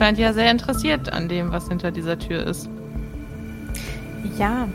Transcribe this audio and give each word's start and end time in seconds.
Scheint 0.00 0.18
ja 0.18 0.32
sehr 0.32 0.50
interessiert 0.50 1.12
an 1.12 1.28
dem, 1.28 1.52
was 1.52 1.68
hinter 1.68 1.90
dieser 1.90 2.18
Tür 2.18 2.46
ist. 2.46 2.70
Ja. 4.38 4.66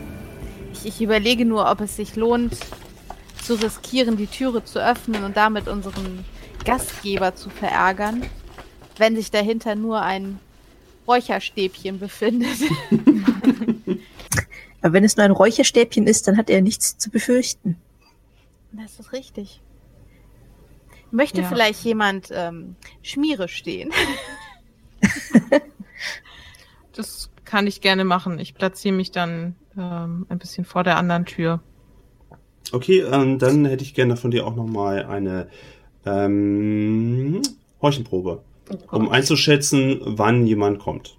Ich, 0.72 0.86
ich 0.86 1.02
überlege 1.02 1.44
nur, 1.44 1.68
ob 1.68 1.80
es 1.80 1.96
sich 1.96 2.14
lohnt, 2.14 2.56
zu 3.42 3.54
riskieren, 3.54 4.16
die 4.16 4.28
Türe 4.28 4.62
zu 4.62 4.78
öffnen 4.78 5.24
und 5.24 5.36
damit 5.36 5.66
unseren 5.66 6.24
Gastgeber 6.64 7.34
zu 7.34 7.50
verärgern, 7.50 8.22
wenn 8.98 9.16
sich 9.16 9.32
dahinter 9.32 9.74
nur 9.74 10.00
ein 10.00 10.38
Räucherstäbchen 11.08 11.98
befindet. 11.98 12.60
Aber 14.80 14.92
wenn 14.92 15.02
es 15.02 15.16
nur 15.16 15.24
ein 15.24 15.32
Räucherstäbchen 15.32 16.06
ist, 16.06 16.28
dann 16.28 16.36
hat 16.36 16.50
er 16.50 16.62
nichts 16.62 16.98
zu 16.98 17.10
befürchten. 17.10 17.76
Das 18.70 19.00
ist 19.00 19.12
richtig. 19.12 19.60
Möchte 21.10 21.40
ja. 21.40 21.48
vielleicht 21.48 21.82
jemand 21.82 22.28
ähm, 22.30 22.76
Schmiere 23.02 23.48
stehen? 23.48 23.90
das 26.92 27.30
kann 27.44 27.66
ich 27.66 27.80
gerne 27.80 28.04
machen. 28.04 28.38
Ich 28.38 28.54
platziere 28.54 28.94
mich 28.94 29.10
dann 29.10 29.54
ähm, 29.76 30.26
ein 30.28 30.38
bisschen 30.38 30.64
vor 30.64 30.84
der 30.84 30.96
anderen 30.96 31.24
Tür. 31.24 31.60
Okay, 32.72 33.00
ähm, 33.00 33.38
dann 33.38 33.64
hätte 33.64 33.84
ich 33.84 33.94
gerne 33.94 34.16
von 34.16 34.30
dir 34.30 34.46
auch 34.46 34.56
nochmal 34.56 35.06
eine 35.06 35.48
ähm, 36.04 37.42
Horchenprobe, 37.80 38.42
oh 38.70 38.96
um 38.96 39.08
einzuschätzen, 39.08 40.00
wann 40.04 40.46
jemand 40.46 40.80
kommt. 40.80 41.16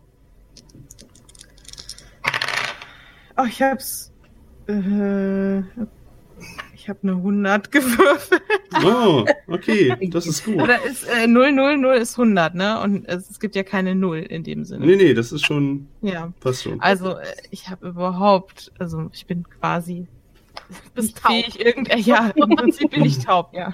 Oh, 3.38 3.46
ich 3.48 3.62
hab's. 3.62 4.12
Äh, 4.68 5.62
ich 6.88 6.90
habe 6.90 7.00
eine 7.04 7.18
100 7.18 7.70
gewürfelt. 7.70 8.42
Oh, 8.86 9.26
okay, 9.48 9.94
das 10.10 10.26
ist 10.26 10.46
gut. 10.46 10.56
Oder 10.56 10.82
ist 10.86 11.04
äh, 11.04 11.28
0, 11.28 11.52
0, 11.52 11.78
0 11.78 11.96
ist 11.98 12.18
100, 12.18 12.56
ne? 12.56 12.80
Und 12.80 13.06
es, 13.10 13.30
es, 13.30 13.42
gibt 13.42 13.58
ja 13.58 13.64
keine 13.64 13.94
0 13.94 14.20
in 14.20 14.44
dem 14.44 14.64
Sinne. 14.64 14.86
Nee, 14.86 14.96
nee, 14.96 15.14
das 15.14 15.34
ist 15.34 15.46
schon. 15.46 15.90
Ja. 16.02 16.32
Passt 16.40 16.64
schon. 16.64 16.80
Also, 16.80 17.18
äh, 17.18 17.26
ich 17.52 17.68
habe 17.68 17.90
überhaupt, 17.90 18.72
also 18.80 19.10
ich 19.12 19.26
bin 19.26 19.44
quasi. 19.60 20.08
Bist 20.96 21.18
taub. 21.22 21.34
Irgend, 21.60 21.94
ja, 22.06 22.32
im 22.34 22.56
Prinzip 22.56 22.92
bin 22.92 23.04
ich 23.04 23.20
taub, 23.20 23.50
ja. 23.54 23.74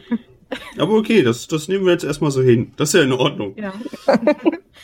Aber 0.80 0.94
okay, 0.94 1.22
das, 1.22 1.48
das 1.48 1.68
nehmen 1.68 1.86
wir 1.86 1.92
jetzt 1.92 2.04
erstmal 2.04 2.32
so 2.32 2.42
hin. 2.42 2.72
Das 2.78 2.90
ist 2.90 2.96
ja 2.96 3.04
in 3.04 3.14
Ordnung. 3.14 3.54
Ja. 3.58 3.74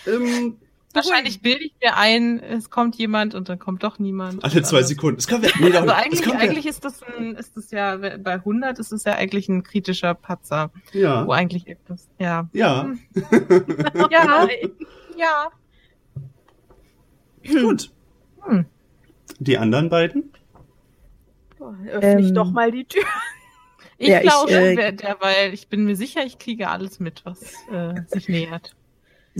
ähm, 0.05 0.58
Wahrscheinlich 0.94 1.42
bilde 1.42 1.66
ich 1.66 1.76
mir 1.84 1.95
ein, 1.98 2.40
es 2.40 2.72
kommt 2.72 2.95
jemand 2.95 3.36
und 3.36 3.48
dann 3.48 3.59
kommt 3.59 3.84
doch 3.84 4.00
niemand. 4.00 4.44
Alle 4.44 4.64
zwei 4.64 4.82
Sekunden. 4.82 5.20
Es 5.20 5.28
kann 5.28 5.44
weg. 5.44 5.54
Nee, 5.59 5.76
also 5.76 5.92
eigentlich, 5.92 6.34
eigentlich 6.34 6.66
ist 6.66 6.84
das 6.84 7.04
ein, 7.04 7.36
ist 7.36 7.56
das 7.56 7.70
ja, 7.70 7.95
bei 7.98 8.34
100 8.34 8.80
ist 8.80 8.92
es 8.92 9.04
ja 9.04 9.14
eigentlich 9.14 9.50
ein 9.50 9.62
kritischer 9.62 10.16
Patzer. 10.16 10.72
Ja. 10.92 11.28
Wo 11.28 11.32
eigentlich 11.32 11.67
etwas, 11.67 12.10
ja. 12.17 12.50
Ja. 12.54 12.90
ja. 14.10 14.48
ja. 15.17 15.50
Gut. 17.48 17.92
Hm. 18.42 18.66
Die 19.40 19.58
anderen 19.58 19.90
beiden? 19.90 20.32
öffne 21.62 22.11
ähm, 22.11 22.20
ich 22.20 22.33
doch 22.33 22.52
mal 22.52 22.72
die 22.72 22.86
Tür. 22.86 23.04
Ich 23.98 24.08
ja, 24.08 24.22
glaube, 24.22 24.52
äh, 24.52 24.94
derweil, 24.94 25.54
ich 25.54 25.67
bin 25.67 25.83
mir 25.83 25.95
sicher, 25.95 26.23
ich 26.26 26.39
kriege 26.39 26.70
alles 26.70 26.99
mit, 27.02 27.26
was 27.26 27.42
äh, 27.70 27.95
sich 28.08 28.30
nähert. 28.30 28.73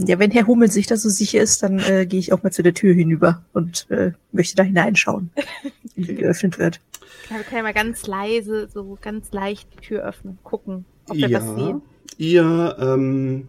Ja, 0.06 0.18
wenn 0.18 0.30
Herr 0.30 0.46
Hummel 0.46 0.70
sich 0.70 0.86
da 0.86 0.96
so 0.96 1.08
sicher 1.08 1.40
ist, 1.40 1.62
dann 1.62 1.78
äh, 1.78 2.06
gehe 2.06 2.20
ich 2.20 2.32
auch 2.32 2.42
mal 2.42 2.50
zu 2.50 2.62
der 2.62 2.74
Tür 2.74 2.94
hinüber 2.94 3.44
und 3.52 3.86
äh, 3.90 4.12
möchte 4.32 4.56
da 4.56 4.62
hineinschauen, 4.62 5.30
wie 5.94 6.04
die 6.04 6.14
geöffnet 6.14 6.58
wird. 6.58 6.80
Ja, 7.28 7.36
wir 7.36 7.44
können 7.44 7.58
ja 7.58 7.62
mal 7.62 7.74
ganz 7.74 8.06
leise, 8.06 8.68
so 8.72 8.98
ganz 9.00 9.32
leicht 9.32 9.68
die 9.74 9.86
Tür 9.86 10.02
öffnen, 10.04 10.38
gucken, 10.42 10.84
ob 11.08 11.16
wir 11.16 11.28
ja, 11.28 11.38
was 11.38 11.56
sehen. 11.56 11.82
Ihr 12.18 12.76
ähm, 12.80 13.48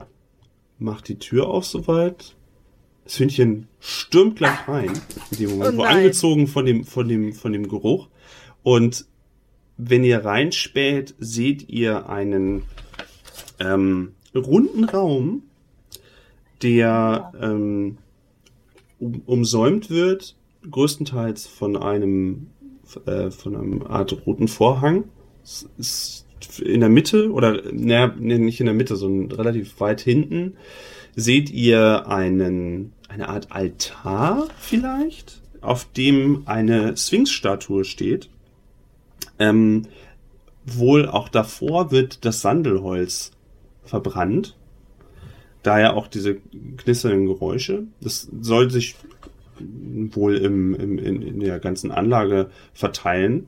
macht 0.78 1.08
die 1.08 1.20
Tür 1.20 1.48
auf 1.48 1.66
soweit. 1.66 2.36
Das 3.04 3.20
Hündchen 3.20 3.68
stürmt 3.80 4.38
gleich 4.38 4.68
rein, 4.68 4.92
in 5.32 5.38
dem 5.38 5.58
Moment, 5.58 5.80
oh 5.80 5.84
angezogen 5.84 6.48
von 6.48 6.66
dem, 6.66 6.86
von 6.86 7.08
dem, 7.08 7.34
von 7.34 7.52
dem 7.52 7.68
Geruch. 7.68 8.08
Und 8.64 9.06
wenn 9.78 10.04
ihr 10.04 10.24
reinspäht, 10.24 11.16
seht 11.20 11.68
ihr 11.68 12.08
einen 12.10 12.64
ähm, 13.60 14.14
runden 14.36 14.86
Raum, 14.86 15.44
der 16.62 17.32
ähm, 17.40 17.98
um, 19.00 19.22
umsäumt 19.26 19.90
wird, 19.90 20.36
größtenteils 20.70 21.48
von 21.48 21.78
einem 21.78 22.48
äh, 23.06 23.32
von 23.32 23.56
einem 23.56 23.84
Art 23.84 24.26
roten 24.26 24.48
Vorhang. 24.48 25.06
Es 25.44 25.68
ist 25.78 26.26
in 26.60 26.80
der 26.80 26.90
Mitte 26.90 27.32
oder 27.32 27.62
naja, 27.72 28.08
nicht 28.08 28.60
in 28.60 28.66
der 28.66 28.76
Mitte, 28.76 28.96
sondern 28.96 29.38
relativ 29.38 29.80
weit 29.80 30.02
hinten 30.02 30.56
seht 31.16 31.50
ihr 31.50 32.08
einen 32.08 32.94
eine 33.08 33.28
Art 33.30 33.52
Altar 33.52 34.48
vielleicht, 34.58 35.42
auf 35.60 35.86
dem 35.92 36.44
eine 36.46 36.96
Sphinx-Statue 36.96 37.84
steht. 37.84 38.30
Ähm, 39.38 39.84
wohl 40.66 41.08
auch 41.08 41.28
davor 41.28 41.92
wird 41.92 42.24
das 42.24 42.42
Sandelholz 42.42 43.32
verbrannt 43.84 44.56
Daher 45.64 45.96
auch 45.96 46.08
diese 46.08 46.38
knisternden 46.78 47.28
Geräusche. 47.28 47.84
Das 48.02 48.28
soll 48.42 48.72
sich 48.72 48.96
wohl 49.60 50.38
im, 50.38 50.74
im, 50.74 50.98
in, 50.98 51.22
in 51.22 51.40
der 51.40 51.60
ganzen 51.60 51.92
Anlage 51.92 52.50
verteilen. 52.74 53.48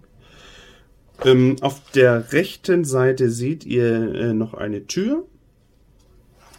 Ähm, 1.24 1.56
auf 1.62 1.82
der 1.92 2.34
rechten 2.34 2.86
Seite 2.86 3.30
seht 3.30 3.66
ihr 3.66 4.14
äh, 4.14 4.34
noch 4.34 4.54
eine 4.54 4.86
Tür 4.88 5.26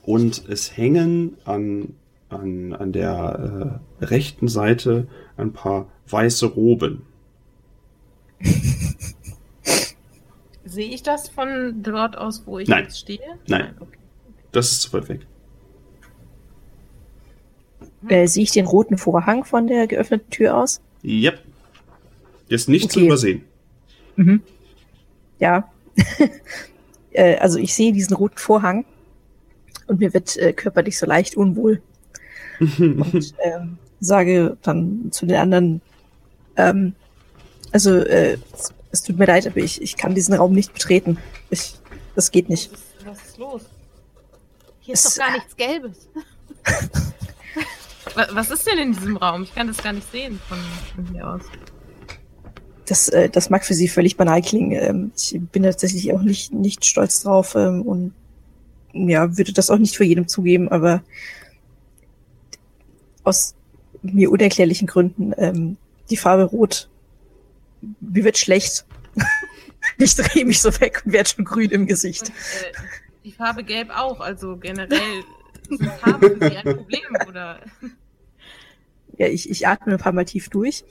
und 0.02 0.48
es 0.48 0.76
hängen 0.76 1.36
an, 1.44 1.94
an, 2.28 2.72
an 2.72 2.92
der 2.92 3.80
äh, 4.00 4.04
rechten 4.04 4.48
Seite 4.48 5.06
ein 5.36 5.52
paar 5.52 5.88
weiße 6.08 6.46
Roben. 6.46 7.02
Sehe 10.64 10.88
ich 10.88 11.02
das 11.02 11.28
von 11.28 11.82
dort 11.82 12.16
aus, 12.16 12.46
wo 12.46 12.58
ich 12.58 12.68
Nein. 12.68 12.84
jetzt 12.84 12.98
stehe? 12.98 13.20
Nein. 13.46 13.60
Nein 13.60 13.74
okay. 13.80 13.98
Das 14.52 14.72
ist 14.72 14.82
zu 14.82 14.92
weit 14.92 15.08
weg. 15.08 15.26
Äh, 18.08 18.26
sehe 18.26 18.42
ich 18.42 18.52
den 18.52 18.66
roten 18.66 18.98
Vorhang 18.98 19.44
von 19.44 19.66
der 19.66 19.86
geöffneten 19.86 20.30
Tür 20.30 20.56
aus? 20.56 20.80
Yep. 21.04 21.40
Ist 22.48 22.68
nicht 22.68 22.84
okay. 22.84 22.92
zu 22.92 23.00
übersehen. 23.00 23.42
Mhm. 24.16 24.42
Ja. 25.38 25.70
äh, 27.12 27.36
also 27.36 27.58
ich 27.58 27.74
sehe 27.74 27.92
diesen 27.92 28.14
roten 28.14 28.38
Vorhang 28.38 28.84
und 29.86 30.00
mir 30.00 30.12
wird 30.14 30.36
äh, 30.36 30.52
körperlich 30.52 30.98
so 30.98 31.06
leicht 31.06 31.36
unwohl. 31.36 31.82
und 32.60 33.34
ähm, 33.42 33.78
sage 34.00 34.56
dann 34.62 35.08
zu 35.10 35.26
den 35.26 35.36
anderen, 35.36 35.80
ähm, 36.56 36.94
also 37.72 37.94
äh, 37.96 38.38
es, 38.52 38.72
es, 38.92 39.02
tut 39.02 39.18
mir 39.18 39.26
leid, 39.26 39.46
aber 39.46 39.56
ich, 39.56 39.82
ich 39.82 39.96
kann 39.96 40.14
diesen 40.14 40.34
Raum 40.34 40.52
nicht 40.52 40.72
betreten. 40.72 41.18
Ich, 41.50 41.74
das 42.14 42.30
geht 42.30 42.48
nicht. 42.48 42.70
Was 42.70 42.78
ist, 42.80 43.06
was 43.06 43.22
ist 43.28 43.38
los? 43.38 43.62
Hier 44.80 44.94
ist 44.94 45.04
es, 45.06 45.14
doch 45.14 45.22
gar 45.22 45.32
nichts 45.32 45.56
Gelbes. 45.56 46.08
Was 48.32 48.50
ist 48.50 48.66
denn 48.66 48.78
in 48.78 48.92
diesem 48.92 49.16
Raum? 49.16 49.42
Ich 49.42 49.54
kann 49.54 49.66
das 49.66 49.82
gar 49.82 49.92
nicht 49.92 50.10
sehen 50.10 50.40
von, 50.48 50.58
von 50.94 51.14
hier 51.14 51.28
aus. 51.28 51.42
Das, 52.86 53.08
äh, 53.08 53.30
das 53.30 53.50
mag 53.50 53.64
für 53.64 53.74
Sie 53.74 53.88
völlig 53.88 54.16
banal 54.16 54.42
klingen. 54.42 54.72
Ähm, 54.72 55.12
ich 55.16 55.40
bin 55.52 55.62
tatsächlich 55.62 56.12
auch 56.12 56.20
nicht, 56.20 56.52
nicht 56.52 56.84
stolz 56.84 57.22
drauf 57.22 57.54
ähm, 57.54 57.82
und 57.82 58.14
ja, 58.92 59.36
würde 59.36 59.52
das 59.52 59.70
auch 59.70 59.78
nicht 59.78 59.96
für 59.96 60.04
jedem 60.04 60.28
zugeben, 60.28 60.68
aber 60.68 61.02
aus 63.24 63.54
mir 64.02 64.30
unerklärlichen 64.30 64.86
Gründen 64.86 65.32
ähm, 65.38 65.76
die 66.10 66.16
Farbe 66.16 66.44
Rot. 66.44 66.88
Mir 68.00 68.24
wird 68.24 68.38
schlecht. 68.38 68.84
ich 69.98 70.14
drehe 70.14 70.44
mich 70.44 70.60
so 70.60 70.68
weg 70.80 71.02
und 71.04 71.12
werde 71.12 71.28
schon 71.28 71.44
grün 71.44 71.70
im 71.70 71.86
Gesicht. 71.86 72.22
Und, 72.22 72.30
äh, 72.30 72.72
die 73.24 73.32
Farbe 73.32 73.64
Gelb 73.64 73.88
auch, 73.90 74.20
also 74.20 74.56
generell 74.56 75.24
sind 75.68 75.84
Farben 75.84 76.42
ein 76.42 76.62
Problem, 76.62 77.02
oder? 77.28 77.60
Ja, 79.16 79.28
ich, 79.28 79.48
ich 79.48 79.68
atme 79.68 79.92
ein 79.92 79.98
paar 80.00 80.10
Mal 80.10 80.24
tief 80.24 80.48
durch. 80.48 80.82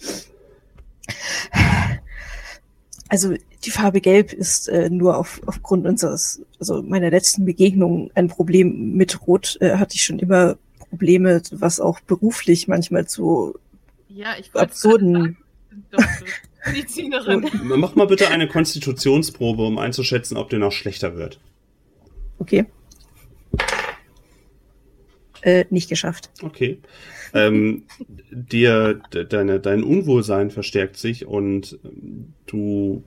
Also 3.10 3.36
die 3.66 3.70
Farbe 3.70 4.00
Gelb 4.00 4.32
ist 4.32 4.70
äh, 4.70 4.90
nur 4.90 5.18
auf, 5.18 5.42
aufgrund 5.46 5.86
unseres, 5.86 6.42
also 6.58 6.82
meiner 6.82 7.10
letzten 7.10 7.44
Begegnung 7.44 8.12
ein 8.16 8.30
Problem 8.30 8.94
mit 8.94 9.28
Rot. 9.28 9.58
Äh, 9.60 9.76
hatte 9.76 9.96
ich 9.96 10.06
schon 10.06 10.20
immer 10.20 10.56
Probleme, 10.90 11.42
was 11.52 11.80
auch 11.80 12.00
beruflich 12.00 12.68
manchmal 12.68 13.06
zu 13.06 13.56
ja, 14.08 14.36
ich 14.40 14.56
absurden. 14.56 15.38
Medizinerin. 16.66 17.50
Mach 17.64 17.96
mal 17.96 18.08
bitte 18.08 18.30
eine 18.30 18.48
Konstitutionsprobe, 18.48 19.64
um 19.64 19.78
einzuschätzen, 19.78 20.38
ob 20.38 20.50
der 20.50 20.60
noch 20.60 20.72
schlechter 20.72 21.18
wird. 21.18 21.40
Okay. 22.40 22.66
Äh, 25.44 25.66
nicht 25.70 25.90
geschafft. 25.90 26.30
Okay 26.42 26.80
ähm, 27.34 27.84
dir 28.32 29.02
deine, 29.30 29.60
dein 29.60 29.84
Unwohlsein 29.84 30.52
verstärkt 30.52 30.98
sich 30.98 31.26
und 31.26 31.80
du, 32.46 33.04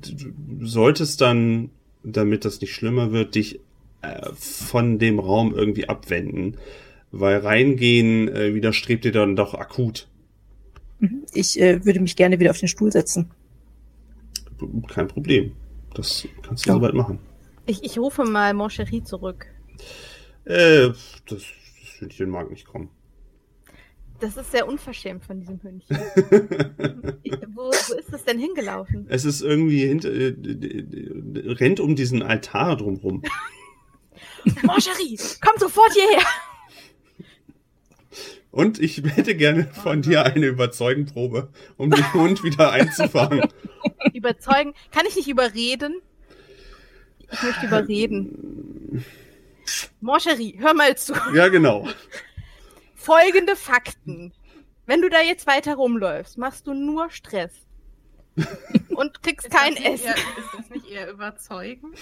du 0.00 0.66
solltest 0.66 1.20
dann, 1.20 1.70
damit 2.04 2.44
das 2.44 2.60
nicht 2.60 2.72
schlimmer 2.72 3.10
wird, 3.12 3.34
dich 3.34 3.60
äh, 4.02 4.30
von 4.36 4.98
dem 4.98 5.18
Raum 5.18 5.54
irgendwie 5.54 5.88
abwenden. 5.88 6.56
weil 7.10 7.38
reingehen 7.38 8.28
äh, 8.28 8.54
widerstrebt 8.54 9.04
dir 9.04 9.12
dann 9.12 9.36
doch 9.36 9.54
akut. 9.54 10.06
Mhm. 11.00 11.22
Ich 11.34 11.60
äh, 11.60 11.84
würde 11.84 12.00
mich 12.00 12.16
gerne 12.16 12.38
wieder 12.38 12.50
auf 12.50 12.58
den 12.58 12.68
Stuhl 12.68 12.92
setzen. 12.92 13.30
Kein 14.88 15.08
Problem. 15.08 15.52
Das 15.94 16.26
kannst 16.42 16.66
du 16.66 16.70
Ja. 16.70 16.76
soweit 16.76 16.94
machen. 16.94 17.18
Ich, 17.66 17.82
ich 17.82 17.98
rufe 17.98 18.24
mal 18.24 18.54
Moncherie 18.54 19.02
zurück. 19.02 19.46
Äh, 20.46 20.88
das, 20.88 21.04
das 21.28 21.42
Hündchen 21.98 22.30
mag 22.30 22.50
nicht 22.50 22.66
kommen. 22.66 22.90
Das 24.20 24.36
ist 24.36 24.50
sehr 24.50 24.66
unverschämt 24.66 25.24
von 25.24 25.40
diesem 25.40 25.60
Hündchen. 25.62 25.96
wo, 27.54 27.64
wo 27.64 27.70
ist 27.70 28.12
es 28.12 28.24
denn 28.24 28.38
hingelaufen? 28.38 29.06
Es 29.08 29.24
ist 29.24 29.42
irgendwie 29.42 29.86
hinter, 29.86 30.10
äh, 30.10 30.34
rennt 31.52 31.80
um 31.80 31.96
diesen 31.96 32.22
Altar 32.22 32.76
drumrum. 32.76 33.22
Moncherie, 34.62 35.18
komm 35.42 35.58
sofort 35.58 35.92
hierher! 35.92 36.24
Und 38.52 38.80
ich 38.80 39.02
hätte 39.04 39.34
gerne 39.34 39.66
von 39.66 40.00
dir 40.00 40.24
eine 40.24 40.46
Überzeugenprobe, 40.46 41.50
um 41.76 41.90
den 41.90 42.14
Hund 42.14 42.42
wieder 42.42 42.72
einzufangen. 42.72 43.46
Überzeugen. 44.14 44.72
Kann 44.92 45.04
ich 45.06 45.16
nicht 45.16 45.28
überreden? 45.28 46.00
Ich 47.30 47.42
möchte 47.42 47.66
überreden. 47.66 49.04
Moncherie, 50.00 50.56
hör 50.58 50.74
mal 50.74 50.96
zu. 50.96 51.12
Ja, 51.34 51.48
genau. 51.48 51.88
Folgende 52.94 53.56
Fakten. 53.56 54.32
Wenn 54.86 55.02
du 55.02 55.08
da 55.08 55.20
jetzt 55.20 55.46
weiter 55.46 55.74
rumläufst, 55.74 56.38
machst 56.38 56.66
du 56.66 56.74
nur 56.74 57.10
Stress. 57.10 57.52
Und 58.90 59.22
kriegst 59.22 59.50
kein 59.50 59.74
das 59.74 59.82
nicht 59.82 59.94
Essen. 59.94 60.06
Eher, 60.06 60.14
ist 60.14 60.54
das 60.58 60.70
nicht 60.70 60.90
eher 60.90 61.10
überzeugen? 61.10 61.94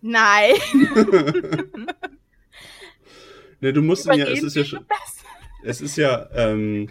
Nein. 0.00 0.54
Ne, 3.60 3.72
du 3.72 3.80
musst 3.80 4.04
ihn 4.06 4.14
ja, 4.14 4.26
es 4.26 4.42
ist 4.42 4.56
ja 4.56 4.64
schon, 4.64 4.84
es 5.62 5.80
ist 5.80 5.96
ja, 5.96 6.28
ähm, 6.34 6.90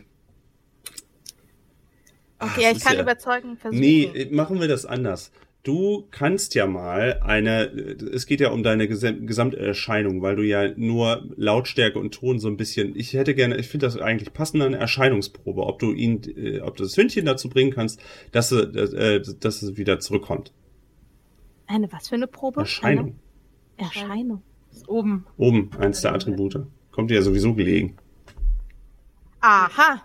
Okay, 2.39 2.63
es 2.63 2.71
ich 2.71 2.77
ist 2.77 2.85
kann 2.85 2.95
ja- 2.95 3.01
überzeugen 3.03 3.57
versuchen. 3.57 3.79
nee, 3.79 4.27
machen 4.31 4.59
wir 4.59 4.67
das 4.67 4.85
anders. 4.85 5.31
Du 5.63 6.09
kannst 6.11 6.55
ja 6.55 6.67
mal 6.67 7.21
eine, 7.21 7.67
es 8.11 8.25
geht 8.25 8.41
ja 8.41 8.51
um 8.51 8.63
deine 8.63 8.89
Gesam 8.89 9.25
Gesamterscheinung, 9.25 10.21
weil 10.21 10.35
du 10.35 10.43
ja 10.43 10.73
nur 10.75 11.23
Lautstärke 11.37 11.97
und 11.99 12.13
Ton 12.13 12.37
so 12.37 12.49
ein 12.49 12.57
bisschen, 12.57 12.97
ich 12.97 13.13
hätte 13.13 13.33
gerne, 13.33 13.55
ich 13.55 13.69
finde 13.69 13.85
das 13.85 13.97
eigentlich 13.97 14.33
passend 14.33 14.61
eine 14.61 14.77
Erscheinungsprobe, 14.77 15.63
ob 15.63 15.79
du 15.79 15.93
ihn, 15.93 16.21
äh, 16.35 16.59
ob 16.59 16.75
du 16.75 16.83
das 16.83 16.97
Hündchen 16.97 17.25
dazu 17.25 17.47
bringen 17.47 17.71
kannst, 17.71 18.01
dass, 18.33 18.51
er, 18.51 18.75
äh, 18.75 19.21
dass 19.39 19.61
es 19.61 19.77
wieder 19.77 20.01
zurückkommt. 20.01 20.51
Eine 21.67 21.89
was 21.93 22.09
für 22.09 22.15
eine 22.15 22.27
Probe? 22.27 22.59
Erscheinung. 22.59 23.15
Eine 23.77 23.87
Erscheinung. 23.87 24.43
Ist 24.69 24.89
oben. 24.89 25.25
Oben, 25.37 25.71
eins 25.79 26.01
der 26.01 26.13
Attribute. 26.13 26.67
Kommt 26.91 27.09
dir 27.09 27.15
ja 27.15 27.21
sowieso 27.21 27.53
gelegen. 27.53 27.95
Aha. 29.39 30.03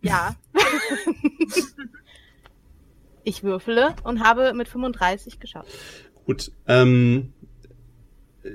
Ja. 0.00 0.34
ich 3.26 3.42
würfele 3.42 3.94
und 4.04 4.20
habe 4.24 4.54
mit 4.54 4.68
35 4.68 5.38
geschafft. 5.40 5.68
Gut, 6.24 6.50
ähm, 6.66 7.32
äh, 8.42 8.48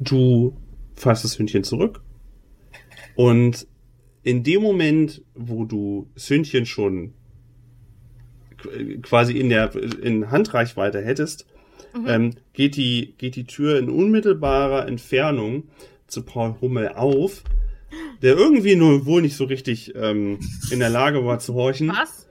du 0.00 0.56
fasst 0.94 1.24
das 1.24 1.38
Hündchen 1.38 1.64
zurück 1.64 2.00
und 3.16 3.66
in 4.22 4.42
dem 4.42 4.62
Moment, 4.62 5.22
wo 5.34 5.64
du 5.66 6.08
das 6.14 6.30
Hündchen 6.30 6.64
schon 6.66 7.12
qu- 8.62 9.00
quasi 9.02 9.34
in 9.38 9.48
der 9.50 9.74
in 9.76 10.30
Handreichweite 10.30 11.00
hättest, 11.02 11.46
Mhm. 11.94 12.06
ähm, 12.08 12.34
geht 12.54 12.76
die 12.76 13.14
geht 13.18 13.36
die 13.36 13.44
Tür 13.44 13.78
in 13.78 13.88
unmittelbarer 13.88 14.88
Entfernung 14.88 15.64
zu 16.08 16.22
Paul 16.24 16.56
Hummel 16.60 16.88
auf, 16.88 17.44
der 18.22 18.36
irgendwie 18.36 18.74
nur 18.74 19.06
wohl 19.06 19.22
nicht 19.22 19.36
so 19.36 19.44
richtig 19.44 19.94
ähm, 19.94 20.38
in 20.70 20.80
der 20.80 20.90
Lage 20.90 21.24
war 21.24 21.38
zu 21.38 21.54
horchen. 21.54 21.88
Was? 21.88 22.23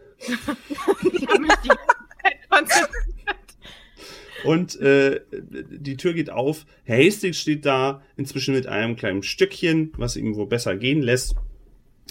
Und 4.44 4.80
äh, 4.81 5.22
die 5.31 5.98
Tür 5.98 6.14
geht 6.14 6.30
auf. 6.30 6.66
Herr 6.84 6.98
Hastings 7.04 7.40
steht 7.40 7.66
da, 7.66 8.02
inzwischen 8.18 8.54
mit 8.54 8.68
einem 8.68 8.96
kleinen 8.96 9.24
Stückchen, 9.24 9.94
was 9.98 10.18
ihm 10.18 10.36
wohl 10.36 10.48
besser 10.48 10.75
gehen 10.75 11.02
lässt, 11.02 11.36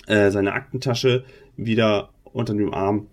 äh, 0.06 0.30
seine 0.30 0.54
Aktentasche 0.54 1.24
wieder 1.56 2.12
unter 2.24 2.54
dem 2.54 2.72
Arm 2.72 3.08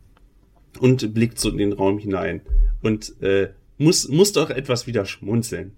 und 0.80 1.14
blickt 1.14 1.40
so 1.40 1.50
in 1.50 1.58
den 1.58 1.74
Raum 1.74 1.98
hinein 1.98 2.42
und 2.82 3.22
äh, 3.22 3.50
muss, 3.78 4.08
muss 4.08 4.32
doch 4.34 4.50
etwas 4.50 4.88
wieder 4.88 5.06
schmunzeln. 5.06 5.74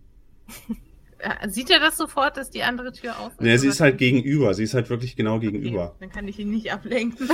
Äh, 1.22 1.50
Sieht 1.50 1.70
er 1.70 1.80
das 1.80 1.98
sofort, 1.98 2.38
dass 2.38 2.50
die 2.50 2.64
andere 2.64 2.92
Tür 2.92 3.20
auf 3.20 3.32
ist? 3.38 3.46
Ja, 3.46 3.58
sie 3.58 3.68
ist 3.68 3.80
halt 3.80 3.98
gegenüber, 3.98 4.54
sie 4.54 4.64
ist 4.64 4.74
halt 4.74 4.90
wirklich 4.90 5.16
genau 5.16 5.36
Okay, 5.36 5.52
gegenüber. 5.52 5.96
Dann 6.00 6.10
kann 6.12 6.28
ich 6.28 6.40
ihn 6.40 6.50
nicht 6.52 6.72
ablenken. 6.74 7.30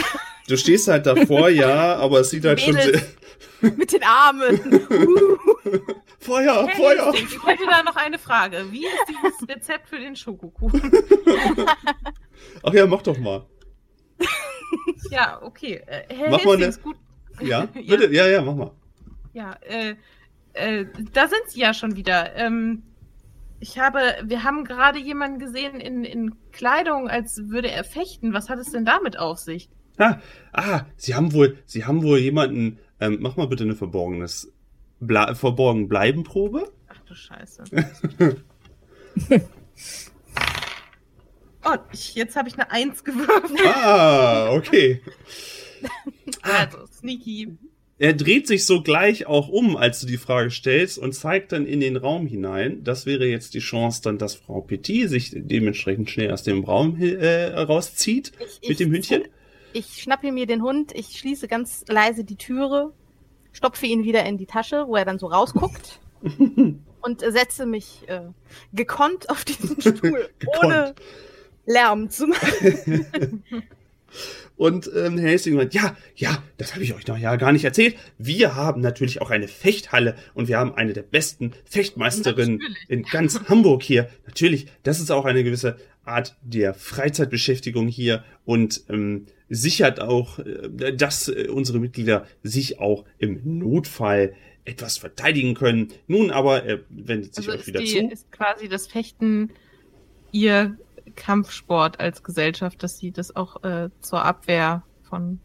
Du 0.47 0.57
stehst 0.57 0.87
halt 0.87 1.05
davor, 1.05 1.49
ja, 1.49 1.95
aber 1.95 2.19
es 2.21 2.29
sieht 2.29 2.45
halt 2.45 2.59
schon 2.61 2.75
Mädels. 2.75 2.99
sehr... 3.61 3.71
Mit 3.71 3.91
den 3.91 4.03
Armen. 4.03 4.59
Feuer, 6.19 6.67
Hey, 6.67 6.75
Feuer! 6.75 7.13
Ich 7.13 7.45
hätte 7.45 7.65
da 7.69 7.83
noch 7.83 7.95
eine 7.95 8.19
Frage. 8.19 8.65
Wie 8.71 8.85
ist 8.85 9.05
dieses 9.07 9.47
Rezept 9.49 9.87
für 9.87 9.99
den 9.99 10.15
Schokokuchen? 10.15 10.91
Ach 12.63 12.73
ja, 12.73 12.85
mach 12.85 13.01
doch 13.01 13.17
mal. 13.17 13.45
ja, 15.11 15.39
okay. 15.41 15.81
Äh, 15.87 16.13
Herr 16.13 16.31
Mach 16.31 16.43
mal 16.43 16.57
Hastings, 16.57 16.81
gut. 16.81 16.97
Ja, 17.41 17.65
bitte, 17.67 18.11
ja, 18.13 18.27
ja, 18.27 18.41
mach 18.41 18.55
mal. 18.55 18.71
Ja, 19.33 19.55
äh, 19.61 19.95
äh, 20.53 20.85
da 21.13 21.27
sind 21.27 21.41
sie 21.47 21.59
ja 21.61 21.73
schon 21.73 21.95
wieder. 21.95 22.35
Ähm, 22.35 22.83
ich 23.59 23.79
habe, 23.79 23.99
wir 24.23 24.43
haben 24.43 24.63
gerade 24.63 24.99
jemanden 24.99 25.39
gesehen 25.39 25.79
in, 25.79 26.03
in 26.03 26.35
Kleidung, 26.51 27.09
als 27.09 27.49
würde 27.49 27.71
er 27.71 27.83
fechten. 27.83 28.33
Was 28.33 28.49
hat 28.49 28.59
es 28.59 28.71
denn 28.71 28.85
damit 28.85 29.17
auf 29.17 29.39
sich? 29.39 29.69
Ah, 29.97 30.19
ah, 30.53 30.81
Sie 30.95 31.15
haben 31.15 31.33
wohl, 31.33 31.57
Sie 31.65 31.85
haben 31.85 32.03
wohl 32.03 32.19
jemanden. 32.19 32.79
Ähm, 32.99 33.17
mach 33.21 33.35
mal 33.35 33.47
bitte 33.47 33.63
eine 33.63 33.75
verborgenes, 33.75 34.51
Ble 34.99 35.35
verborgen 35.35 35.87
bleiben 35.87 36.23
Probe. 36.23 36.71
Ach 36.87 36.99
du 37.05 37.15
Scheiße. 37.15 37.63
oh, 41.65 41.77
ich, 41.91 42.15
jetzt 42.15 42.35
habe 42.35 42.49
ich 42.49 42.55
eine 42.55 42.71
Eins 42.71 43.03
gewürfelt. 43.03 43.59
Ah, 43.65 44.51
okay. 44.51 45.01
Also, 46.41 46.87
sneaky. 46.87 47.55
Er 47.99 48.13
dreht 48.13 48.45
sich 48.45 48.65
so 48.65 48.83
gleich 48.83 49.25
auch 49.25 49.49
um, 49.49 49.75
als 49.75 50.01
du 50.01 50.07
die 50.07 50.17
Frage 50.17 50.51
stellst 50.51 50.99
und 50.99 51.13
zeigt 51.13 51.51
dann 51.51 51.65
in 51.65 51.79
den 51.79 51.97
Raum 51.97 52.27
hinein. 52.27 52.83
Das 52.83 53.07
wäre 53.07 53.25
jetzt 53.25 53.55
die 53.55 53.59
Chance, 53.59 54.01
dann, 54.03 54.19
dass 54.19 54.35
Frau 54.35 54.61
Petit 54.61 55.09
sich 55.09 55.31
dementsprechend 55.33 56.09
schnell 56.11 56.31
aus 56.31 56.43
dem 56.43 56.63
Raum 56.63 57.01
äh, 57.01 57.45
rauszieht 57.45 58.33
Ich, 58.61 58.69
mit 58.69 58.79
dem 58.79 58.91
Hündchen. 58.91 59.23
Ich 59.73 60.03
schnappe 60.03 60.31
mir 60.31 60.45
den 60.45 60.61
Hund, 60.61 60.93
ich 60.95 61.17
schließe 61.17 61.47
ganz 61.47 61.85
leise 61.87 62.23
die 62.23 62.35
Türe, 62.35 62.93
stopfe 63.51 63.87
ihn 63.87 64.03
wieder 64.03 64.23
in 64.25 64.37
die 64.37 64.45
Tasche, 64.45 64.85
wo 64.87 64.95
er 64.95 65.05
dann 65.05 65.17
so 65.17 65.25
rausguckt 65.25 65.99
und 67.01 67.21
setze 67.21 67.65
mich 67.65 68.03
äh, 68.07 68.21
gekonnt 68.73 69.29
auf 69.31 69.43
diesen 69.43 69.81
Stuhl, 69.97 70.29
ohne 70.61 70.93
Lärm 71.65 72.11
zu 72.11 72.27
machen. 72.27 73.43
Und 74.55 74.89
ähm, 74.95 75.17
Herr 75.17 75.33
Hastings 75.33 75.55
meint, 75.55 75.73
ja, 75.73 75.95
ja, 76.15 76.43
das 76.57 76.73
habe 76.73 76.83
ich 76.83 76.93
euch 76.93 77.05
noch 77.07 77.17
ja 77.17 77.35
gar 77.35 77.51
nicht 77.51 77.63
erzählt. 77.63 77.95
Wir 78.17 78.55
haben 78.55 78.81
natürlich 78.81 79.21
auch 79.21 79.29
eine 79.29 79.47
Fechthalle 79.47 80.15
und 80.33 80.47
wir 80.47 80.57
haben 80.57 80.73
eine 80.73 80.93
der 80.93 81.03
besten 81.03 81.53
Fechtmeisterinnen 81.65 82.57
Natürlich. 82.57 82.89
in 82.89 83.03
ganz 83.03 83.39
Hamburg 83.47 83.83
hier. 83.83 84.09
Natürlich, 84.25 84.67
das 84.83 84.99
ist 84.99 85.11
auch 85.11 85.25
eine 85.25 85.43
gewisse 85.43 85.77
Art 86.05 86.35
der 86.41 86.73
Freizeitbeschäftigung 86.73 87.87
hier 87.87 88.23
und 88.45 88.83
ähm, 88.89 89.27
sichert 89.49 89.99
auch, 89.99 90.39
äh, 90.39 90.93
dass 90.93 91.27
äh, 91.27 91.47
unsere 91.49 91.79
Mitglieder 91.79 92.25
sich 92.43 92.79
auch 92.79 93.05
im 93.19 93.41
Notfall 93.59 94.33
etwas 94.65 94.97
verteidigen 94.97 95.53
können. 95.53 95.93
Nun 96.07 96.31
aber, 96.31 96.63
er 96.63 96.79
wendet 96.89 97.35
sich 97.35 97.47
Also 97.47 97.59
euch 97.59 97.67
wieder 97.67 97.79
die, 97.79 97.87
zu. 97.87 97.99
ist 98.11 98.31
quasi 98.31 98.67
das 98.67 98.87
Fechten 98.87 99.51
ihr 100.31 100.77
Kampfsport 101.15 101.99
als 101.99 102.23
Gesellschaft, 102.23 102.81
dass 102.83 102.97
sie 102.97 103.11
das 103.11 103.35
auch 103.35 103.63
äh, 103.63 103.89
zur 104.01 104.23
Abwehr 104.23 104.83
von 105.03 105.39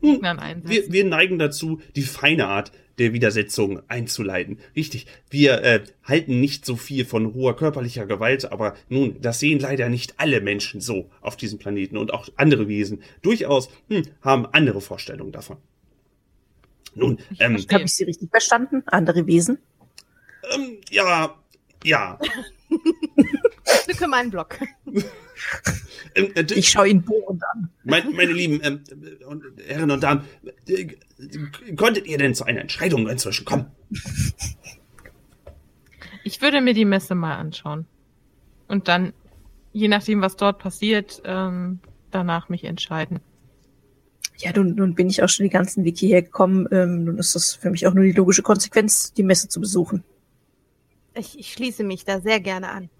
Hm, 0.00 0.14
Gegnern 0.14 0.38
einsetzen. 0.38 0.70
Wir, 0.70 0.92
wir 0.92 1.04
neigen 1.04 1.38
dazu, 1.38 1.80
die 1.96 2.02
feine 2.02 2.46
Art 2.46 2.72
der 2.98 3.12
Widersetzung 3.12 3.82
einzuleiten. 3.88 4.58
Richtig, 4.74 5.06
wir 5.30 5.62
äh, 5.62 5.84
halten 6.04 6.40
nicht 6.40 6.64
so 6.64 6.76
viel 6.76 7.04
von 7.04 7.34
hoher 7.34 7.56
körperlicher 7.56 8.06
Gewalt, 8.06 8.50
aber 8.50 8.74
nun, 8.88 9.20
das 9.20 9.38
sehen 9.40 9.60
leider 9.60 9.88
nicht 9.88 10.14
alle 10.18 10.40
Menschen 10.40 10.80
so 10.80 11.08
auf 11.20 11.36
diesem 11.36 11.58
Planeten 11.58 11.96
und 11.96 12.12
auch 12.12 12.28
andere 12.36 12.68
Wesen 12.68 13.02
durchaus 13.22 13.68
hm, 13.88 14.02
haben 14.20 14.46
andere 14.46 14.80
Vorstellungen 14.80 15.32
davon. 15.32 15.58
Nun, 16.94 17.18
ähm. 17.38 17.56
Habe 17.70 17.84
ich 17.84 17.94
Sie 17.94 18.04
richtig 18.04 18.30
verstanden? 18.30 18.82
Andere 18.86 19.26
Wesen? 19.26 19.58
ähm, 20.54 20.78
ja, 20.90 21.36
ja. 21.84 22.18
Meinen 24.08 24.30
Block. 24.30 24.58
Ähm, 26.14 26.32
äh, 26.34 26.44
d- 26.44 26.54
Ich 26.54 26.70
schaue 26.70 26.88
ihn 26.88 27.02
bohrend 27.02 27.42
an. 27.54 27.70
mein, 27.84 28.12
meine 28.12 28.32
lieben 28.32 28.60
ähm, 28.62 28.82
äh, 29.20 29.24
und 29.24 29.44
Herren 29.66 29.90
und 29.90 30.02
Damen, 30.02 30.24
äh, 30.66 30.86
konntet 31.76 32.06
ihr 32.06 32.16
denn 32.18 32.34
zu 32.34 32.44
einer 32.44 32.60
Entscheidung 32.60 33.06
inzwischen 33.08 33.44
kommen? 33.44 33.66
Ich 36.24 36.40
würde 36.40 36.60
mir 36.60 36.74
die 36.74 36.84
Messe 36.84 37.14
mal 37.14 37.36
anschauen. 37.36 37.86
Und 38.66 38.88
dann 38.88 39.12
je 39.72 39.88
nachdem, 39.88 40.20
was 40.22 40.36
dort 40.36 40.58
passiert, 40.58 41.22
ähm, 41.24 41.80
danach 42.10 42.48
mich 42.48 42.64
entscheiden. 42.64 43.20
Ja, 44.38 44.52
nun, 44.54 44.74
nun 44.76 44.94
bin 44.94 45.08
ich 45.10 45.22
auch 45.22 45.28
schon 45.28 45.44
den 45.44 45.50
ganzen 45.52 45.84
Weg 45.84 45.98
hierher 45.98 46.22
gekommen. 46.22 46.66
Ähm, 46.70 47.04
nun 47.04 47.18
ist 47.18 47.34
das 47.34 47.54
für 47.54 47.70
mich 47.70 47.86
auch 47.86 47.94
nur 47.94 48.04
die 48.04 48.12
logische 48.12 48.42
Konsequenz, 48.42 49.12
die 49.12 49.22
Messe 49.24 49.48
zu 49.48 49.60
besuchen. 49.60 50.04
Ich, 51.14 51.38
ich 51.38 51.52
schließe 51.52 51.82
mich 51.84 52.04
da 52.04 52.20
sehr 52.20 52.38
gerne 52.40 52.68
an. 52.70 52.90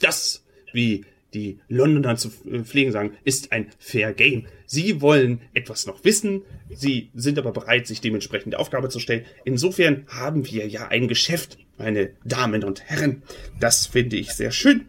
Das, 0.00 0.44
wie 0.72 1.04
die 1.32 1.60
Londoner 1.68 2.16
zu 2.16 2.28
äh, 2.50 2.60
pflegen 2.60 2.92
sagen, 2.92 3.16
ist 3.24 3.52
ein 3.52 3.70
Fair 3.78 4.12
Game. 4.12 4.46
Sie 4.66 5.00
wollen 5.00 5.40
etwas 5.54 5.86
noch 5.86 6.04
wissen, 6.04 6.42
sie 6.68 7.10
sind 7.14 7.38
aber 7.38 7.52
bereit, 7.52 7.86
sich 7.86 8.00
dementsprechend 8.00 8.52
der 8.52 8.60
Aufgabe 8.60 8.88
zu 8.88 8.98
stellen. 8.98 9.24
Insofern 9.44 10.06
haben 10.08 10.46
wir 10.50 10.66
ja 10.66 10.88
ein 10.88 11.08
Geschäft, 11.08 11.58
meine 11.78 12.10
Damen 12.24 12.64
und 12.64 12.82
Herren. 12.82 13.22
Das 13.58 13.86
finde 13.86 14.16
ich 14.16 14.32
sehr 14.32 14.50
schön. 14.50 14.86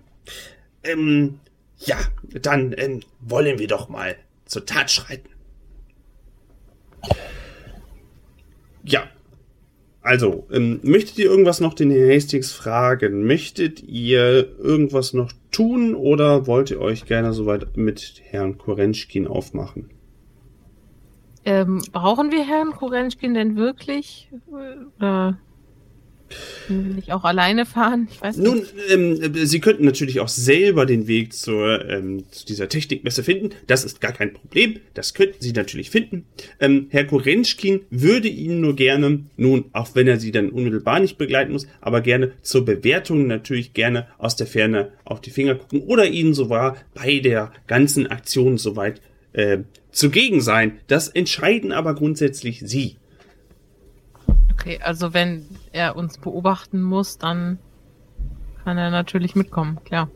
Ähm, 0.83 1.39
ja, 1.77 1.99
dann 2.41 2.73
ähm, 2.77 3.01
wollen 3.19 3.59
wir 3.59 3.67
doch 3.67 3.89
mal 3.89 4.15
zur 4.45 4.65
Tat 4.65 4.91
schreiten. 4.91 5.29
Ja, 8.83 9.09
also, 10.03 10.47
ähm, 10.51 10.79
möchtet 10.81 11.19
ihr 11.19 11.25
irgendwas 11.25 11.59
noch 11.59 11.75
den 11.75 11.91
Hastings 11.91 12.51
fragen? 12.51 13.23
Möchtet 13.25 13.83
ihr 13.83 14.57
irgendwas 14.57 15.13
noch 15.13 15.31
tun 15.51 15.93
oder 15.93 16.47
wollt 16.47 16.71
ihr 16.71 16.81
euch 16.81 17.05
gerne 17.05 17.33
soweit 17.33 17.77
mit 17.77 18.21
Herrn 18.23 18.57
Korenschkin 18.57 19.27
aufmachen? 19.27 19.91
Ähm, 21.45 21.81
brauchen 21.91 22.31
wir 22.31 22.43
Herrn 22.43 22.71
Korenschkin 22.71 23.33
denn 23.33 23.55
wirklich? 23.55 24.29
Oder 24.97 25.37
können 26.67 26.87
wir 26.87 26.93
nicht 26.95 27.11
auch 27.11 27.23
alleine 27.23 27.65
fahren? 27.65 28.07
Ich 28.11 28.21
weiß 28.21 28.37
nicht. 28.37 28.47
Nun, 28.47 28.65
ähm, 28.89 29.45
Sie 29.45 29.59
könnten 29.59 29.85
natürlich 29.85 30.19
auch 30.19 30.27
selber 30.27 30.85
den 30.85 31.07
Weg 31.07 31.33
zur, 31.33 31.87
ähm, 31.89 32.23
zu 32.31 32.45
dieser 32.45 32.69
Technikmesse 32.69 33.23
finden. 33.23 33.51
Das 33.67 33.83
ist 33.83 34.01
gar 34.01 34.11
kein 34.11 34.33
Problem. 34.33 34.79
Das 34.93 35.13
könnten 35.13 35.37
Sie 35.39 35.53
natürlich 35.53 35.89
finden. 35.89 36.25
Ähm, 36.59 36.87
Herr 36.89 37.05
Korenschkin 37.05 37.81
würde 37.89 38.27
Ihnen 38.27 38.61
nur 38.61 38.75
gerne, 38.75 39.21
nun, 39.37 39.65
auch 39.73 39.95
wenn 39.95 40.07
er 40.07 40.19
Sie 40.19 40.31
dann 40.31 40.49
unmittelbar 40.49 40.99
nicht 40.99 41.17
begleiten 41.17 41.51
muss, 41.51 41.67
aber 41.81 42.01
gerne 42.01 42.31
zur 42.41 42.65
Bewertung 42.65 43.27
natürlich 43.27 43.73
gerne 43.73 44.07
aus 44.17 44.35
der 44.35 44.47
Ferne 44.47 44.91
auf 45.05 45.21
die 45.21 45.31
Finger 45.31 45.55
gucken 45.55 45.81
oder 45.81 46.07
Ihnen 46.07 46.33
sogar 46.33 46.77
bei 46.93 47.19
der 47.19 47.51
ganzen 47.67 48.07
Aktion 48.07 48.57
soweit 48.57 49.01
äh, 49.33 49.59
zugegen 49.91 50.41
sein. 50.41 50.79
Das 50.87 51.07
entscheiden 51.07 51.71
aber 51.71 51.95
grundsätzlich 51.95 52.61
Sie. 52.65 52.97
Okay, 54.61 54.79
also 54.83 55.15
wenn 55.15 55.47
er 55.71 55.95
uns 55.95 56.19
beobachten 56.19 56.83
muss, 56.83 57.17
dann 57.17 57.57
kann 58.63 58.77
er 58.77 58.91
natürlich 58.91 59.33
mitkommen, 59.33 59.79
klar. 59.83 60.07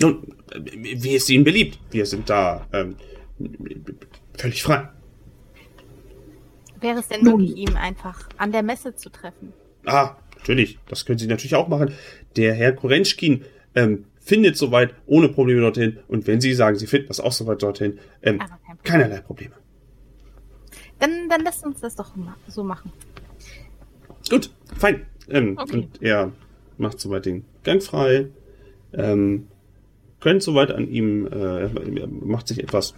Nun, 0.00 0.26
wie 0.56 1.14
es 1.14 1.28
Ihnen 1.28 1.44
beliebt. 1.44 1.78
Wir 1.90 2.06
sind 2.06 2.30
da 2.30 2.66
ähm, 2.72 2.96
völlig 4.38 4.62
frei. 4.62 4.88
Wäre 6.80 7.00
es 7.00 7.08
denn 7.08 7.24
möglich, 7.24 7.54
ihm 7.56 7.76
einfach 7.76 8.26
an 8.38 8.52
der 8.52 8.62
Messe 8.62 8.94
zu 8.94 9.10
treffen? 9.10 9.52
Ah, 9.84 10.16
natürlich. 10.38 10.78
Das 10.88 11.04
können 11.04 11.18
Sie 11.18 11.26
natürlich 11.26 11.56
auch 11.56 11.68
machen. 11.68 11.92
Der 12.36 12.54
Herr 12.54 12.72
Korenschkin 12.72 13.44
ähm, 13.74 14.06
findet 14.18 14.56
soweit 14.56 14.94
ohne 15.04 15.28
Probleme 15.28 15.60
dorthin. 15.60 15.98
Und 16.08 16.26
wenn 16.26 16.40
Sie 16.40 16.54
sagen, 16.54 16.78
Sie 16.78 16.86
finden 16.86 17.08
das 17.08 17.20
auch 17.20 17.32
soweit 17.32 17.62
dorthin, 17.62 17.98
ähm, 18.22 18.40
keinerlei 18.82 19.20
Probleme. 19.20 19.59
Dann, 21.00 21.28
dann 21.28 21.42
lasst 21.42 21.64
uns 21.64 21.80
das 21.80 21.96
doch 21.96 22.12
so 22.46 22.62
machen. 22.62 22.92
Gut, 24.28 24.50
fein. 24.76 25.06
Ähm, 25.28 25.56
okay. 25.58 25.76
Und 25.76 26.02
er 26.02 26.32
macht 26.78 27.00
soweit 27.00 27.26
den 27.26 27.44
Gang 27.64 27.82
frei. 27.82 28.28
Ähm, 28.92 29.48
könnt 30.20 30.42
soweit 30.42 30.70
an 30.70 30.88
ihm, 30.88 31.26
äh, 31.26 31.68
macht 32.06 32.48
sich 32.48 32.62
etwas 32.62 32.94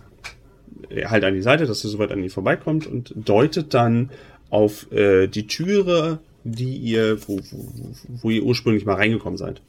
halt 1.05 1.25
an 1.25 1.35
die 1.35 1.43
Seite, 1.43 1.67
dass 1.67 1.85
er 1.85 1.91
soweit 1.91 2.13
an 2.13 2.23
ihn 2.23 2.31
vorbeikommt 2.31 2.87
und 2.87 3.15
deutet 3.17 3.75
dann 3.75 4.11
auf 4.51 4.91
äh, 4.93 5.27
die 5.29 5.47
Türe, 5.47 6.19
die 6.45 6.77
ihr, 6.77 7.19
wo, 7.27 7.39
wo, 7.39 7.93
wo 8.23 8.31
ihr 8.31 8.43
ursprünglich 8.43 8.85
mal 8.85 8.95
reingekommen 8.95 9.39
seid. 9.39 9.63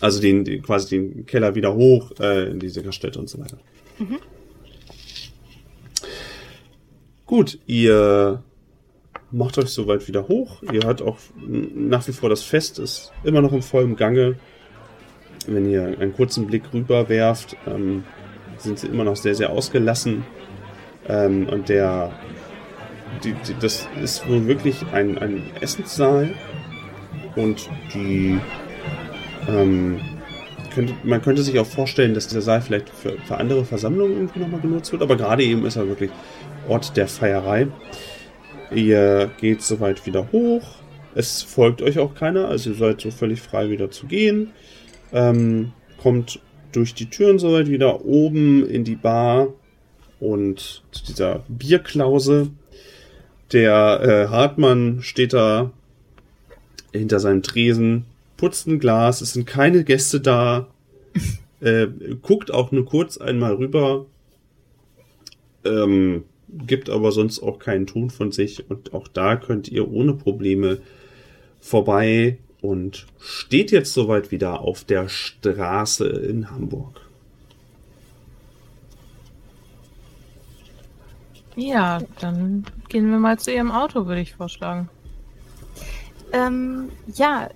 Also 0.00 0.20
den, 0.20 0.44
den 0.44 0.62
quasi 0.62 0.88
den 0.88 1.26
Keller 1.26 1.54
wieder 1.54 1.74
hoch 1.74 2.12
äh, 2.20 2.50
in 2.50 2.60
diese 2.60 2.82
Gaststätte 2.82 3.18
und 3.18 3.28
so 3.28 3.38
weiter. 3.38 3.58
Mhm. 3.98 4.18
Gut, 7.26 7.58
ihr 7.66 8.44
macht 9.32 9.58
euch 9.58 9.70
soweit 9.70 10.06
wieder 10.06 10.28
hoch. 10.28 10.62
Ihr 10.72 10.84
hört 10.84 11.02
auch 11.02 11.18
nach 11.36 12.06
wie 12.06 12.12
vor 12.12 12.28
das 12.28 12.44
Fest 12.44 12.78
ist 12.78 13.12
immer 13.24 13.42
noch 13.42 13.52
im 13.52 13.62
vollen 13.62 13.96
Gange. 13.96 14.36
Wenn 15.48 15.68
ihr 15.68 15.98
einen 16.00 16.14
kurzen 16.14 16.46
Blick 16.46 16.72
rüber 16.72 17.08
werft, 17.08 17.56
ähm, 17.66 18.04
sind 18.58 18.78
sie 18.78 18.86
immer 18.86 19.02
noch 19.02 19.16
sehr, 19.16 19.34
sehr 19.34 19.50
ausgelassen. 19.50 20.24
Ähm, 21.08 21.48
und 21.48 21.68
der, 21.68 22.12
die, 23.24 23.32
die, 23.32 23.54
das 23.58 23.88
ist 24.00 24.28
wohl 24.28 24.46
wirklich 24.46 24.86
ein, 24.92 25.18
ein 25.18 25.50
Essenssaal. 25.60 26.32
Und 27.34 27.68
die, 27.92 28.38
ähm, 29.48 29.98
könnte, 30.76 30.94
man 31.04 31.22
könnte 31.22 31.42
sich 31.42 31.58
auch 31.58 31.66
vorstellen, 31.66 32.12
dass 32.12 32.28
dieser 32.28 32.42
Saal 32.42 32.60
vielleicht 32.60 32.90
für, 32.90 33.12
für 33.12 33.38
andere 33.38 33.64
Versammlungen 33.64 34.16
irgendwie 34.16 34.40
nochmal 34.40 34.60
genutzt 34.60 34.92
wird. 34.92 35.02
Aber 35.02 35.16
gerade 35.16 35.42
eben 35.42 35.64
ist 35.64 35.76
er 35.76 35.88
wirklich 35.88 36.10
Ort 36.68 36.96
der 36.96 37.08
Feierei. 37.08 37.68
Ihr 38.74 39.30
geht 39.40 39.62
soweit 39.62 40.04
wieder 40.06 40.30
hoch. 40.32 40.62
Es 41.14 41.42
folgt 41.42 41.80
euch 41.80 41.98
auch 41.98 42.14
keiner, 42.14 42.48
also 42.48 42.70
ihr 42.70 42.76
seid 42.76 43.00
so 43.00 43.10
völlig 43.10 43.40
frei 43.40 43.70
wieder 43.70 43.90
zu 43.90 44.06
gehen. 44.06 44.50
Ähm, 45.12 45.72
kommt 46.02 46.40
durch 46.72 46.92
die 46.92 47.08
Türen 47.08 47.38
soweit 47.38 47.70
wieder 47.70 48.04
oben 48.04 48.68
in 48.68 48.84
die 48.84 48.96
Bar 48.96 49.48
und 50.20 50.82
zu 50.90 51.06
dieser 51.06 51.42
Bierklause. 51.48 52.50
Der 53.52 54.00
äh, 54.02 54.30
Hartmann 54.30 54.98
steht 55.00 55.32
da 55.32 55.70
hinter 56.92 57.18
seinem 57.18 57.42
Tresen, 57.42 58.04
putzt 58.36 58.66
ein 58.66 58.78
Glas, 58.78 59.20
es 59.20 59.32
sind 59.32 59.46
keine 59.46 59.84
Gäste 59.84 60.20
da, 60.20 60.68
äh, 61.60 61.86
guckt 62.22 62.50
auch 62.50 62.72
nur 62.72 62.84
kurz 62.84 63.18
einmal 63.18 63.54
rüber. 63.54 64.06
Ähm, 65.64 66.24
gibt 66.48 66.90
aber 66.90 67.12
sonst 67.12 67.40
auch 67.40 67.58
keinen 67.58 67.86
Ton 67.86 68.10
von 68.10 68.32
sich 68.32 68.70
und 68.70 68.94
auch 68.94 69.08
da 69.08 69.36
könnt 69.36 69.68
ihr 69.68 69.90
ohne 69.90 70.14
Probleme 70.14 70.78
vorbei 71.60 72.38
und 72.60 73.06
steht 73.18 73.70
jetzt 73.72 73.92
soweit 73.92 74.30
wieder 74.30 74.60
auf 74.60 74.84
der 74.84 75.08
Straße 75.08 76.06
in 76.06 76.50
Hamburg. 76.50 77.00
Ja, 81.56 82.00
dann 82.20 82.64
gehen 82.88 83.10
wir 83.10 83.18
mal 83.18 83.38
zu 83.38 83.50
Ihrem 83.50 83.70
Auto, 83.70 84.06
würde 84.06 84.20
ich 84.20 84.34
vorschlagen. 84.34 84.90
Ähm, 86.32 86.90
ja. 87.14 87.48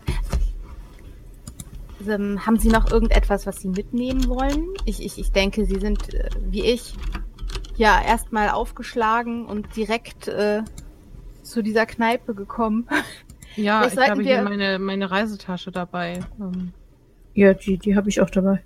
Ähm, 2.09 2.45
haben 2.47 2.59
Sie 2.59 2.69
noch 2.69 2.91
irgendetwas, 2.91 3.47
was 3.47 3.61
Sie 3.61 3.69
mitnehmen 3.69 4.27
wollen? 4.29 4.69
Ich, 4.85 5.05
ich, 5.05 5.19
ich 5.19 5.33
denke, 5.33 5.65
Sie 5.67 5.79
sind, 5.79 6.15
äh, 6.15 6.31
wie 6.41 6.65
ich, 6.65 6.95
ja 7.77 8.01
erstmal 8.03 8.51
aufgeschlagen 8.51 9.47
und 9.47 9.75
direkt 9.75 10.29
äh, 10.29 10.63
zu 11.43 11.63
dieser 11.63 11.87
Kneipe 11.87 12.35
gekommen. 12.35 12.87
Ja, 13.57 13.85
ich 13.85 13.97
habe 13.97 14.23
hier 14.23 14.43
meine, 14.43 14.79
meine 14.79 15.11
Reisetasche 15.11 15.73
dabei. 15.73 16.21
Ähm. 16.39 16.73
Ja, 17.35 17.53
die, 17.53 17.79
die 17.79 17.97
habe 17.97 18.09
ich 18.09 18.21
auch 18.21 18.31
dabei. 18.31 18.63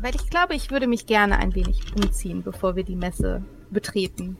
Weil 0.00 0.14
ich 0.14 0.30
glaube, 0.30 0.54
ich 0.54 0.70
würde 0.70 0.86
mich 0.86 1.06
gerne 1.06 1.36
ein 1.38 1.54
wenig 1.54 1.82
umziehen, 1.94 2.42
bevor 2.42 2.76
wir 2.76 2.84
die 2.84 2.96
Messe 2.96 3.44
betreten. 3.70 4.38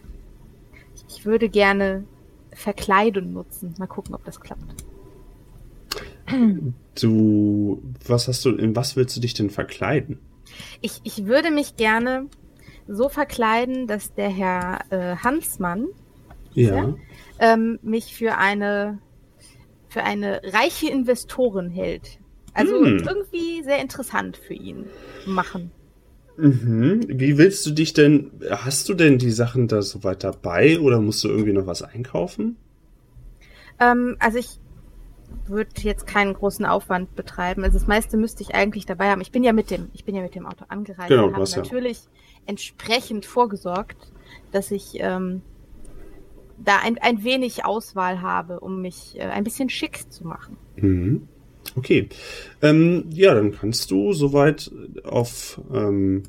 Ich 1.09 1.27
würde 1.27 1.51
gerne 1.51 2.05
Verkleidung 2.53 3.33
nutzen. 3.35 3.75
Mal 3.79 3.87
gucken, 3.87 4.15
ob 4.15 4.25
das 4.25 4.41
klappt. 4.41 4.86
Du, 7.01 7.83
was 8.07 8.27
hast 8.27 8.45
du, 8.45 8.51
in 8.51 8.75
was 8.75 8.97
willst 8.97 9.17
du 9.17 9.21
dich 9.21 9.35
denn 9.35 9.51
verkleiden? 9.51 10.19
Ich, 10.81 11.01
ich 11.05 11.27
würde 11.27 11.51
mich 11.51 11.77
gerne 11.77 12.27
so 12.89 13.09
verkleiden, 13.09 13.87
dass 13.87 14.15
der 14.15 14.31
Herr 14.31 14.81
äh, 14.91 15.17
Hansmann 15.17 15.89
ja. 16.55 16.75
ja 16.75 16.95
ähm, 17.39 17.79
mich 17.83 18.15
für 18.15 18.39
eine 18.39 18.99
für 19.89 20.03
eine 20.03 20.43
reiche 20.45 20.91
Investorin 20.91 21.71
hält. 21.71 22.19
Also 22.53 22.75
hm. 22.85 22.99
irgendwie 23.07 23.63
sehr 23.63 23.81
interessant 23.81 24.37
für 24.37 24.55
ihn 24.55 24.87
machen. 25.27 25.71
Mhm. 26.37 27.01
Wie 27.09 27.39
willst 27.39 27.65
du 27.67 27.71
dich 27.71 27.95
denn, 27.95 28.31
hast 28.51 28.89
du 28.89 28.95
denn 28.95 29.19
die 29.19 29.31
Sachen 29.31 29.69
da 29.69 29.81
so 29.81 30.05
weit 30.05 30.23
dabei 30.23 30.79
oder 30.81 31.01
musst 31.01 31.25
du 31.25 31.29
irgendwie 31.29 31.53
noch 31.53 31.67
was 31.67 31.83
einkaufen? 31.83 32.57
Ähm, 33.81 34.17
also 34.19 34.39
ich 34.39 34.59
würde 35.47 35.71
jetzt 35.83 36.07
keinen 36.07 36.35
großen 36.35 36.65
Aufwand 36.65 37.15
betreiben. 37.17 37.65
Also 37.65 37.79
das 37.79 37.87
meiste 37.87 38.17
müsste 38.17 38.43
ich 38.43 38.55
eigentlich 38.55 38.87
dabei 38.87 39.11
haben. 39.11 39.21
Ich 39.21 39.33
bin 39.33 39.45
ja 39.45 39.53
mit 39.53 39.71
dem, 39.71 39.89
ich 39.93 40.05
bin 40.05 40.15
ja 40.15 40.23
mit 40.23 40.35
dem 40.35 40.47
Auto 40.47 40.65
angereist. 40.69 41.09
Genau, 41.09 41.27
und 41.27 41.37
habe 41.37 41.49
natürlich 41.57 41.99
ja 41.99 42.11
entsprechend 42.47 43.27
vorgesorgt, 43.27 43.97
dass 44.53 44.71
ich 44.71 44.99
ähm, 45.01 45.43
da 46.65 46.79
ein, 46.83 46.99
ein 46.99 47.23
wenig 47.25 47.65
Auswahl 47.65 48.23
habe, 48.23 48.61
um 48.61 48.81
mich 48.81 49.17
äh, 49.19 49.25
ein 49.25 49.45
bisschen 49.45 49.69
schick 49.69 50.11
zu 50.11 50.27
machen. 50.27 50.57
Mhm. 50.77 51.29
Okay. 51.75 52.09
Ähm, 52.63 53.05
ja, 53.11 53.35
dann 53.35 53.53
kannst 53.53 53.91
du 53.91 54.13
soweit 54.13 54.71
auf 55.05 55.61
ähm, 55.75 56.23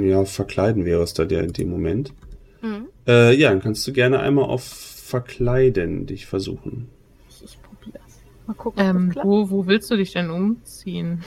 ja, 0.00 0.24
verkleiden 0.24 0.84
wäre 0.84 1.02
es 1.02 1.14
da 1.14 1.24
der 1.24 1.42
in 1.42 1.52
dem 1.52 1.70
Moment. 1.70 2.14
Mhm. 2.62 2.88
Äh, 3.06 3.34
ja, 3.34 3.50
dann 3.50 3.60
kannst 3.60 3.86
du 3.86 3.92
gerne 3.92 4.20
einmal 4.20 4.44
auf 4.44 4.62
Verkleiden 4.64 6.06
dich 6.06 6.24
versuchen. 6.26 6.88
Mal 8.52 8.54
gucken. 8.54 8.84
Ähm, 8.84 9.14
wo, 9.22 9.50
wo 9.50 9.66
willst 9.66 9.90
du 9.90 9.96
dich 9.96 10.12
denn 10.12 10.30
umziehen? 10.30 11.24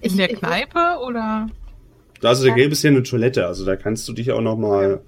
In 0.00 0.10
ich, 0.10 0.16
der 0.16 0.28
Kneipe 0.28 0.78
ich, 0.94 1.06
oder? 1.06 1.48
Also 2.22 2.44
der 2.44 2.54
Gelb 2.54 2.72
ist 2.72 2.82
ja 2.82 2.90
eine 2.90 3.02
Toilette, 3.02 3.46
also 3.46 3.64
da 3.64 3.76
kannst 3.76 4.06
du 4.08 4.12
dich 4.12 4.30
auch 4.30 4.40
noch 4.40 4.56
mal. 4.56 5.00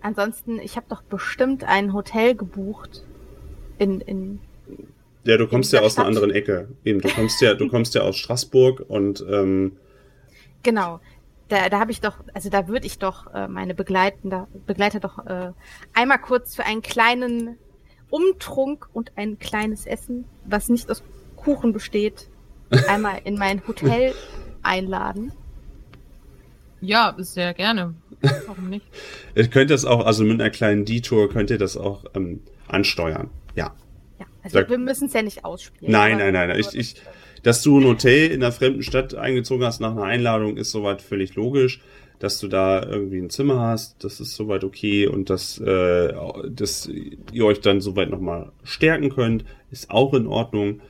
Ansonsten, 0.00 0.58
ich 0.58 0.76
habe 0.76 0.86
doch 0.88 1.02
bestimmt 1.02 1.64
ein 1.64 1.92
Hotel 1.92 2.34
gebucht 2.34 3.04
in 3.78 4.00
in. 4.00 4.40
Ja, 5.24 5.36
du 5.36 5.46
kommst 5.46 5.72
ja 5.72 5.80
aus 5.80 5.92
Stadt. 5.92 6.06
einer 6.06 6.08
anderen 6.08 6.30
Ecke. 6.30 6.68
Eben, 6.84 7.00
du 7.00 7.08
kommst 7.08 7.42
ja, 7.42 7.52
du 7.54 7.68
kommst 7.68 7.94
ja 7.94 8.02
aus 8.02 8.16
Straßburg 8.16 8.84
und 8.88 9.24
ähm, 9.28 9.76
genau. 10.62 11.00
Da, 11.48 11.68
da 11.68 11.80
habe 11.80 11.90
ich 11.90 12.00
doch, 12.00 12.18
also 12.32 12.48
da 12.48 12.68
würde 12.68 12.86
ich 12.86 13.00
doch 13.00 13.34
äh, 13.34 13.48
meine 13.48 13.74
Begleitende, 13.74 14.46
Begleiter 14.66 15.00
doch 15.00 15.26
äh, 15.26 15.52
einmal 15.92 16.20
kurz 16.20 16.54
für 16.54 16.64
einen 16.64 16.80
kleinen 16.80 17.58
Umtrunk 18.10 18.88
und 18.92 19.12
ein 19.16 19.38
kleines 19.38 19.86
Essen, 19.86 20.24
was 20.44 20.68
nicht 20.68 20.90
aus 20.90 21.02
Kuchen 21.36 21.72
besteht, 21.72 22.28
einmal 22.88 23.20
in 23.24 23.36
mein 23.36 23.62
Hotel 23.68 24.14
einladen. 24.62 25.32
Ja, 26.80 27.14
sehr 27.18 27.54
gerne. 27.54 27.94
Warum 28.46 28.68
nicht? 28.70 28.86
ihr 29.34 29.48
könnt 29.48 29.70
das 29.70 29.84
auch, 29.84 30.04
also 30.04 30.24
mit 30.24 30.40
einer 30.40 30.50
kleinen 30.50 30.84
Detour 30.84 31.28
könnt 31.30 31.50
ihr 31.50 31.58
das 31.58 31.76
auch 31.76 32.04
ähm, 32.14 32.40
ansteuern. 32.68 33.30
Ja. 33.54 33.74
Ja, 34.18 34.26
also 34.42 34.60
da, 34.60 34.68
wir 34.68 34.78
müssen 34.78 35.08
es 35.08 35.12
ja 35.12 35.22
nicht 35.22 35.44
ausspielen. 35.44 35.92
Nein, 35.92 36.18
nein, 36.18 36.32
nein, 36.32 36.48
nein. 36.48 36.58
Ich, 36.58 36.74
ich, 36.74 36.96
dass 37.42 37.62
du 37.62 37.78
ein 37.78 37.84
Hotel 37.84 38.30
in 38.30 38.42
einer 38.42 38.52
fremden 38.52 38.82
Stadt 38.82 39.14
eingezogen 39.14 39.64
hast 39.64 39.80
nach 39.80 39.92
einer 39.92 40.04
Einladung, 40.04 40.56
ist 40.56 40.70
soweit 40.70 41.02
völlig 41.02 41.34
logisch. 41.34 41.80
Dass 42.20 42.38
du 42.38 42.46
da 42.48 42.82
irgendwie 42.82 43.18
ein 43.18 43.30
Zimmer 43.30 43.60
hast, 43.60 44.04
das 44.04 44.20
ist 44.20 44.36
soweit 44.36 44.62
okay 44.62 45.08
und 45.08 45.30
dass, 45.30 45.58
äh, 45.58 46.12
dass 46.48 46.88
ihr 47.32 47.44
euch 47.44 47.60
dann 47.60 47.80
soweit 47.80 48.10
nochmal 48.10 48.52
stärken 48.62 49.10
könnt, 49.10 49.44
ist 49.72 49.90
auch 49.90 50.14
in 50.14 50.26
Ordnung. 50.28 50.80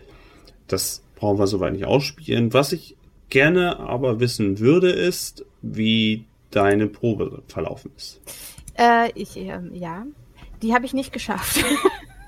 Das 0.66 1.02
brauchen 1.14 1.38
wir 1.38 1.46
soweit 1.46 1.72
nicht 1.72 1.86
ausspielen. 1.86 2.52
Was 2.52 2.72
ich 2.72 2.96
gerne 3.30 3.78
aber 3.78 4.20
wissen 4.20 4.58
würde, 4.58 4.90
ist, 4.90 5.46
wie 5.62 6.26
deine 6.50 6.88
Probe 6.88 7.42
verlaufen 7.46 7.92
ist. 7.96 8.20
Äh, 8.76 9.10
ich, 9.14 9.36
äh, 9.36 9.60
ja, 9.72 10.06
die 10.62 10.74
habe 10.74 10.84
ich 10.84 10.92
nicht 10.92 11.12
geschafft. 11.12 11.64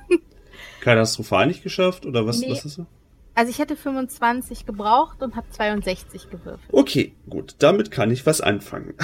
Katastrophal 0.80 1.46
nicht 1.46 1.62
geschafft 1.62 2.06
oder 2.06 2.26
was, 2.26 2.40
nee. 2.40 2.50
was 2.50 2.64
ist 2.64 2.74
so? 2.74 2.86
Also 3.34 3.50
ich 3.50 3.58
hätte 3.58 3.76
25 3.76 4.66
gebraucht 4.66 5.22
und 5.22 5.36
habe 5.36 5.48
62 5.50 6.30
gewürfelt. 6.30 6.68
Okay, 6.70 7.14
gut, 7.28 7.56
damit 7.58 7.90
kann 7.90 8.10
ich 8.10 8.26
was 8.26 8.40
anfangen. 8.40 8.94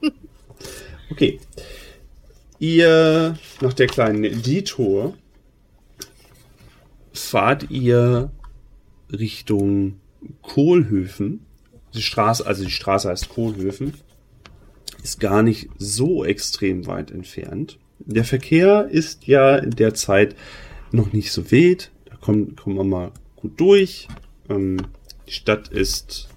okay. 1.10 1.40
Ihr, 2.60 3.36
nach 3.60 3.72
der 3.72 3.88
kleinen 3.88 4.42
Detour, 4.42 5.14
fahrt 7.12 7.70
ihr 7.70 8.30
Richtung 9.10 10.00
Kohlhöfen. 10.42 11.44
Die 11.92 12.02
Straße, 12.02 12.46
also 12.46 12.64
die 12.64 12.70
Straße 12.70 13.08
heißt 13.08 13.28
Kohlhöfen, 13.28 13.94
ist 15.02 15.20
gar 15.20 15.42
nicht 15.42 15.68
so 15.78 16.24
extrem 16.24 16.86
weit 16.86 17.10
entfernt. 17.10 17.78
Der 17.98 18.24
Verkehr 18.24 18.88
ist 18.88 19.26
ja 19.26 19.56
in 19.56 19.70
der 19.70 19.94
Zeit 19.94 20.34
noch 20.92 21.12
nicht 21.12 21.32
so 21.32 21.50
wild. 21.50 21.90
Da 22.06 22.16
kommen, 22.16 22.56
kommen 22.56 22.76
wir 22.76 22.84
mal 22.84 23.12
gut 23.44 23.60
durch. 23.60 24.08
Ähm, 24.48 24.78
die 25.28 25.32
Stadt 25.32 25.68
ist. 25.68 26.28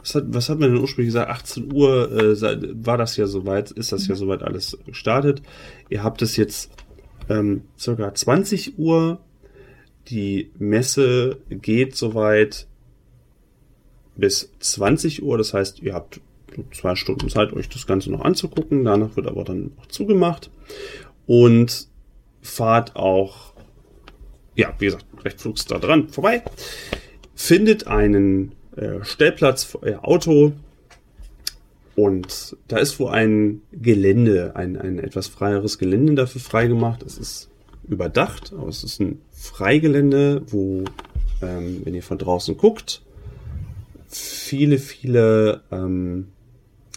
Was 0.00 0.16
hat, 0.16 0.24
was 0.28 0.48
hat 0.48 0.58
man 0.58 0.72
denn 0.72 0.80
ursprünglich 0.80 1.14
gesagt? 1.14 1.30
18 1.30 1.72
Uhr 1.72 2.12
äh, 2.12 2.84
war 2.84 2.98
das 2.98 3.16
ja 3.16 3.26
soweit, 3.26 3.70
ist 3.70 3.92
das 3.92 4.06
ja 4.06 4.16
soweit 4.16 4.42
alles 4.42 4.76
gestartet. 4.84 5.40
Ihr 5.88 6.02
habt 6.02 6.20
es 6.20 6.36
jetzt 6.36 6.70
ähm, 7.30 7.62
circa 7.78 8.12
20 8.12 8.78
Uhr. 8.78 9.20
Die 10.08 10.50
Messe 10.58 11.38
geht 11.48 11.96
soweit 11.96 12.66
bis 14.16 14.52
20 14.58 15.22
Uhr. 15.22 15.38
Das 15.38 15.54
heißt, 15.54 15.80
ihr 15.80 15.94
habt 15.94 16.20
zwei 16.72 16.96
Stunden 16.96 17.30
Zeit, 17.30 17.52
euch 17.54 17.68
das 17.70 17.86
Ganze 17.86 18.10
noch 18.10 18.20
anzugucken. 18.20 18.84
Danach 18.84 19.16
wird 19.16 19.26
aber 19.26 19.44
dann 19.44 19.72
auch 19.80 19.86
zugemacht. 19.86 20.50
Und 21.26 21.88
fahrt 22.42 22.94
auch, 22.94 23.54
ja, 24.54 24.74
wie 24.78 24.84
gesagt, 24.84 25.06
recht 25.24 25.40
flugs 25.40 25.64
da 25.64 25.78
dran 25.78 26.08
vorbei. 26.08 26.42
Findet 27.34 27.86
einen 27.86 28.52
äh, 28.76 29.02
Stellplatz 29.02 29.64
für 29.64 29.82
euer 29.82 30.04
Auto. 30.04 30.52
Und 31.96 32.56
da 32.66 32.78
ist 32.78 32.98
wohl 32.98 33.10
ein 33.10 33.62
Gelände, 33.72 34.56
ein, 34.56 34.76
ein 34.76 34.98
etwas 34.98 35.28
freieres 35.28 35.78
Gelände 35.78 36.14
dafür 36.14 36.40
freigemacht. 36.40 37.02
Es 37.04 37.18
ist 37.18 37.48
überdacht, 37.88 38.52
aber 38.56 38.68
es 38.68 38.82
ist 38.82 39.00
ein 39.00 39.20
Freigelände, 39.30 40.42
wo, 40.46 40.84
ähm, 41.42 41.82
wenn 41.84 41.94
ihr 41.94 42.02
von 42.02 42.18
draußen 42.18 42.56
guckt, 42.56 43.02
viele, 44.08 44.78
viele, 44.78 45.62
ähm, 45.70 46.28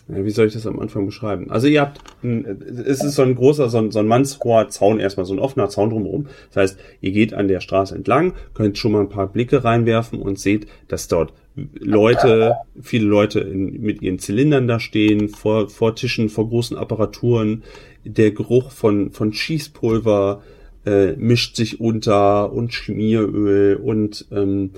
wie 0.08 0.30
soll 0.30 0.48
ich 0.48 0.54
das 0.54 0.66
am 0.66 0.80
Anfang 0.80 1.06
beschreiben? 1.06 1.52
Also 1.52 1.68
ihr 1.68 1.82
habt, 1.82 2.00
es 2.24 3.04
ist 3.04 3.16
so 3.16 3.24
ein 3.24 3.36
großer, 3.36 3.70
so 3.70 3.78
ein, 3.78 3.92
so 3.92 4.00
ein 4.00 4.08
mannshoher 4.08 4.70
Zaun 4.70 5.00
erstmal, 5.00 5.26
so 5.26 5.34
ein 5.34 5.40
offener 5.40 5.70
Zaun 5.70 5.90
drumherum. 5.90 6.28
Das 6.50 6.64
heißt, 6.64 6.80
ihr 7.02 7.12
geht 7.12 7.34
an 7.34 7.48
der 7.48 7.60
Straße 7.60 7.94
entlang, 7.94 8.34
könnt 8.54 8.78
schon 8.78 8.94
mal 8.94 9.02
ein 9.02 9.10
paar 9.10 9.28
Blicke 9.28 9.64
reinwerfen 9.64 10.22
und 10.22 10.40
seht, 10.40 10.68
dass 10.88 11.08
dort 11.08 11.34
Leute, 11.80 12.56
viele 12.82 13.06
Leute 13.06 13.40
in, 13.42 13.82
mit 13.82 14.02
ihren 14.02 14.20
Zylindern 14.20 14.68
da 14.68 14.80
stehen, 14.80 15.28
vor, 15.28 15.70
vor 15.70 15.96
Tischen, 15.96 16.30
vor 16.30 16.48
großen 16.48 16.78
Apparaturen. 16.78 17.64
Der 18.06 18.32
Geruch 18.32 18.72
von, 18.72 19.12
von 19.12 19.34
Schießpulver 19.34 20.42
äh, 20.86 21.14
mischt 21.14 21.56
sich 21.56 21.82
unter 21.82 22.54
und 22.54 22.74
Schmieröl 22.74 23.76
und 23.76 24.26
ähm, 24.32 24.72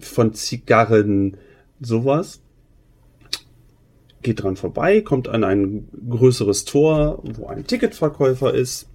von 0.00 0.32
Zigarren, 0.34 1.36
sowas. 1.80 2.40
Geht 4.26 4.42
dran 4.42 4.56
vorbei, 4.56 5.02
kommt 5.02 5.28
an 5.28 5.44
ein 5.44 5.86
größeres 6.10 6.64
Tor, 6.64 7.22
wo 7.22 7.46
ein 7.46 7.64
Ticketverkäufer 7.64 8.52
ist. 8.52 8.88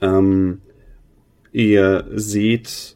Ähm, 0.00 0.62
ihr 1.52 2.06
seht 2.14 2.94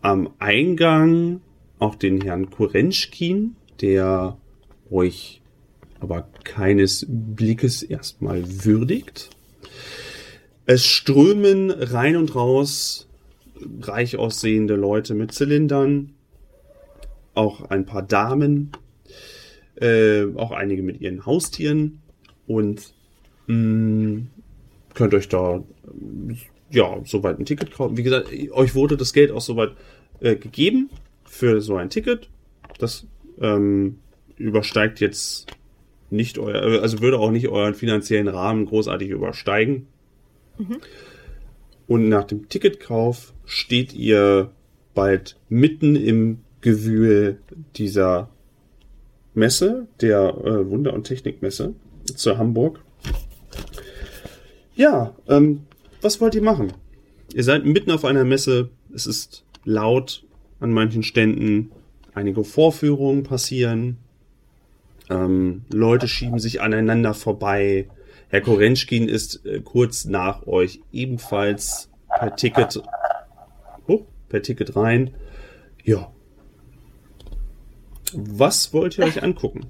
am 0.00 0.30
Eingang 0.38 1.42
auch 1.78 1.96
den 1.96 2.22
Herrn 2.22 2.48
Kurenschkin, 2.48 3.56
der 3.82 4.38
euch 4.90 5.42
aber 6.00 6.26
keines 6.44 7.04
Blickes 7.06 7.82
erstmal 7.82 8.42
würdigt. 8.64 9.28
Es 10.64 10.86
strömen 10.86 11.70
rein 11.70 12.16
und 12.16 12.34
raus 12.34 13.06
reich 13.82 14.16
aussehende 14.16 14.76
Leute 14.76 15.12
mit 15.12 15.32
Zylindern, 15.32 16.14
auch 17.34 17.68
ein 17.68 17.84
paar 17.84 18.02
Damen, 18.02 18.72
äh, 19.80 20.24
auch 20.34 20.52
einige 20.52 20.82
mit 20.82 21.00
ihren 21.00 21.26
Haustieren 21.26 22.00
und 22.46 22.94
mh, 23.46 23.56
mm, 23.56 24.30
könnt 24.94 25.14
euch 25.14 25.28
da 25.28 25.62
ja 26.70 27.00
soweit 27.04 27.38
ein 27.38 27.44
Ticket 27.44 27.70
kaufen. 27.70 27.96
Wie 27.96 28.02
gesagt, 28.02 28.30
euch 28.52 28.74
wurde 28.74 28.96
das 28.96 29.12
Geld 29.12 29.30
auch 29.30 29.40
soweit 29.40 29.72
äh, 30.20 30.36
gegeben 30.36 30.90
für 31.24 31.60
so 31.60 31.76
ein 31.76 31.90
Ticket. 31.90 32.28
Das 32.78 33.06
ähm, 33.40 33.98
übersteigt 34.36 35.00
jetzt 35.00 35.46
nicht 36.10 36.38
euer, 36.38 36.82
also 36.82 37.00
würde 37.00 37.18
auch 37.18 37.30
nicht 37.30 37.48
euren 37.48 37.74
finanziellen 37.74 38.28
Rahmen 38.28 38.66
großartig 38.66 39.10
übersteigen. 39.10 39.86
Mhm. 40.58 40.78
Und 41.86 42.08
nach 42.08 42.24
dem 42.24 42.48
Ticketkauf 42.48 43.32
steht 43.44 43.94
ihr 43.94 44.50
bald 44.94 45.36
mitten 45.48 45.94
im 45.94 46.40
Gewühl 46.60 47.38
dieser 47.76 48.30
Messe, 49.36 49.86
der 50.00 50.34
äh, 50.44 50.70
Wunder- 50.70 50.94
und 50.94 51.04
Technikmesse 51.04 51.74
zu 52.04 52.38
Hamburg. 52.38 52.82
Ja, 54.74 55.14
ähm, 55.28 55.66
was 56.00 56.20
wollt 56.20 56.34
ihr 56.34 56.42
machen? 56.42 56.72
Ihr 57.34 57.44
seid 57.44 57.64
mitten 57.64 57.90
auf 57.90 58.04
einer 58.04 58.24
Messe, 58.24 58.70
es 58.94 59.06
ist 59.06 59.44
laut 59.64 60.24
an 60.60 60.72
manchen 60.72 61.02
Ständen, 61.02 61.70
einige 62.14 62.44
Vorführungen 62.44 63.22
passieren, 63.22 63.98
ähm, 65.08 65.64
Leute 65.72 66.08
schieben 66.08 66.38
sich 66.38 66.60
aneinander 66.60 67.14
vorbei, 67.14 67.88
Herr 68.28 68.40
Korenschkin 68.40 69.08
ist 69.08 69.46
äh, 69.46 69.60
kurz 69.60 70.04
nach 70.04 70.46
euch 70.46 70.80
ebenfalls 70.92 71.90
per 72.08 72.34
Ticket, 72.34 72.82
oh, 73.86 74.04
per 74.28 74.42
Ticket 74.42 74.74
rein. 74.74 75.14
Ja. 75.84 76.12
Was 78.16 78.72
wollt 78.72 78.98
ihr 78.98 79.04
euch 79.04 79.22
angucken? 79.22 79.66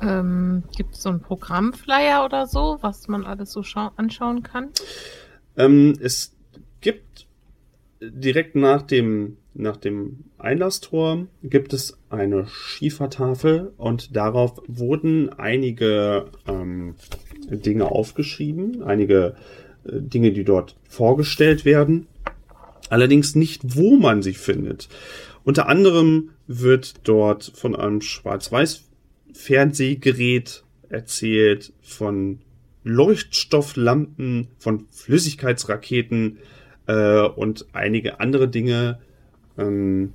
Ähm, 0.00 0.62
Gibt 0.76 0.94
es 0.94 1.02
so 1.02 1.08
einen 1.08 1.20
Programmflyer 1.20 2.24
oder 2.24 2.46
so, 2.46 2.78
was 2.80 3.08
man 3.08 3.24
alles 3.24 3.52
so 3.52 3.62
anschauen 3.96 4.42
kann? 4.42 4.68
Ähm, 5.56 5.94
es 6.00 6.36
gibt 6.80 7.26
direkt 8.00 8.54
nach 8.54 8.82
dem, 8.82 9.38
nach 9.54 9.76
dem 9.76 10.24
Einlasstor 10.38 11.26
gibt 11.42 11.72
es 11.72 11.98
eine 12.10 12.46
Schiefertafel 12.46 13.72
und 13.76 14.14
darauf 14.14 14.62
wurden 14.68 15.30
einige 15.30 16.26
ähm, 16.46 16.94
Dinge 17.50 17.90
aufgeschrieben, 17.90 18.84
einige 18.84 19.34
äh, 19.84 20.00
Dinge, 20.00 20.32
die 20.32 20.44
dort 20.44 20.76
vorgestellt 20.88 21.64
werden. 21.64 22.06
Allerdings 22.88 23.34
nicht, 23.34 23.76
wo 23.76 23.96
man 23.96 24.22
sie 24.22 24.32
findet. 24.34 24.88
Unter 25.48 25.66
anderem 25.66 26.30
wird 26.46 27.08
dort 27.08 27.50
von 27.54 27.74
einem 27.74 28.02
Schwarz-Weiß-Fernsehgerät 28.02 30.62
erzählt, 30.90 31.72
von 31.80 32.40
Leuchtstofflampen, 32.84 34.48
von 34.58 34.84
Flüssigkeitsraketen 34.90 36.36
äh, 36.86 37.22
und 37.22 37.64
einige 37.72 38.20
andere 38.20 38.48
Dinge. 38.48 38.98
Ähm, 39.56 40.12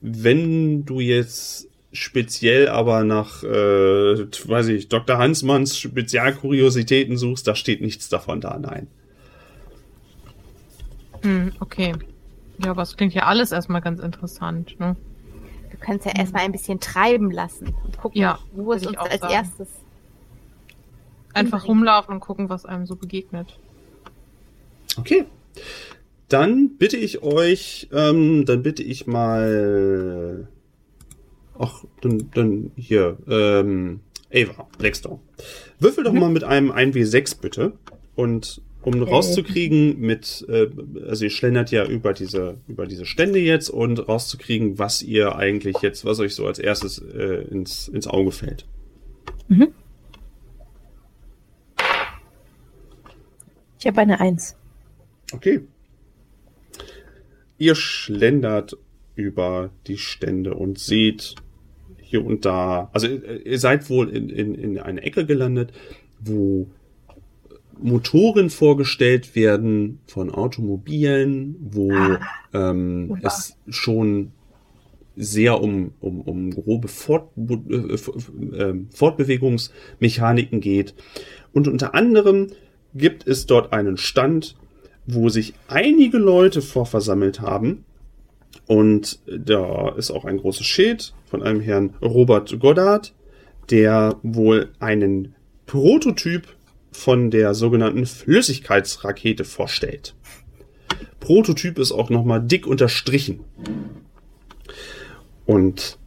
wenn 0.00 0.84
du 0.84 0.98
jetzt 0.98 1.68
speziell 1.92 2.70
aber 2.70 3.04
nach, 3.04 3.44
äh, 3.44 3.46
weiß 3.46 4.66
ich, 4.66 4.88
Dr. 4.88 5.16
Hansmanns 5.16 5.78
Spezialkuriositäten 5.78 7.16
suchst, 7.16 7.46
da 7.46 7.54
steht 7.54 7.82
nichts 7.82 8.08
davon 8.08 8.40
da, 8.40 8.58
nein. 8.58 8.88
Hm, 11.22 11.52
okay. 11.60 11.94
Ja, 12.62 12.70
aber 12.72 12.82
es 12.82 12.96
klingt 12.96 13.14
ja 13.14 13.24
alles 13.24 13.52
erstmal 13.52 13.80
ganz 13.80 14.00
interessant, 14.00 14.78
ne? 14.78 14.96
Du 15.70 15.76
kannst 15.78 16.04
ja 16.04 16.12
erstmal 16.12 16.42
ein 16.44 16.52
bisschen 16.52 16.80
treiben 16.80 17.30
lassen 17.30 17.74
und 17.84 17.96
gucken, 17.98 18.20
Ja, 18.20 18.38
wo 18.52 18.72
es 18.72 18.86
uns 18.86 18.96
als 18.98 19.20
sagen. 19.20 19.32
erstes. 19.32 19.68
Einfach 21.32 21.66
rumlaufen 21.66 22.14
und 22.14 22.20
gucken, 22.20 22.48
was 22.48 22.66
einem 22.66 22.86
so 22.86 22.96
begegnet. 22.96 23.58
Okay. 24.98 25.24
Dann 26.28 26.76
bitte 26.76 26.96
ich 26.96 27.22
euch, 27.22 27.88
ähm, 27.92 28.44
dann 28.44 28.62
bitte 28.62 28.82
ich 28.82 29.06
mal. 29.06 30.48
Ach, 31.58 31.84
dann, 32.00 32.30
dann 32.34 32.70
hier, 32.76 33.16
ähm, 33.28 34.00
Ava, 34.32 34.66
Blackstone. 34.78 35.20
Würfel 35.78 36.04
doch 36.04 36.12
mal 36.12 36.30
mit 36.30 36.44
einem 36.44 36.70
1W6 36.72 37.40
bitte. 37.40 37.72
Und 38.16 38.60
um 38.82 39.02
rauszukriegen 39.02 40.00
mit, 40.00 40.44
äh, 40.48 40.68
also 41.06 41.24
ihr 41.24 41.30
schlendert 41.30 41.70
ja 41.70 41.84
über 41.84 42.12
diese, 42.12 42.56
über 42.66 42.86
diese 42.86 43.04
Stände 43.04 43.38
jetzt 43.38 43.68
und 43.68 44.08
rauszukriegen, 44.08 44.78
was 44.78 45.02
ihr 45.02 45.36
eigentlich 45.36 45.76
jetzt, 45.82 46.04
was 46.04 46.18
euch 46.20 46.34
so 46.34 46.46
als 46.46 46.58
erstes 46.58 46.98
äh, 46.98 47.44
ins, 47.50 47.88
ins 47.88 48.06
Auge 48.06 48.32
fällt. 48.32 48.66
Ich 53.78 53.86
habe 53.86 54.00
eine 54.00 54.20
Eins. 54.20 54.56
Okay. 55.32 55.60
Ihr 57.58 57.74
schlendert 57.74 58.76
über 59.14 59.70
die 59.86 59.98
Stände 59.98 60.54
und 60.54 60.78
seht 60.78 61.34
hier 61.98 62.24
und 62.24 62.44
da, 62.44 62.90
also 62.92 63.06
äh, 63.06 63.42
ihr 63.42 63.58
seid 63.58 63.88
wohl 63.90 64.08
in, 64.08 64.30
in, 64.30 64.54
in 64.54 64.78
eine 64.78 65.02
Ecke 65.02 65.26
gelandet, 65.26 65.72
wo 66.18 66.70
Motoren 67.82 68.50
vorgestellt 68.50 69.34
werden 69.34 70.00
von 70.06 70.30
Automobilen, 70.30 71.56
wo 71.60 71.92
ähm, 72.52 73.08
wunderbar. 73.10 73.20
es 73.24 73.56
schon 73.68 74.32
sehr 75.16 75.60
um, 75.60 75.92
um, 76.00 76.20
um 76.22 76.50
grobe 76.50 76.88
Fort, 76.88 77.30
äh, 77.36 77.92
f- 77.92 78.12
äh, 78.52 78.74
Fortbewegungsmechaniken 78.90 80.60
geht. 80.60 80.94
Und 81.52 81.68
unter 81.68 81.94
anderem 81.94 82.48
gibt 82.94 83.26
es 83.26 83.46
dort 83.46 83.72
einen 83.72 83.96
Stand, 83.96 84.56
wo 85.06 85.28
sich 85.28 85.54
einige 85.68 86.18
Leute 86.18 86.62
vorversammelt 86.62 87.40
haben. 87.40 87.84
Und 88.66 89.18
da 89.26 89.90
ist 89.90 90.10
auch 90.10 90.24
ein 90.24 90.38
großes 90.38 90.66
Schild 90.66 91.12
von 91.24 91.42
einem 91.42 91.60
Herrn 91.60 91.94
Robert 92.00 92.58
Goddard, 92.60 93.12
der 93.70 94.16
wohl 94.22 94.70
einen 94.78 95.34
Prototyp 95.66 96.48
von 96.90 97.30
der 97.30 97.54
sogenannten 97.54 98.06
Flüssigkeitsrakete 98.06 99.44
vorstellt. 99.44 100.14
Prototyp 101.20 101.78
ist 101.78 101.92
auch 101.92 102.10
nochmal 102.10 102.40
dick 102.42 102.66
unterstrichen. 102.66 103.40
Und 105.46 105.98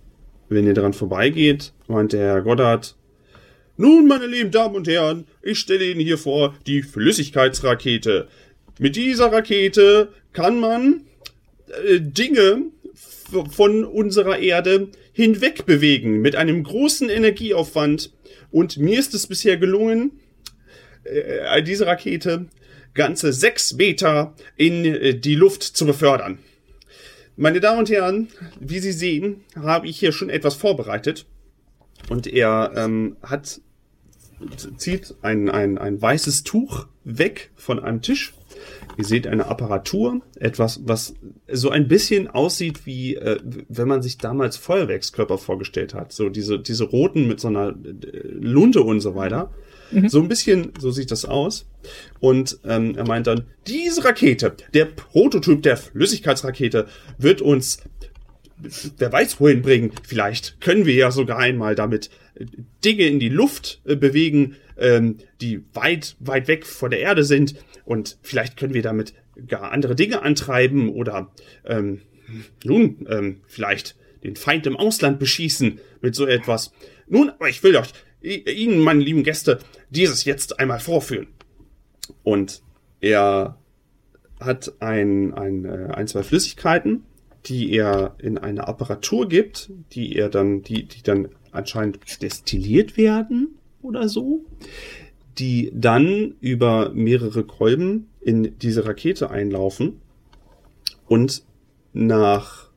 wenn 0.50 0.68
ihr 0.68 0.74
daran 0.74 0.94
vorbeigeht, 0.94 1.74
meint 1.88 2.14
der 2.14 2.22
Herr 2.22 2.42
Goddard, 2.42 2.96
nun, 3.76 4.08
meine 4.08 4.28
lieben 4.28 4.52
Damen 4.52 4.76
und 4.76 4.88
Herren, 4.88 5.26
ich 5.42 5.58
stelle 5.58 5.90
Ihnen 5.90 6.00
hier 6.00 6.20
vor 6.20 6.54
die 6.68 6.84
Flüssigkeitsrakete. 6.84 8.28
Mit 8.78 8.96
dieser 8.96 9.32
Rakete 9.32 10.10
kann 10.32 10.60
man 10.60 11.02
äh, 11.88 12.00
Dinge 12.00 12.68
von 13.50 13.84
unserer 13.84 14.38
Erde 14.38 14.90
hinweg 15.12 15.66
bewegen 15.66 16.22
mit 16.22 16.36
einem 16.36 16.64
großen 16.64 17.10
Energieaufwand. 17.10 18.14
Und 18.52 18.78
mir 18.78 19.00
ist 19.00 19.16
es 19.16 19.26
bisher 19.26 19.58
gelungen, 19.58 20.20
äh, 21.04 21.64
diese 21.64 21.86
Rakete 21.86 22.48
ganze 22.94 23.34
sechs 23.34 23.74
Meter 23.74 24.36
in 24.56 24.86
äh, 24.86 25.16
die 25.16 25.36
Luft 25.36 25.64
zu 25.64 25.86
befördern. 25.86 26.40
Meine 27.36 27.60
Damen 27.60 27.80
und 27.80 27.90
Herren, 27.90 28.28
wie 28.60 28.80
Sie 28.80 28.92
sehen, 28.92 29.42
habe 29.56 29.88
ich 29.88 29.98
hier 29.98 30.12
schon 30.12 30.30
etwas 30.30 30.54
vorbereitet. 30.54 31.26
Und 32.10 32.28
er 32.28 32.74
ähm, 32.76 33.18
hat 33.24 33.62
zieht 34.78 35.16
ein, 35.22 35.50
ein, 35.50 35.78
ein 35.78 36.02
weißes 36.02 36.44
Tuch 36.44 36.88
weg 37.04 37.52
von 37.56 37.80
einem 37.80 38.02
Tisch. 38.02 38.34
Ihr 38.98 39.06
seht 39.06 39.28
eine 39.28 39.48
Apparatur, 39.48 40.22
etwas, 40.40 40.82
was 40.86 41.16
so 41.52 41.70
ein 41.70 41.88
bisschen 41.88 42.28
aussieht 42.28 42.86
wie, 42.86 43.16
äh, 43.16 43.40
wenn 43.44 43.88
man 43.88 44.02
sich 44.02 44.18
damals 44.18 44.58
Feuerwerkskörper 44.58 45.38
vorgestellt 45.38 45.94
hat. 45.94 46.12
So 46.12 46.30
diese, 46.30 46.60
diese 46.60 46.86
roten 46.86 47.28
mit 47.28 47.40
so 47.40 47.48
einer 47.48 47.70
äh, 47.70 47.74
Lunte 48.24 48.82
und 48.82 49.00
so 49.00 49.16
weiter. 49.16 49.52
So 50.08 50.20
ein 50.22 50.28
bisschen, 50.28 50.72
so 50.80 50.92
sieht 50.92 51.12
das 51.12 51.26
aus. 51.26 51.66
Und 52.20 52.60
ähm, 52.66 52.96
er 52.96 53.06
meint 53.06 53.28
dann, 53.28 53.46
diese 53.68 54.04
Rakete, 54.06 54.56
der 54.74 54.86
Prototyp 54.86 55.62
der 55.62 55.78
Flüssigkeitsrakete, 55.78 56.88
wird 57.18 57.42
uns 57.42 57.80
wer 58.98 59.12
weiß 59.12 59.40
wohin 59.40 59.62
bringen. 59.62 59.92
Vielleicht 60.08 60.62
können 60.62 60.86
wir 60.86 60.94
ja 60.94 61.12
sogar 61.12 61.38
einmal 61.40 61.76
damit 61.76 62.10
Dinge 62.84 63.06
in 63.08 63.20
die 63.20 63.30
Luft 63.30 63.82
äh, 63.86 63.96
bewegen, 63.96 64.56
ähm, 64.78 65.18
die 65.42 65.64
weit, 65.74 66.16
weit 66.20 66.48
weg 66.48 66.66
von 66.66 66.92
der 66.92 67.00
Erde 67.00 67.24
sind. 67.24 67.56
Und 67.86 68.18
vielleicht 68.22 68.58
können 68.58 68.74
wir 68.74 68.82
damit 68.82 69.14
gar 69.48 69.72
andere 69.72 69.96
Dinge 69.96 70.22
antreiben 70.22 70.90
oder 70.90 71.32
ähm, 71.66 72.02
nun, 72.64 73.06
ähm, 73.10 73.42
vielleicht 73.48 73.96
den 74.24 74.36
Feind 74.36 74.66
im 74.66 74.78
Ausland 74.78 75.20
beschießen 75.20 75.80
mit 76.02 76.16
so 76.16 76.26
etwas. 76.26 76.72
Nun, 77.08 77.30
aber 77.30 77.50
ich 77.50 77.62
will 77.64 77.76
I- 77.76 77.82
Ihnen, 78.24 78.80
meine 78.80 79.04
lieben 79.04 79.24
Gäste, 79.24 79.60
dieses 79.90 80.26
jetzt 80.26 80.60
einmal 80.60 80.80
vorführen. 80.80 81.28
Und 82.24 82.64
er 83.02 83.58
hat 84.40 84.74
ein, 84.80 85.34
ein, 85.34 85.66
äh, 85.66 85.90
ein, 85.94 86.08
zwei 86.08 86.24
Flüssigkeiten, 86.24 87.04
die 87.46 87.72
er 87.74 88.16
in 88.20 88.38
eine 88.38 88.68
Apparatur 88.68 89.28
gibt, 89.28 89.72
die 89.92 90.16
er 90.16 90.30
dann, 90.30 90.64
die, 90.64 90.86
die 90.86 91.04
dann 91.04 91.30
anscheinend 91.52 92.00
destilliert 92.22 92.98
werden 92.98 93.56
oder 93.82 94.08
so, 94.08 94.46
die 95.38 95.72
dann 95.74 96.36
über 96.40 96.92
mehrere 96.94 97.44
Kolben 97.44 98.08
in 98.22 98.58
diese 98.60 98.86
Rakete 98.86 99.30
einlaufen 99.30 100.00
und 101.08 101.44
nach 101.92 102.70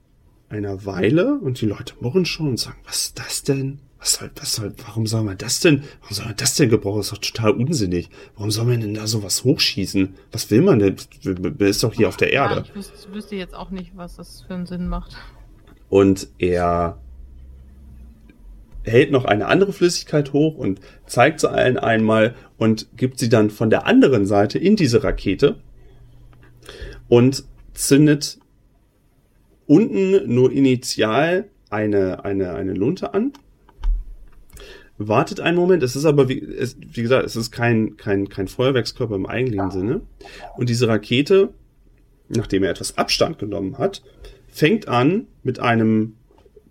einer 0.49 0.85
Weile 0.85 1.35
und 1.35 1.61
die 1.61 1.67
Leute 1.67 1.95
murren 2.01 2.25
schon 2.25 2.49
und 2.49 2.59
sagen, 2.59 2.79
was 2.85 3.07
ist 3.07 3.19
das 3.19 3.43
denn? 3.43 3.79
Was 3.99 4.15
soll, 4.15 4.31
was 4.37 4.53
soll, 4.55 4.73
warum 4.87 5.07
soll 5.07 5.23
man 5.23 5.39
das 5.39 5.61
denn, 5.61 5.83
warum 6.03 6.15
soll 6.15 6.27
man 6.27 6.37
das 6.37 6.55
denn 6.55 6.69
gebrauchen? 6.69 6.99
Das 6.99 7.07
ist 7.07 7.13
doch 7.13 7.19
total 7.19 7.53
unsinnig. 7.53 8.11
Warum 8.37 8.51
soll 8.51 8.67
man 8.67 8.81
denn 8.81 8.95
da 8.95 9.07
sowas 9.07 9.43
hochschießen? 9.45 10.15
Was 10.33 10.51
will 10.51 10.63
man 10.63 10.79
denn? 10.79 10.97
Man 11.25 11.57
ist 11.59 11.83
doch 11.83 11.95
hier 11.95 12.09
auf 12.09 12.17
der 12.17 12.33
Ja, 12.33 12.51
Erde. 12.51 12.65
ich 12.69 12.75
wüsste, 12.75 13.13
wüsste 13.15 13.37
jetzt 13.37 13.55
auch 13.55 13.71
nicht, 13.71 13.93
was 13.97 14.17
das 14.17 14.43
für 14.47 14.55
einen 14.55 14.67
Sinn 14.67 14.89
macht. 14.89 15.17
Und 15.89 16.29
er 16.39 16.99
hält 18.83 19.11
noch 19.11 19.25
eine 19.25 19.47
andere 19.47 19.73
Flüssigkeit 19.73 20.33
hoch 20.33 20.57
und 20.57 20.81
zeigt 21.07 21.41
sie 21.41 21.51
allen 21.51 21.79
einmal 21.79 22.35
und 22.59 22.87
gibt 22.97 23.19
sie 23.19 23.29
dann 23.29 23.51
von 23.51 23.71
der 23.71 23.87
anderen 23.87 24.27
Seite 24.27 24.59
in 24.59 24.77
diese 24.77 25.03
Rakete 25.03 25.57
und 27.09 27.45
zündet 27.75 28.39
unten 29.67 30.33
nur 30.33 30.53
initial 30.53 31.49
eine, 31.71 32.25
eine, 32.25 32.55
eine 32.55 32.75
Lunte 32.75 33.13
an. 33.15 33.33
Wartet 34.99 35.41
einen 35.41 35.57
Moment, 35.57 35.83
es 35.83 35.95
ist 35.95 36.07
aber, 36.07 36.29
wie, 36.29 36.39
es, 36.39 36.77
wie 36.81 37.03
gesagt, 37.03 37.27
es 37.27 37.37
ist 37.37 37.51
kein, 37.51 37.97
kein, 37.97 38.29
kein 38.29 38.49
Feuerwerkskörper 38.49 39.15
im 39.15 39.27
eigentlichen 39.27 39.71
Sinne. 39.71 40.01
Und 40.57 40.71
diese 40.71 40.89
Rakete, 40.89 41.51
nachdem 42.29 42.63
er 42.65 42.71
etwas 42.71 42.97
Abstand 42.97 43.39
genommen 43.39 43.79
hat, 43.79 44.03
fängt 44.49 44.89
an 44.89 45.27
mit 45.43 45.59
einem 45.59 46.15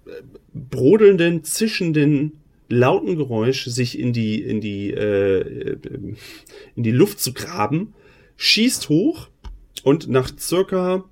äh, 0.07 0.09
brodelnden, 0.53 1.43
zischenden, 1.43 2.39
lauten 2.67 3.15
Geräusch 3.15 3.65
sich 3.65 3.99
in 3.99 4.11
die 4.11 4.41
in 4.41 4.59
die 4.59 4.91
äh, 4.91 5.41
äh, 5.41 5.77
in 6.75 6.83
die 6.83 6.91
Luft 6.91 7.19
zu 7.19 7.31
graben, 7.31 7.93
schießt 8.37 8.89
hoch 8.89 9.29
und 9.83 10.09
nach 10.09 10.31
circa 10.37 11.03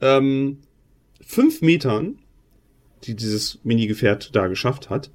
ähm, 0.00 0.58
fünf 1.20 1.60
Metern, 1.60 2.18
die 3.04 3.14
dieses 3.14 3.58
Mini-Gefährt 3.64 4.34
da 4.34 4.46
geschafft 4.46 4.88
hat, 4.88 5.10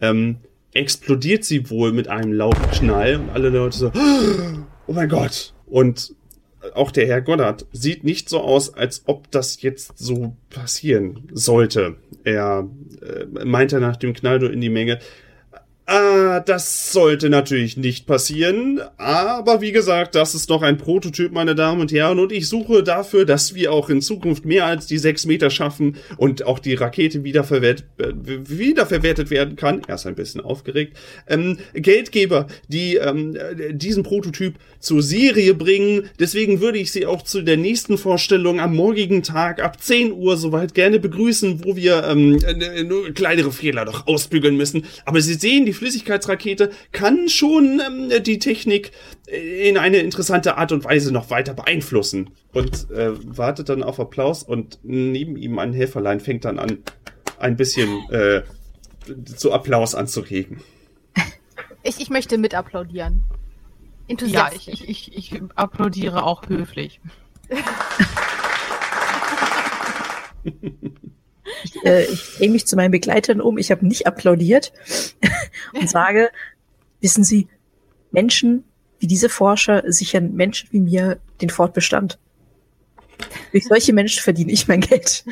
ähm, 0.00 0.36
explodiert 0.74 1.44
sie 1.44 1.70
wohl 1.70 1.92
mit 1.92 2.08
einem 2.08 2.32
lauten 2.32 2.70
Knall 2.72 3.16
und 3.16 3.30
alle 3.30 3.48
Leute 3.48 3.76
so, 3.76 3.92
oh 4.86 4.92
mein 4.92 5.08
Gott. 5.08 5.54
Und 5.66 6.14
auch 6.74 6.90
der 6.90 7.06
Herr 7.06 7.20
Goddard 7.20 7.66
sieht 7.72 8.04
nicht 8.04 8.28
so 8.28 8.40
aus, 8.40 8.74
als 8.74 9.02
ob 9.06 9.30
das 9.30 9.62
jetzt 9.62 9.98
so 9.98 10.36
passieren 10.50 11.28
sollte. 11.32 11.96
Er 12.24 12.68
äh, 13.02 13.44
meinte 13.44 13.80
nach 13.80 13.96
dem 13.96 14.14
Knall 14.14 14.42
in 14.44 14.60
die 14.60 14.70
Menge, 14.70 14.98
Ah, 15.86 16.40
das 16.40 16.92
sollte 16.92 17.28
natürlich 17.28 17.76
nicht 17.76 18.06
passieren, 18.06 18.80
aber 18.96 19.60
wie 19.60 19.70
gesagt, 19.70 20.14
das 20.14 20.34
ist 20.34 20.48
noch 20.48 20.62
ein 20.62 20.78
Prototyp, 20.78 21.30
meine 21.30 21.54
Damen 21.54 21.82
und 21.82 21.92
Herren, 21.92 22.18
und 22.20 22.32
ich 22.32 22.48
suche 22.48 22.82
dafür, 22.82 23.26
dass 23.26 23.54
wir 23.54 23.70
auch 23.70 23.90
in 23.90 24.00
Zukunft 24.00 24.46
mehr 24.46 24.64
als 24.64 24.86
die 24.86 24.96
sechs 24.96 25.26
Meter 25.26 25.50
schaffen 25.50 25.96
und 26.16 26.46
auch 26.46 26.58
die 26.58 26.72
Rakete 26.72 27.22
wiederverwertet, 27.22 27.84
äh, 27.98 28.12
wiederverwertet 28.16 29.28
werden 29.28 29.56
kann. 29.56 29.82
Er 29.86 29.96
ist 29.96 30.06
ein 30.06 30.14
bisschen 30.14 30.40
aufgeregt. 30.40 30.96
Ähm, 31.28 31.58
Geldgeber, 31.74 32.46
die 32.66 32.96
ähm, 32.96 33.36
diesen 33.72 34.04
Prototyp 34.04 34.54
zur 34.80 35.02
Serie 35.02 35.52
bringen. 35.52 36.08
Deswegen 36.18 36.62
würde 36.62 36.78
ich 36.78 36.92
Sie 36.92 37.04
auch 37.04 37.20
zu 37.20 37.42
der 37.42 37.58
nächsten 37.58 37.98
Vorstellung 37.98 38.58
am 38.58 38.74
morgigen 38.74 39.22
Tag 39.22 39.62
ab 39.62 39.82
10 39.82 40.12
Uhr 40.12 40.38
soweit 40.38 40.72
gerne 40.72 40.98
begrüßen, 40.98 41.62
wo 41.62 41.76
wir 41.76 42.04
ähm, 42.04 42.38
nur 42.88 43.10
kleinere 43.12 43.52
Fehler 43.52 43.84
doch 43.84 44.06
ausbügeln 44.06 44.56
müssen. 44.56 44.86
Aber 45.04 45.20
Sie 45.20 45.34
sehen, 45.34 45.66
die 45.66 45.73
Flüssigkeitsrakete 45.74 46.70
kann 46.92 47.28
schon 47.28 47.80
ähm, 47.86 48.22
die 48.22 48.38
Technik 48.38 48.92
in 49.26 49.78
eine 49.78 49.98
interessante 49.98 50.56
Art 50.56 50.72
und 50.72 50.84
Weise 50.84 51.12
noch 51.12 51.30
weiter 51.30 51.54
beeinflussen. 51.54 52.30
Und 52.52 52.90
äh, 52.90 53.12
wartet 53.36 53.68
dann 53.68 53.82
auf 53.82 54.00
Applaus 54.00 54.42
und 54.42 54.78
neben 54.82 55.36
ihm 55.36 55.58
ein 55.58 55.72
Helferlein 55.72 56.20
fängt 56.20 56.44
dann 56.44 56.58
an, 56.58 56.78
ein 57.38 57.56
bisschen 57.56 58.08
äh, 58.10 58.42
zu 59.24 59.52
Applaus 59.52 59.94
anzuregen. 59.94 60.60
Ich, 61.82 62.00
ich 62.00 62.10
möchte 62.10 62.38
mit 62.38 62.54
applaudieren. 62.54 63.24
Ja, 64.08 64.50
ich, 64.54 64.68
ich, 64.68 64.88
ich, 64.88 65.16
ich 65.16 65.42
applaudiere 65.54 66.24
auch 66.24 66.48
höflich. 66.48 67.00
Ich, 71.64 71.84
äh, 71.84 72.04
ich 72.04 72.36
drehe 72.36 72.50
mich 72.50 72.66
zu 72.66 72.76
meinen 72.76 72.90
Begleitern 72.90 73.40
um. 73.40 73.58
Ich 73.58 73.70
habe 73.70 73.86
nicht 73.86 74.06
applaudiert 74.06 74.72
und 75.72 75.88
sage, 75.88 76.30
wissen 77.00 77.24
Sie, 77.24 77.48
Menschen 78.10 78.64
wie 78.98 79.06
diese 79.06 79.28
Forscher 79.28 79.82
sichern 79.92 80.34
Menschen 80.34 80.68
wie 80.72 80.80
mir 80.80 81.20
den 81.40 81.50
Fortbestand. 81.50 82.18
Durch 83.52 83.64
solche 83.64 83.92
Menschen 83.92 84.22
verdiene 84.22 84.52
ich 84.52 84.66
mein 84.66 84.80
Geld. 84.80 85.24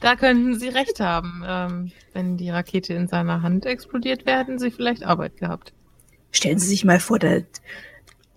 Da 0.00 0.16
könnten 0.16 0.58
Sie 0.58 0.68
recht 0.68 1.00
haben. 1.00 1.42
Ähm, 1.46 1.92
wenn 2.12 2.36
die 2.36 2.50
Rakete 2.50 2.94
in 2.94 3.08
seiner 3.08 3.42
Hand 3.42 3.66
explodiert, 3.66 4.26
werden 4.26 4.58
Sie 4.58 4.70
vielleicht 4.70 5.02
Arbeit 5.02 5.36
gehabt. 5.36 5.72
Stellen 6.30 6.58
Sie 6.58 6.68
sich 6.68 6.84
mal 6.84 7.00
vor, 7.00 7.18
da, 7.18 7.38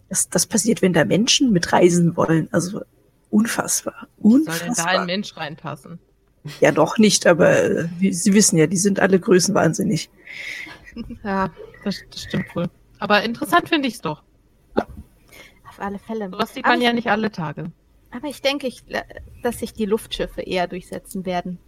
das, 0.10 0.30
das 0.30 0.46
passiert, 0.46 0.82
wenn 0.82 0.94
da 0.94 1.06
Menschen 1.06 1.52
mitreisen 1.52 2.16
wollen. 2.16 2.48
Also 2.52 2.82
unfassbar. 3.30 4.08
Unfassbar. 4.18 4.76
Soll 4.76 4.76
denn 4.76 4.86
da 4.86 5.02
ein 5.02 5.06
Mensch 5.06 5.36
reinpassen? 5.38 6.00
Ja, 6.62 6.72
doch 6.72 6.98
nicht, 6.98 7.28
aber 7.28 7.62
äh, 7.62 7.88
Sie 8.12 8.34
wissen 8.34 8.58
ja, 8.58 8.68
die 8.68 8.78
sind 8.78 9.00
alle 9.00 9.20
größenwahnsinnig. 9.20 10.10
Ja, 11.24 11.52
das, 11.84 11.98
das 12.10 12.24
stimmt 12.24 12.56
wohl. 12.56 12.70
Aber 13.00 13.24
interessant 13.24 13.70
finde 13.70 13.88
ich 13.88 13.96
es 13.96 14.02
doch. 14.02 14.24
Auf 14.76 15.80
alle 15.80 16.00
Fälle. 16.00 16.32
Was 16.32 16.54
sieht 16.54 16.66
man 16.66 16.82
ja 16.82 16.94
nicht 16.94 17.08
alle 17.08 17.32
Tage. 17.32 17.72
Aber 18.12 18.28
ich 18.28 18.42
denke, 18.42 18.68
ich, 18.68 18.84
äh, 18.90 19.04
dass 19.44 19.60
sich 19.60 19.74
die 19.74 19.86
Luftschiffe 19.86 20.42
eher 20.42 20.68
durchsetzen 20.68 21.26
werden. 21.26 21.60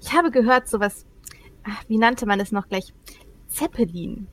Ich 0.00 0.12
habe 0.12 0.30
gehört, 0.30 0.68
sowas, 0.68 1.06
ach, 1.62 1.84
wie 1.88 1.98
nannte 1.98 2.26
man 2.26 2.40
es 2.40 2.52
noch 2.52 2.68
gleich? 2.68 2.92
Zeppelin. 3.48 4.26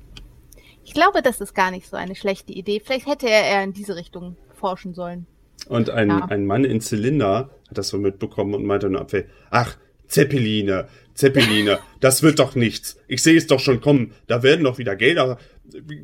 Ich 0.83 0.93
glaube, 0.93 1.21
das 1.21 1.41
ist 1.41 1.53
gar 1.53 1.71
nicht 1.71 1.87
so 1.87 1.97
eine 1.97 2.15
schlechte 2.15 2.53
Idee. 2.53 2.81
Vielleicht 2.83 3.07
hätte 3.07 3.29
er 3.29 3.43
eher 3.43 3.63
in 3.63 3.73
diese 3.73 3.95
Richtung 3.95 4.37
forschen 4.53 4.93
sollen. 4.93 5.27
Und 5.67 5.89
ein, 5.89 6.09
ja. 6.09 6.25
ein 6.25 6.45
Mann 6.45 6.65
in 6.65 6.81
Zylinder 6.81 7.51
hat 7.69 7.77
das 7.77 7.89
so 7.89 7.97
mitbekommen 7.97 8.53
und 8.53 8.65
meinte 8.65 8.89
nur 8.89 9.01
Abwehr, 9.01 9.25
ach, 9.49 9.77
Zeppeline, 10.07 10.87
Zeppeline, 11.13 11.79
das 12.01 12.21
wird 12.21 12.39
doch 12.39 12.55
nichts. 12.55 12.97
Ich 13.07 13.23
sehe 13.23 13.37
es 13.37 13.47
doch 13.47 13.59
schon 13.59 13.79
kommen, 13.79 14.13
da 14.27 14.43
werden 14.43 14.65
doch 14.65 14.77
wieder 14.77 14.95
Gelder, 14.95 15.37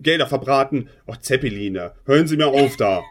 Gelder 0.02 0.28
verbraten. 0.28 0.90
Ach, 1.06 1.18
Zeppeline, 1.18 1.92
hören 2.06 2.28
Sie 2.28 2.38
mir 2.38 2.48
auf 2.48 2.78
da. 2.78 3.04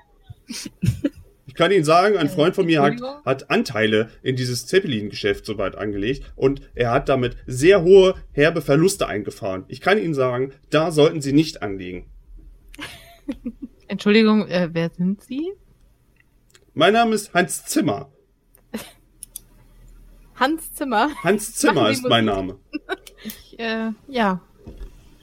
Ich 1.47 1.55
kann 1.55 1.71
Ihnen 1.73 1.85
sagen, 1.85 2.17
ein 2.17 2.29
Freund 2.29 2.55
von 2.55 2.67
mir 2.67 2.83
hat, 2.83 2.95
hat 3.25 3.51
Anteile 3.51 4.09
in 4.23 4.37
dieses 4.37 4.67
Zeppelin-Geschäft 4.67 5.45
soweit 5.47 5.77
angelegt 5.77 6.33
und 6.35 6.61
er 6.75 6.91
hat 6.91 7.09
damit 7.09 7.37
sehr 7.47 7.83
hohe, 7.83 8.15
herbe 8.33 8.63
Verluste 8.63 9.07
eingefahren. 9.07 9.65
Ich 9.69 9.81
kann 9.81 9.99
Ihnen 9.99 10.15
sagen, 10.15 10.53
da 10.71 10.91
sollten 10.91 11.21
Sie 11.21 11.33
nicht 11.33 11.63
anlegen. 11.63 12.07
Entschuldigung, 13.89 14.49
äh, 14.49 14.71
wer 14.73 14.91
sind 14.91 15.23
Sie? 15.23 15.53
Mein 16.79 16.93
Name 16.93 17.15
ist 17.15 17.33
Hans 17.33 17.65
Zimmer. 17.65 18.13
Hans 20.35 20.75
Zimmer. 20.75 21.09
Hans 21.25 21.55
Zimmer 21.55 21.89
ist 21.89 22.07
mein 22.07 22.27
Name. 22.27 22.59
Ich, 23.25 23.59
äh, 23.59 23.93
ja, 24.09 24.43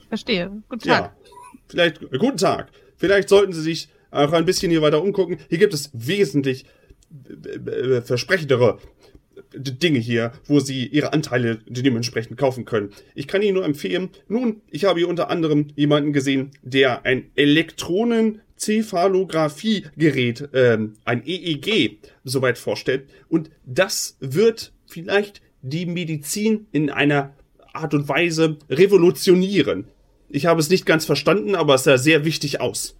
ich 0.00 0.08
verstehe. 0.08 0.50
Guten 0.68 0.88
Tag. 0.88 1.14
Ja, 1.14 1.16
vielleicht, 1.68 2.02
äh, 2.02 2.18
guten 2.18 2.38
Tag. 2.38 2.72
Vielleicht 2.96 3.28
sollten 3.28 3.52
Sie 3.52 3.62
sich 3.62 3.88
auch 4.10 4.32
ein 4.32 4.46
bisschen 4.46 4.72
hier 4.72 4.82
weiter 4.82 5.00
umgucken. 5.00 5.38
Hier 5.48 5.58
gibt 5.58 5.74
es 5.74 5.90
wesentlich 5.92 6.66
äh, 7.28 7.70
äh, 7.70 8.02
versprechendere 8.02 8.80
Dinge 9.54 10.00
hier, 10.00 10.32
wo 10.46 10.58
Sie 10.58 10.88
Ihre 10.88 11.12
Anteile 11.12 11.60
dementsprechend 11.66 12.36
kaufen 12.36 12.64
können. 12.64 12.90
Ich 13.14 13.28
kann 13.28 13.42
Ihnen 13.42 13.54
nur 13.54 13.64
empfehlen, 13.64 14.10
nun, 14.26 14.60
ich 14.72 14.86
habe 14.86 14.98
hier 14.98 15.08
unter 15.08 15.30
anderem 15.30 15.68
jemanden 15.76 16.12
gesehen, 16.12 16.50
der 16.62 17.04
ein 17.06 17.30
Elektronen 17.36 18.40
Zephalografie-Gerät, 18.64 20.48
ähm, 20.54 20.94
ein 21.04 21.22
EEG, 21.26 21.98
soweit 22.24 22.58
vorstellt. 22.58 23.08
Und 23.28 23.50
das 23.64 24.16
wird 24.20 24.72
vielleicht 24.86 25.42
die 25.62 25.86
Medizin 25.86 26.66
in 26.72 26.90
einer 26.90 27.34
Art 27.72 27.94
und 27.94 28.08
Weise 28.08 28.58
revolutionieren. 28.70 29.86
Ich 30.28 30.46
habe 30.46 30.60
es 30.60 30.70
nicht 30.70 30.86
ganz 30.86 31.04
verstanden, 31.04 31.54
aber 31.54 31.74
es 31.74 31.84
sah 31.84 31.98
sehr 31.98 32.24
wichtig 32.24 32.60
aus. 32.60 32.96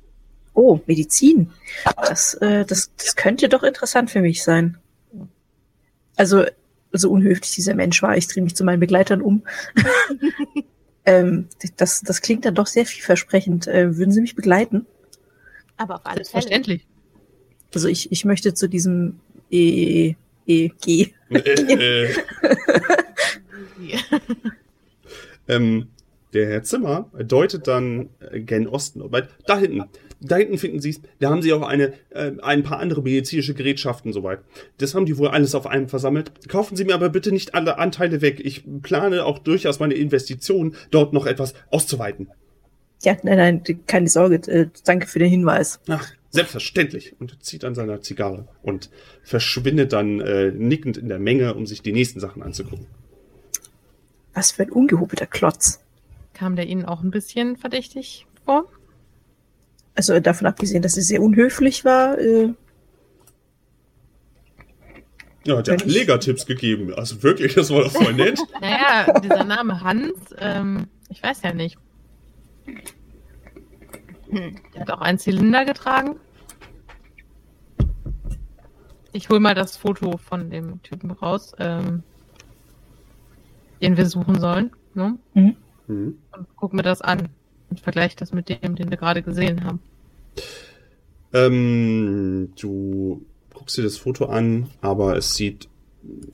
Oh, 0.53 0.81
Medizin. 0.87 1.51
Das, 1.97 2.35
äh, 2.35 2.65
das, 2.65 2.91
das 2.97 3.17
könnte 3.17 3.49
doch 3.49 3.63
interessant 3.63 4.11
für 4.11 4.21
mich 4.21 4.43
sein. 4.43 4.79
Also, 6.17 6.45
so 6.93 7.11
unhöflich 7.11 7.53
dieser 7.53 7.75
Mensch 7.75 8.03
war, 8.03 8.17
ich 8.17 8.29
drehe 8.29 8.45
mich 8.45 8.55
zu 8.55 8.65
meinen 8.65 8.79
Begleitern 8.81 9.21
um. 9.21 9.43
ähm, 11.05 11.49
das, 11.77 12.03
das 12.03 12.23
klingt 12.23 12.45
dann 12.45 12.55
doch 12.55 12.69
sehr 12.69 12.87
vielversprechend. 12.87 13.67
Äh, 13.67 13.97
würden 13.97 14.13
Sie 14.13 14.21
mich 14.21 14.37
begleiten? 14.37 14.87
Aber 15.77 15.97
auf 15.97 16.07
alle 16.07 16.25
Fälle. 16.25 16.81
Also 17.75 17.89
ich, 17.89 18.13
ich 18.13 18.25
möchte 18.25 18.55
zu 18.55 18.69
diesem 18.69 19.21
E, 19.51 20.15
E, 20.47 20.69
G. 20.69 21.13
Äh, 21.31 21.39
äh. 21.39 22.15
ähm, 25.49 25.89
der 26.33 26.49
Herr 26.49 26.63
Zimmer 26.63 27.11
deutet 27.17 27.67
dann 27.67 28.11
äh, 28.21 28.41
gen 28.41 28.69
Osten. 28.69 29.03
Da 29.47 29.59
hinten, 29.59 29.85
da 30.21 30.37
hinten 30.37 30.59
finden 30.59 30.81
Sie 30.81 30.91
es. 30.91 31.01
Da 31.21 31.31
haben 31.31 31.43
Sie 31.43 31.53
auch 31.53 31.63
eine, 31.63 31.93
äh, 32.11 32.33
ein 32.43 32.63
paar 32.63 32.81
andere 32.81 33.03
medizinische 33.03 33.55
Gerätschaften 33.55 34.13
soweit. 34.13 34.41
Das 34.79 34.95
haben 34.95 35.07
die 35.07 35.17
wohl 35.17 35.29
alles 35.29 35.55
auf 35.55 35.67
einem 35.67 35.89
versammelt. 35.89 36.49
Kaufen 36.49 36.77
Sie 36.77 36.85
mir 36.85 36.95
aber 36.95 37.09
bitte 37.09 37.33
nicht 37.33 37.55
alle 37.55 37.79
Anteile 37.79 38.21
weg. 38.21 38.41
Ich 38.45 38.65
plane 38.83 39.25
auch 39.25 39.39
durchaus 39.39 39.81
meine 39.81 39.95
Investitionen 39.95 40.75
dort 40.91 41.13
noch 41.13 41.27
etwas 41.27 41.55
auszuweiten. 41.71 42.29
Ja, 43.05 43.17
nein, 43.23 43.37
nein, 43.37 43.63
keine 43.87 44.09
Sorge. 44.09 44.37
Äh, 44.51 44.69
danke 44.85 45.07
für 45.07 45.19
den 45.19 45.29
Hinweis. 45.29 45.79
Ach, 45.89 46.11
selbstverständlich. 46.31 47.15
Und 47.21 47.43
zieht 47.45 47.65
an 47.65 47.75
seiner 47.75 48.01
Zigarre 48.01 48.49
und 48.63 48.91
verschwindet 49.23 49.93
dann 49.93 50.21
äh, 50.21 50.51
nickend 50.51 50.97
in 50.97 51.09
der 51.09 51.19
Menge, 51.19 51.55
um 51.55 51.67
sich 51.67 51.83
die 51.83 51.93
nächsten 51.93 52.21
Sachen 52.21 52.43
anzugucken. 52.43 52.87
Was 54.33 54.51
für 54.51 54.63
ein 54.63 54.71
ungehobelter 54.71 55.27
Klotz. 55.27 55.81
Kam 56.33 56.57
der 56.57 56.67
Ihnen 56.67 56.85
auch 56.85 57.03
ein 57.03 57.11
bisschen 57.11 57.57
verdächtig 57.57 58.27
vor? 58.45 58.69
Also 59.95 60.19
davon 60.19 60.47
abgesehen, 60.49 60.83
dass 60.83 60.97
er 60.97 61.03
sehr 61.05 61.23
unhöflich 61.23 61.85
war. 61.85 62.19
Äh, 62.19 62.55
ja, 65.45 65.59
hat 65.59 65.69
ja 65.69 65.75
Anlegertipps 65.75 66.47
gegeben. 66.47 66.93
Also 66.95 67.23
wirklich, 67.23 67.55
das 67.55 67.71
war 67.71 67.85
doch 67.85 67.93
voll 67.93 68.13
nett. 68.15 68.41
naja, 68.61 69.21
dieser 69.21 69.45
Name 69.45 69.83
Hans, 69.83 70.13
ähm, 70.39 70.89
ich 71.11 71.23
weiß 71.23 71.43
ja 71.43 71.53
nicht. 71.53 71.77
Hm. 74.31 74.57
Der 74.75 74.81
hat 74.81 74.91
auch 74.91 75.01
einen 75.01 75.19
Zylinder 75.19 75.65
getragen. 75.65 76.17
Ich 79.13 79.29
hole 79.29 79.39
mal 79.39 79.55
das 79.55 79.77
Foto 79.77 80.17
von 80.17 80.51
dem 80.51 80.83
Typen 80.83 81.13
raus, 81.13 81.55
ähm, 81.59 82.03
den 83.81 83.97
wir 83.97 84.07
suchen 84.07 84.41
sollen. 84.41 84.73
Ne? 84.95 85.19
Mhm. 85.35 85.57
Und 85.87 86.47
guck 86.57 86.73
mir 86.73 86.83
das 86.83 87.01
an 87.01 87.29
und 87.71 87.81
vergleiche 87.81 88.17
das 88.17 88.33
mit 88.33 88.49
dem, 88.49 88.75
den 88.75 88.91
wir 88.91 88.97
gerade 88.97 89.23
gesehen 89.23 89.65
haben. 89.65 89.81
Ähm, 91.33 92.53
du 92.61 93.25
guckst 93.53 93.77
dir 93.77 93.83
das 93.83 93.97
Foto 93.97 94.27
an, 94.27 94.69
aber 94.81 95.17
es 95.17 95.35
sieht 95.35 95.69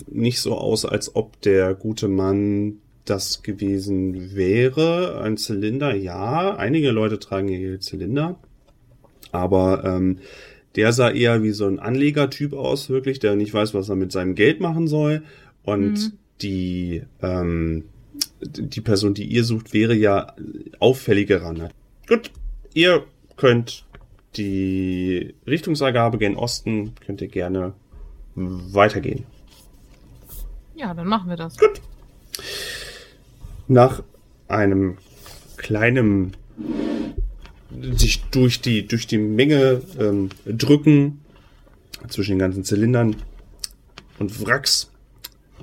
nicht 0.09 0.41
so 0.41 0.57
aus, 0.57 0.85
als 0.85 1.15
ob 1.15 1.41
der 1.43 1.75
gute 1.75 2.09
Mann 2.09 2.79
das 3.05 3.43
gewesen 3.43 4.35
wäre. 4.35 5.21
Ein 5.21 5.37
Zylinder, 5.37 5.95
ja. 5.95 6.57
Einige 6.57 6.91
Leute 6.91 7.19
tragen 7.19 7.49
hier 7.49 7.81
Zylinder. 7.81 8.39
Aber 9.33 9.85
ähm, 9.85 10.19
der 10.77 10.93
sah 10.93 11.11
eher 11.11 11.43
wie 11.43 11.51
so 11.51 11.67
ein 11.67 11.79
Anlegertyp 11.79 12.53
aus, 12.53 12.89
wirklich, 12.89 13.19
der 13.19 13.37
nicht 13.37 13.53
weiß, 13.53 13.75
was 13.75 13.89
er 13.89 13.97
mit 13.97 14.13
seinem 14.13 14.35
Geld 14.35 14.61
machen 14.61 14.87
soll. 14.89 15.23
Und 15.65 15.93
mhm. 15.93 16.13
die, 16.43 17.03
ähm, 17.23 17.85
die 18.41 18.81
Person, 18.81 19.15
die 19.15 19.25
ihr 19.25 19.45
sucht, 19.45 19.73
wäre 19.73 19.95
ja 19.95 20.35
auffälliger 20.79 21.43
ran. 21.43 21.71
Gut, 22.07 22.31
ihr 22.75 23.05
könnt 23.37 23.85
die 24.37 25.35
Richtungsangabe 25.47 26.19
gen 26.19 26.37
Osten, 26.37 26.95
könnt 27.05 27.21
ihr 27.21 27.29
gerne 27.29 27.75
weitergehen. 28.35 29.25
Ja, 30.77 30.95
dann 30.95 31.09
machen 31.09 31.29
wir 31.29 31.37
das. 31.37 31.59
Gut. 31.59 31.81
Nach 33.71 34.03
einem 34.49 34.97
kleinen 35.57 36.37
sich 37.93 38.21
durch 38.33 38.61
die 38.61 38.89
durch 38.89 39.07
die 39.07 39.19
Menge 39.19 39.81
ähm, 39.97 40.31
drücken 40.45 41.21
zwischen 42.09 42.33
den 42.33 42.41
ganzen 42.41 42.65
Zylindern 42.65 43.15
und 44.19 44.45
Wracks. 44.45 44.91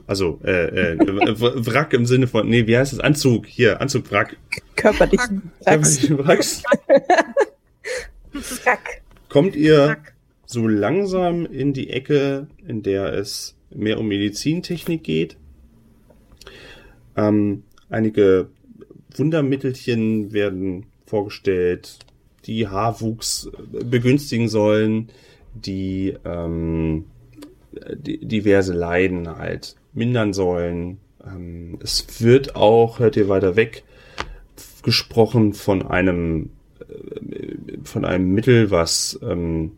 Also 0.05 0.39
äh, 0.45 0.93
äh, 0.93 0.97
Wrack 0.97 1.91
im 1.91 2.05
Sinne 2.05 2.27
von 2.27 2.47
nee, 2.47 2.65
wie 2.65 2.77
heißt 2.77 2.93
das 2.93 3.01
Anzug 3.01 3.45
hier 3.45 3.81
Anzug 3.81 4.09
Wrack. 4.09 4.37
Körperlichen 4.77 5.51
Wracks. 5.65 6.09
Wracks. 6.09 6.63
Wrack. 8.63 9.01
Kommt 9.27 9.57
ihr 9.57 9.87
Wrack. 9.87 10.13
so 10.45 10.65
langsam 10.65 11.45
in 11.45 11.73
die 11.73 11.89
Ecke, 11.89 12.47
in 12.65 12.83
der 12.83 13.11
es 13.11 13.57
mehr 13.69 13.99
um 13.99 14.07
Medizintechnik 14.07 15.03
geht? 15.03 15.35
Ähm, 17.17 17.63
einige 17.89 18.49
Wundermittelchen 19.15 20.31
werden 20.33 20.85
vorgestellt, 21.05 21.99
die 22.45 22.67
Haarwuchs 22.67 23.49
begünstigen 23.71 24.47
sollen, 24.49 25.09
die, 25.53 26.15
ähm, 26.23 27.05
diverse 27.95 28.73
Leiden 28.73 29.27
halt 29.37 29.75
mindern 29.93 30.33
sollen. 30.33 30.99
Ähm, 31.25 31.79
es 31.81 32.21
wird 32.21 32.55
auch, 32.55 32.99
hört 32.99 33.17
ihr 33.17 33.29
weiter 33.29 33.55
weg, 33.55 33.83
gesprochen 34.83 35.53
von 35.53 35.85
einem 35.85 36.49
äh, 36.79 37.77
von 37.83 38.05
einem 38.05 38.33
Mittel, 38.33 38.71
was 38.71 39.19
ähm, 39.21 39.73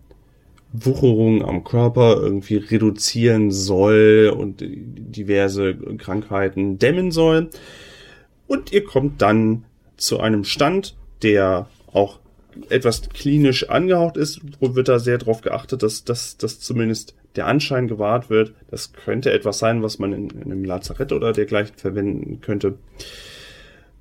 Wucherung 0.72 1.44
am 1.44 1.64
Körper 1.64 2.18
irgendwie 2.22 2.58
reduzieren 2.58 3.52
soll 3.52 4.34
und 4.36 4.58
diverse 4.62 5.76
Krankheiten 5.98 6.78
dämmen 6.78 7.12
soll. 7.12 7.50
Und 8.50 8.74
ihr 8.74 8.84
kommt 8.84 9.22
dann 9.22 9.64
zu 9.96 10.20
einem 10.20 10.44
Stand, 10.44 10.98
der 11.22 11.70
auch 11.94 12.20
etwas 12.70 13.08
klinisch 13.10 13.70
angehaucht 13.70 14.18
ist, 14.18 14.42
wo 14.60 14.76
wird 14.76 14.90
da 14.90 14.98
sehr 14.98 15.20
darauf 15.20 15.42
geachtet, 15.42 15.84
dass, 15.84 16.04
dass, 16.04 16.36
dass 16.36 16.60
zumindest 16.60 17.14
der 17.36 17.46
Anschein 17.46 17.88
gewahrt 17.88 18.32
wird. 18.32 18.56
Das 18.72 18.92
könnte 18.92 19.32
etwas 19.32 19.60
sein, 19.60 19.84
was 19.84 20.00
man 20.00 20.14
in, 20.14 20.32
in 20.32 20.52
einem 20.52 20.66
Lazarett 20.66 21.14
oder 21.14 21.32
dergleichen 21.32 21.76
verwenden 21.78 22.42
könnte. 22.42 22.80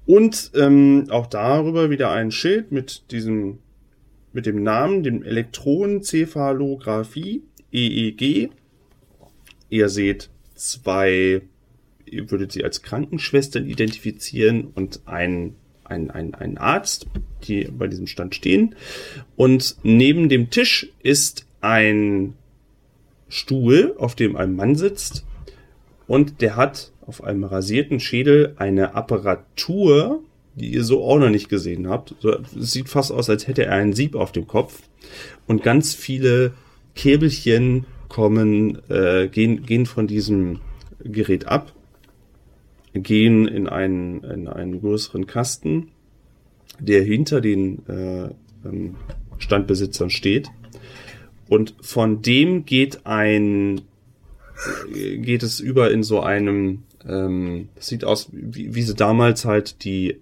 Und 0.07 0.53
ähm, 0.55 1.09
auch 1.11 1.27
darüber 1.27 1.91
wieder 1.91 2.11
ein 2.11 2.31
Schild 2.31 2.73
mit 2.73 3.11
diesem, 3.11 3.59
mit 4.33 4.47
dem 4.47 4.63
Namen, 4.63 5.03
dem 5.03 5.23
Elektronenzephalographie, 5.23 7.43
EEG. 7.71 8.49
Ihr 9.69 9.91
seht 9.91 10.31
zwei, 10.55 11.43
ihr 12.13 12.31
würdet 12.31 12.53
sie 12.53 12.65
als 12.65 12.83
Krankenschwestern 12.83 13.67
identifizieren 13.67 14.69
und 14.75 15.01
ein 15.07 15.55
ein, 15.89 16.11
ein, 16.11 16.35
ein 16.35 16.59
Arzt, 16.59 17.07
die 17.45 17.65
bei 17.65 17.87
diesem 17.87 18.07
Stand 18.07 18.35
stehen. 18.35 18.75
Und 19.37 19.77
neben 19.83 20.29
dem 20.29 20.51
Tisch 20.51 20.91
ist 21.03 21.47
ein 21.61 22.35
Stuhl, 23.29 23.95
auf 23.99 24.15
dem 24.15 24.37
ein 24.37 24.55
Mann 24.55 24.77
sitzt. 24.77 25.25
Und 26.07 26.41
der 26.41 26.57
hat 26.57 26.93
auf 27.07 27.25
einem 27.25 27.45
rasierten 27.45 28.01
Schädel 28.01 28.55
eine 28.57 28.95
Apparatur, 28.95 30.23
die 30.55 30.73
ihr 30.73 30.85
so 30.85 31.05
auch 31.05 31.19
noch 31.19 31.31
nicht 31.31 31.49
gesehen 31.49 31.89
habt. 31.89 32.15
So, 32.21 32.37
es 32.59 32.73
sieht 32.73 32.89
fast 32.89 33.13
aus, 33.13 33.31
als 33.31 33.47
hätte 33.47 33.65
er 33.65 33.73
einen 33.73 33.93
Sieb 33.93 34.15
auf 34.15 34.33
dem 34.33 34.47
Kopf. 34.47 34.83
Und 35.47 35.63
ganz 35.63 35.95
viele 35.95 36.53
Käbelchen 36.95 37.87
kommen, 38.09 38.79
äh, 38.89 39.29
gehen, 39.29 39.65
gehen 39.65 39.87
von 39.87 40.07
diesem 40.07 40.61
Gerät 41.01 41.47
ab 41.47 41.73
gehen 43.03 43.47
in 43.47 43.69
einen, 43.69 44.23
in 44.25 44.49
einen 44.49 44.81
größeren 44.81 45.27
Kasten, 45.27 45.89
der 46.79 47.03
hinter 47.03 47.41
den 47.41 47.87
äh, 47.89 48.29
ähm, 48.65 48.97
Standbesitzern 49.39 50.11
steht. 50.11 50.49
Und 51.49 51.75
von 51.81 52.23
dem 52.23 52.65
geht 52.65 53.07
ein, 53.07 53.81
äh, 54.95 55.19
geht 55.19 55.43
es 55.43 55.61
über 55.61 55.91
in 55.91 56.03
so 56.03 56.21
einem, 56.21 56.85
ähm, 57.07 57.69
das 57.75 57.89
sieht 57.89 58.05
aus, 58.05 58.29
wie, 58.33 58.75
wie 58.75 58.83
sie 58.83 58.95
damals 58.95 59.45
halt 59.45 59.85
die, 59.85 60.21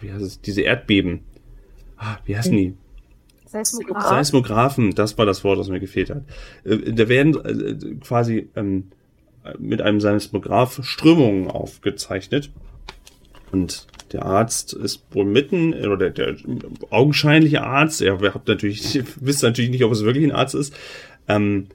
wie 0.00 0.12
heißt 0.12 0.24
es, 0.24 0.40
diese 0.40 0.62
Erdbeben, 0.62 1.20
ah, 1.98 2.18
wie 2.24 2.36
heißen 2.36 2.56
die? 2.56 2.74
Seismographen. 3.50 4.08
Seismographen, 4.08 4.94
das 4.94 5.18
war 5.18 5.26
das 5.26 5.42
Wort, 5.42 5.58
das 5.58 5.68
mir 5.68 5.80
gefehlt 5.80 6.10
hat. 6.10 6.22
Äh, 6.64 6.92
da 6.92 7.08
werden 7.08 7.34
äh, 7.44 7.96
quasi 7.96 8.48
ähm, 8.54 8.92
mit 9.58 9.82
einem 9.82 10.00
Seismograph 10.00 10.80
Strömungen 10.82 11.48
aufgezeichnet. 11.48 12.50
Und 13.52 13.86
der 14.12 14.24
Arzt 14.24 14.72
ist 14.72 15.04
wohl 15.10 15.24
mitten, 15.24 15.74
oder 15.74 16.10
der, 16.10 16.32
der 16.32 16.36
augenscheinliche 16.90 17.62
Arzt, 17.62 18.02
er 18.02 18.20
habt 18.20 18.48
natürlich, 18.48 19.00
wisst 19.20 19.42
natürlich 19.42 19.70
nicht, 19.70 19.84
ob 19.84 19.92
es 19.92 20.04
wirklich 20.04 20.24
ein 20.24 20.32
Arzt 20.32 20.54
ist, 20.54 20.74
ähm, 21.28 21.66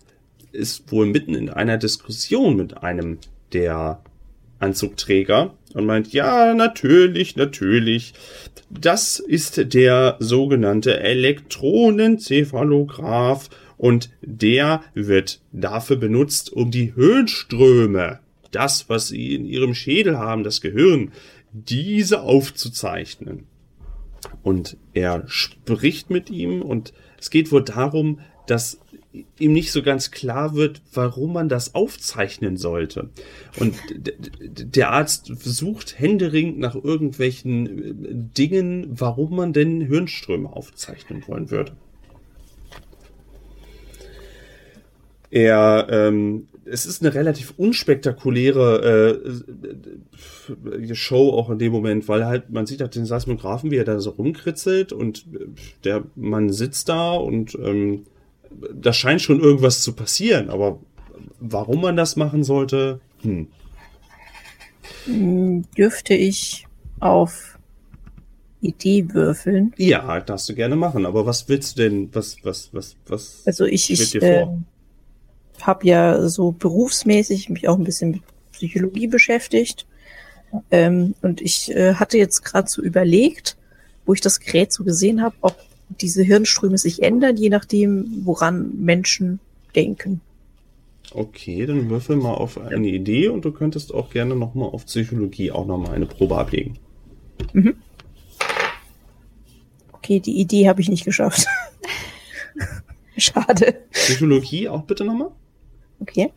ist 0.52 0.92
wohl 0.92 1.06
mitten 1.06 1.36
in 1.36 1.50
einer 1.50 1.78
Diskussion 1.78 2.56
mit 2.56 2.82
einem 2.82 3.20
der 3.54 4.02
Anzugträger 4.60 5.54
und 5.74 5.86
meint, 5.86 6.14
ja, 6.14 6.54
natürlich, 6.54 7.36
natürlich, 7.36 8.14
das 8.70 9.20
ist 9.20 9.74
der 9.74 10.16
sogenannte 10.20 11.00
Elektronencephalograph 11.00 13.50
und 13.86 14.10
der 14.24 14.82
wird 14.96 15.42
dafür 15.52 15.98
benutzt, 15.98 16.52
um 16.52 16.72
die 16.72 16.96
Höhenströme, 16.96 18.20
das, 18.50 18.90
was 18.90 19.10
sie 19.10 19.36
in 19.36 19.46
ihrem 19.46 19.76
Schädel 19.76 20.18
haben, 20.18 20.44
das 20.44 20.60
Gehirn, 20.60 21.12
diese 21.52 22.22
aufzuzeichnen. 22.22 23.44
Und 24.42 24.78
er 24.96 25.26
spricht 25.28 26.10
mit 26.10 26.32
ihm 26.32 26.64
und 26.64 26.94
es 27.20 27.30
geht 27.30 27.52
wohl 27.52 27.64
darum, 27.64 28.22
dass 28.48 28.80
ihm 29.38 29.54
nicht 29.54 29.72
so 29.72 29.84
ganz 29.84 30.10
klar 30.10 30.56
wird, 30.56 30.82
warum 30.92 31.34
man 31.34 31.48
das 31.48 31.76
aufzeichnen 31.76 32.58
sollte. 32.58 33.12
Und 33.60 33.76
der 33.94 34.94
Arzt 34.94 35.32
sucht 35.44 36.00
händeringend 36.00 36.58
nach 36.58 36.74
irgendwelchen 36.74 37.68
äh, 37.68 37.94
Dingen, 38.36 38.88
warum 38.90 39.36
man 39.36 39.54
denn 39.54 39.80
Hirnströme 39.80 40.52
aufzeichnen 40.52 41.24
wollen 41.28 41.52
würde. 41.52 41.78
Er, 45.32 45.88
ähm, 45.90 46.48
es 46.66 46.86
ist 46.86 47.02
eine 47.02 47.14
relativ 47.14 47.54
unspektakuläre 47.58 49.22
äh, 50.50 50.96
Show 50.96 51.32
auch 51.32 51.50
in 51.50 51.60
dem 51.60 51.72
Moment, 51.72 52.08
weil 52.08 52.26
halt 52.26 52.50
man 52.52 52.66
sieht 52.66 52.82
halt 52.82 52.96
den 52.96 53.06
Seismographen, 53.06 53.72
wie 53.72 53.78
er 53.78 53.84
da 53.84 54.00
so 54.00 54.12
rumkritzelt 54.12 54.94
und 54.94 55.26
der 55.84 56.04
Mann 56.16 56.52
sitzt 56.52 56.90
da 56.90 57.14
und 57.14 57.56
ähm, 57.56 58.06
da 58.74 58.94
scheint 58.94 59.22
schon 59.22 59.42
irgendwas 59.42 59.82
zu 59.82 59.94
passieren, 59.94 60.50
aber 60.50 60.80
warum 61.40 61.82
man 61.82 61.98
das 61.98 62.16
machen 62.16 62.44
sollte, 62.44 63.00
hm. 63.22 63.48
Dürfte 65.78 66.14
ich 66.14 66.68
auf 67.00 67.58
Idee 68.62 69.08
würfeln? 69.14 69.74
Ja, 69.78 70.20
darfst 70.20 70.50
du 70.50 70.56
gerne 70.56 70.76
machen, 70.76 71.06
aber 71.06 71.26
was 71.26 71.48
willst 71.48 71.78
du 71.78 71.84
denn, 71.84 72.10
was, 72.14 72.38
was, 72.44 72.70
was, 72.72 72.96
was? 73.08 73.44
Also 73.46 73.66
ich, 73.66 73.92
ich, 73.92 74.12
dir 74.12 74.22
vor? 74.22 74.60
Habe 75.62 75.88
ja 75.88 76.28
so 76.28 76.52
berufsmäßig 76.52 77.50
mich 77.50 77.68
auch 77.68 77.78
ein 77.78 77.84
bisschen 77.84 78.12
mit 78.12 78.22
Psychologie 78.52 79.08
beschäftigt. 79.08 79.86
Ähm, 80.72 81.16
und 81.22 81.42
ich 81.42 81.76
äh, 81.76 81.96
hatte 81.96 82.18
jetzt 82.18 82.44
gerade 82.44 82.70
so 82.70 82.82
überlegt, 82.82 83.58
wo 84.06 84.14
ich 84.14 84.22
das 84.22 84.40
Gerät 84.40 84.72
so 84.72 84.84
gesehen 84.84 85.22
habe, 85.22 85.36
ob 85.42 85.58
diese 86.02 86.24
Hirnströme 86.24 86.78
sich 86.78 87.04
ändern, 87.04 87.38
je 87.38 87.50
nachdem, 87.50 88.22
woran 88.24 88.72
Menschen 88.78 89.40
denken. 89.76 90.22
Okay, 91.12 91.66
dann 91.66 91.90
würfel 91.90 92.16
mal 92.16 92.34
auf 92.34 92.60
eine 92.60 92.88
Idee 92.88 93.28
und 93.28 93.46
du 93.46 93.52
könntest 93.52 93.94
auch 93.94 94.10
gerne 94.10 94.36
nochmal 94.36 94.70
auf 94.70 94.86
Psychologie 94.86 95.52
auch 95.52 95.66
nochmal 95.66 95.96
eine 95.96 96.08
Probe 96.08 96.38
ablegen. 96.38 96.78
Mhm. 97.54 97.76
Okay, 99.94 100.20
die 100.20 100.40
Idee 100.40 100.68
habe 100.68 100.82
ich 100.82 100.90
nicht 100.90 101.06
geschafft. 101.06 101.48
Schade. 103.18 103.76
Psychologie 103.92 104.68
auch 104.68 104.84
bitte 104.84 105.06
nochmal? 105.06 105.32
Okay. 106.00 106.32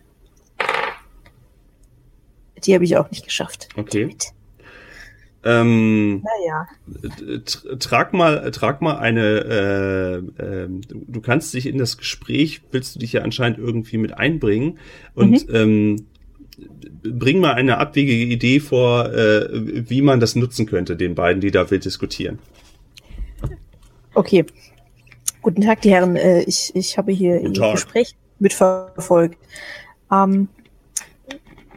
Die 2.64 2.74
habe 2.74 2.84
ich 2.84 2.96
auch 2.96 3.10
nicht 3.10 3.24
geschafft. 3.24 3.68
Okay. 3.76 4.14
Ähm, 5.44 6.24
naja. 6.24 6.66
Trag 7.78 8.12
mal, 8.12 8.50
trag 8.50 8.82
mal 8.82 8.98
eine. 8.98 10.24
Äh, 10.38 10.42
äh, 10.42 10.68
du 10.90 11.20
kannst 11.20 11.54
dich 11.54 11.66
in 11.66 11.78
das 11.78 11.96
Gespräch, 11.96 12.62
willst 12.72 12.96
du 12.96 12.98
dich 12.98 13.12
ja 13.12 13.22
anscheinend 13.22 13.58
irgendwie 13.58 13.98
mit 13.98 14.14
einbringen 14.14 14.78
und 15.14 15.48
mhm. 15.48 15.54
ähm, 15.54 16.06
bring 17.02 17.38
mal 17.38 17.54
eine 17.54 17.78
abwegige 17.78 18.24
Idee 18.24 18.58
vor, 18.58 19.12
äh, 19.12 19.48
wie 19.88 20.02
man 20.02 20.18
das 20.18 20.34
nutzen 20.34 20.66
könnte, 20.66 20.96
den 20.96 21.14
beiden, 21.14 21.40
die 21.40 21.52
da 21.52 21.70
wild 21.70 21.84
diskutieren. 21.84 22.40
Okay. 24.14 24.44
Guten 25.40 25.60
Tag, 25.62 25.82
die 25.82 25.90
Herren. 25.90 26.16
Äh, 26.16 26.42
ich, 26.42 26.72
ich 26.74 26.98
habe 26.98 27.12
hier 27.12 27.40
Ihr 27.40 27.50
Gespräch 27.50 28.16
mitverfolgt. 28.38 29.38
Ähm, 30.10 30.48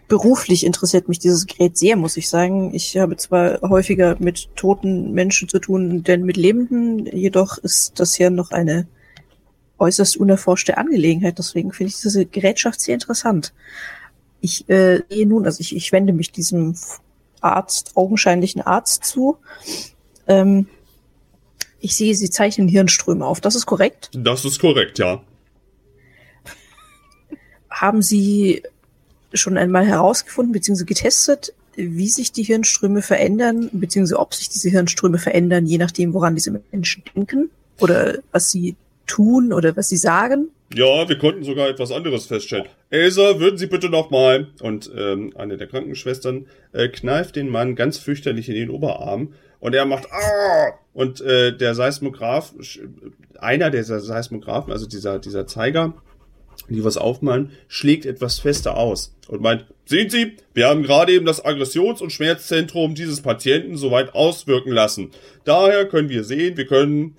beruflich 0.08 0.66
interessiert 0.66 1.08
mich 1.08 1.20
dieses 1.20 1.48
Gerät 1.48 1.78
sehr, 1.78 1.96
muss 1.96 2.18
ich 2.18 2.28
sagen. 2.28 2.74
Ich 2.74 2.98
habe 2.98 3.16
zwar 3.16 3.62
häufiger 3.62 4.18
mit 4.20 4.50
toten 4.56 5.14
Menschen 5.14 5.48
zu 5.48 5.60
tun, 5.60 6.04
denn 6.04 6.24
mit 6.24 6.36
Lebenden, 6.38 7.06
jedoch 7.06 7.58
ist 7.58 8.00
das 8.00 8.14
hier 8.16 8.30
noch 8.30 8.52
eine 8.52 8.88
äußerst 9.80 10.18
unerforschte 10.18 10.78
Angelegenheit. 10.78 11.38
Deswegen 11.38 11.72
finde 11.72 11.92
ich 11.92 12.02
diese 12.02 12.26
Gerätschaft 12.26 12.82
sehr 12.82 12.96
interessant. 12.96 13.54
Ich 14.42 14.68
äh, 14.70 15.02
sehe 15.10 15.28
nun, 15.28 15.46
also 15.46 15.62
ich, 15.62 15.76
ich 15.76 15.92
wende 15.92 16.14
mich 16.14 16.32
diesem 16.32 16.76
Arzt, 17.40 17.92
augenscheinlichen 17.96 18.62
Arzt 18.62 19.06
zu. 19.06 19.38
Ähm, 20.28 20.68
ich 21.80 21.96
sehe, 21.96 22.14
Sie 22.16 22.30
zeichnen 22.30 22.68
Hirnströme 22.68 23.26
auf. 23.26 23.42
Das 23.42 23.56
ist 23.56 23.66
korrekt? 23.66 24.12
Das 24.14 24.46
ist 24.46 24.60
korrekt, 24.60 25.00
ja. 25.00 25.22
Haben 27.72 28.04
Sie 28.04 28.62
schon 29.34 29.58
einmal 29.58 29.86
herausgefunden 29.86 30.52
bzw. 30.52 30.84
getestet, 30.86 31.54
wie 31.76 32.10
sich 32.10 32.32
die 32.32 32.44
Hirnströme 32.44 33.02
verändern, 33.02 33.70
beziehungsweise 33.72 34.20
ob 34.20 34.34
sich 34.34 34.50
diese 34.50 34.70
Hirnströme 34.70 35.18
verändern, 35.18 35.66
je 35.66 35.78
nachdem, 35.78 36.14
woran 36.14 36.36
diese 36.36 36.62
Menschen 36.72 37.04
denken 37.16 37.50
oder 37.80 38.20
was 38.32 38.52
sie 38.52 38.76
tun 39.08 39.54
oder 39.54 39.76
was 39.76 39.88
sie 39.88 39.98
sagen? 39.98 40.50
Ja, 40.74 41.08
wir 41.08 41.18
konnten 41.18 41.44
sogar 41.44 41.68
etwas 41.68 41.92
anderes 41.92 42.28
feststellen. 42.28 42.66
Elsa, 42.90 43.40
würden 43.40 43.58
Sie 43.58 43.68
bitte 43.68 43.90
nochmal. 43.90 44.48
Und 44.62 44.90
ähm, 44.96 45.34
eine 45.36 45.58
der 45.58 45.68
Krankenschwestern 45.68 46.48
äh, 46.72 46.88
kneift 46.88 47.36
den 47.36 47.50
Mann 47.50 47.76
ganz 47.76 47.98
fürchterlich 47.98 48.48
in 48.48 48.56
den 48.56 48.70
Oberarm 48.70 49.34
und 49.60 49.76
er 49.76 49.86
macht 49.86 50.08
ah! 50.12 50.74
und 50.94 51.22
äh, 51.22 51.56
der 51.56 51.76
Seismograph, 51.76 52.54
einer 53.38 53.70
der 53.70 53.84
Seismographen, 53.84 54.72
also 54.72 54.88
dieser 54.88 55.20
dieser 55.20 55.46
Zeiger, 55.46 55.94
die 56.70 56.84
was 56.84 56.98
aufmalen, 56.98 57.52
schlägt 57.68 58.06
etwas 58.06 58.40
fester 58.40 58.78
aus 58.78 59.16
und 59.28 59.42
meint, 59.42 59.66
sehen 59.86 60.10
Sie, 60.10 60.38
wir 60.54 60.68
haben 60.68 60.84
gerade 60.84 61.14
eben 61.14 61.26
das 61.26 61.44
Aggressions- 61.44 62.02
und 62.02 62.12
Schmerzzentrum 62.12 62.96
dieses 62.96 63.22
Patienten 63.22 63.78
soweit 63.78 64.14
auswirken 64.14 64.72
lassen. 64.72 65.12
Daher 65.44 65.86
können 65.86 66.10
wir 66.10 66.24
sehen, 66.24 66.58
wir 66.58 66.66
können 66.66 67.16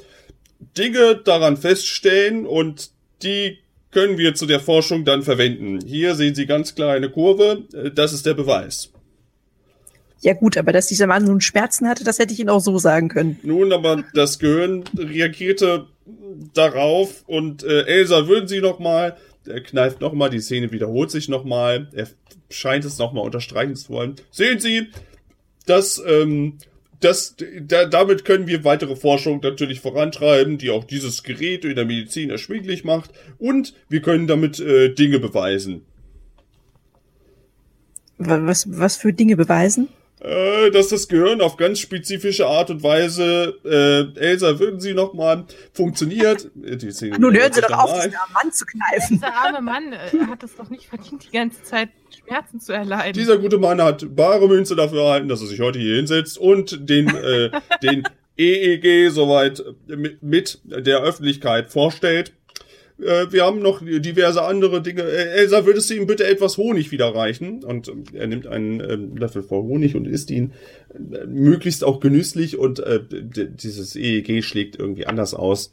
Dinge 0.77 1.17
daran 1.17 1.57
feststellen 1.57 2.47
und 2.47 2.91
die 3.23 3.59
können 3.91 4.19
wir 4.19 4.35
zu 4.35 4.47
der 4.47 4.61
Forschung 4.61 5.05
dann 5.05 5.23
verwenden. 5.23 5.81
Hier 5.85 6.15
sehen 6.15 6.35
Sie 6.35 6.47
ganz 6.47 6.75
klar 6.75 6.95
eine 6.95 7.11
Kurve, 7.11 7.65
äh, 7.75 7.91
das 7.91 8.13
ist 8.13 8.27
der 8.27 8.35
Beweis. 8.35 8.91
Ja 10.23 10.35
gut, 10.35 10.57
aber 10.57 10.73
dass 10.73 10.87
dieser 10.87 11.09
Mann 11.09 11.25
nun 11.25 11.41
Schmerzen 11.41 11.89
hatte, 11.89 12.05
das 12.05 12.19
hätte 12.19 12.33
ich 12.33 12.39
Ihnen 12.39 12.49
auch 12.49 12.61
so 12.61 12.79
sagen 12.79 13.09
können. 13.09 13.41
Nun, 13.43 13.73
aber 13.73 14.05
das 14.15 14.39
Gehirn 14.39 14.85
reagierte 14.97 15.87
darauf 16.55 17.25
und 17.27 17.65
äh, 17.65 17.83
Elsa, 17.87 18.29
würden 18.29 18.49
Sie 18.49 18.61
noch 18.61 18.79
mal 18.79 19.17
er 19.47 19.61
kneift 19.61 20.01
nochmal, 20.01 20.31
die 20.31 20.41
Szene 20.41 20.73
wiederholt 20.73 21.11
sich 21.11 21.29
nochmal. 21.29 21.89
Er 21.93 22.09
scheint 22.51 22.85
es 22.85 22.99
nochmal 22.99 23.25
unterstreichen 23.25 23.77
zu 23.77 23.91
wollen. 23.91 24.17
Sehen 24.31 24.61
Sie, 24.61 24.89
dass, 25.67 26.03
ähm, 26.07 26.59
das, 27.01 27.37
da, 27.63 27.87
damit 27.87 28.25
können 28.25 28.47
wir 28.47 28.65
weitere 28.65 28.97
Forschung 28.97 29.41
natürlich 29.43 29.81
vorantreiben, 29.81 30.59
die 30.59 30.71
auch 30.71 30.85
dieses 30.85 31.23
Gerät 31.23 31.65
in 31.65 31.75
der 31.75 31.85
Medizin 31.85 32.31
erschwinglich 32.31 32.85
macht. 32.85 33.11
Und 33.39 33.75
wir 33.89 34.03
können 34.03 34.27
damit 34.27 34.61
äh, 34.61 34.95
Dinge 34.95 35.19
beweisen. 35.19 35.83
Was, 38.19 38.67
was 38.71 38.97
für 38.97 39.13
Dinge 39.13 39.37
beweisen? 39.37 39.89
Äh, 40.23 40.71
dass 40.71 40.89
das 40.89 41.09
Gehirn 41.09 41.41
auf 41.41 41.57
ganz 41.57 41.81
spezifische 41.81 42.47
Art 42.47 42.71
und 42.71 42.83
Weise, 42.85 43.57
äh, 43.65 44.19
Elsa, 44.21 44.61
würden 44.61 44.79
Sie 44.79 44.95
noch 44.95 45.15
mal 45.15 45.47
funktioniert? 45.73 46.49
Nun 46.55 47.35
hören 47.35 47.53
Sie 47.53 47.61
doch 47.61 47.71
auf, 47.71 47.93
diesen 47.93 48.15
armen 48.15 48.33
Mann 48.33 48.53
zu 48.53 48.65
kneifen. 48.65 49.17
Dieser 49.17 49.35
arme 49.35 49.61
Mann 49.61 49.93
äh, 49.93 50.27
hat 50.31 50.45
es 50.45 50.55
doch 50.55 50.71
nicht 50.71 50.87
verdient, 50.87 51.27
die 51.27 51.37
ganze 51.37 51.63
Zeit 51.65 51.89
Schmerzen 52.25 52.61
zu 52.61 52.73
erleiden. 52.73 53.15
Dieser 53.15 53.39
gute 53.39 53.59
Mann 53.59 53.83
hat 53.83 54.15
bare 54.15 54.47
Münze 54.47 54.77
dafür 54.77 55.03
erhalten, 55.03 55.29
dass 55.29 55.41
er 55.41 55.49
sich 55.49 55.61
heute 55.61 55.81
hier 55.81 55.97
hinsetzt 55.97 56.39
und 56.39 56.89
den, 56.89 57.09
äh, 57.09 57.51
den 57.83 58.05
EEG 58.37 59.11
soweit 59.11 59.63
mit 60.21 60.61
der 60.65 61.01
Öffentlichkeit 61.01 61.71
vorstellt. 61.71 62.33
Äh, 63.03 63.33
wir 63.33 63.45
haben 63.45 63.61
noch 63.61 63.83
diverse 63.83 64.43
andere 64.43 64.83
Dinge. 64.83 65.03
Äh, 65.03 65.39
Elsa, 65.39 65.67
würdest 65.67 65.91
du 65.91 65.95
ihm 65.95 66.07
bitte 66.07 66.27
etwas 66.27 66.57
Honig 66.57 66.91
wieder 66.91 67.15
reichen? 67.15 67.65
Und 67.65 67.89
äh, 67.89 67.93
er 68.15 68.27
nimmt 68.27 68.47
einen 68.47 68.81
äh, 68.81 68.95
Löffel 68.95 69.43
voll 69.43 69.63
Honig 69.63 69.95
und 69.97 70.07
isst 70.07 70.31
ihn 70.31 70.53
äh, 70.95 71.27
möglichst 71.27 71.85
auch 71.85 72.01
genüsslich 72.01 72.59
und 72.59 72.81
äh, 72.81 73.01
dieses 73.11 73.97
EEG 73.97 74.45
schlägt 74.45 74.79
irgendwie 74.79 75.07
anders 75.07 75.35
aus 75.35 75.73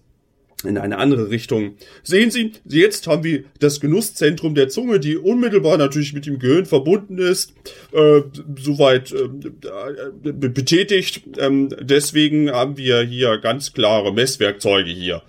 in 0.66 0.78
eine 0.78 0.98
andere 0.98 1.30
Richtung. 1.30 1.76
Sehen 2.04 2.32
Sie, 2.32 2.52
jetzt 2.66 3.08
haben 3.08 3.24
wir 3.24 3.44
das 3.60 3.80
Genusszentrum 3.80 4.56
der 4.56 4.68
Zunge, 4.68 5.00
die 5.00 5.16
unmittelbar 5.18 5.78
natürlich 5.78 6.14
mit 6.14 6.26
dem 6.26 6.40
Gehirn 6.40 6.66
verbunden 6.66 7.18
ist, 7.18 7.54
äh, 7.94 8.22
soweit 8.58 9.14
äh, 9.14 9.30
betätigt. 10.32 11.24
Ähm, 11.38 11.70
deswegen 11.80 12.52
haben 12.52 12.78
wir 12.78 13.02
hier 13.02 13.38
ganz 13.38 13.74
klare 13.74 14.14
Messwerkzeuge 14.14 14.92
hier. 14.92 15.22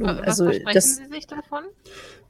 Ja, 0.00 0.12
nun, 0.12 0.18
Was 0.18 0.26
also 0.26 0.44
versprechen 0.44 0.74
das, 0.74 0.96
Sie 0.96 1.06
sich 1.06 1.26
davon? 1.26 1.64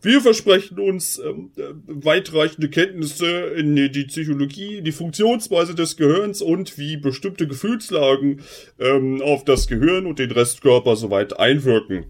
Wir 0.03 0.21
versprechen 0.21 0.81
uns 0.81 1.19
ähm, 1.19 1.53
äh, 1.57 1.63
weitreichende 1.87 2.69
Kenntnisse 2.69 3.29
in 3.29 3.77
die 3.77 4.05
Psychologie, 4.05 4.83
die 4.83 4.91
Funktionsweise 4.91 5.77
des 5.77 5.97
Gehirns 5.97 6.43
und 6.43 6.77
wie 6.77 6.97
bestimmte 6.97 7.47
Gefühlslagen 7.47 8.43
ähm, 8.81 9.23
auf 9.23 9.45
das 9.45 9.69
Gehirn 9.69 10.07
und 10.07 10.19
den 10.19 10.33
Restkörper 10.33 10.97
soweit 10.97 11.39
einwirken. 11.39 12.07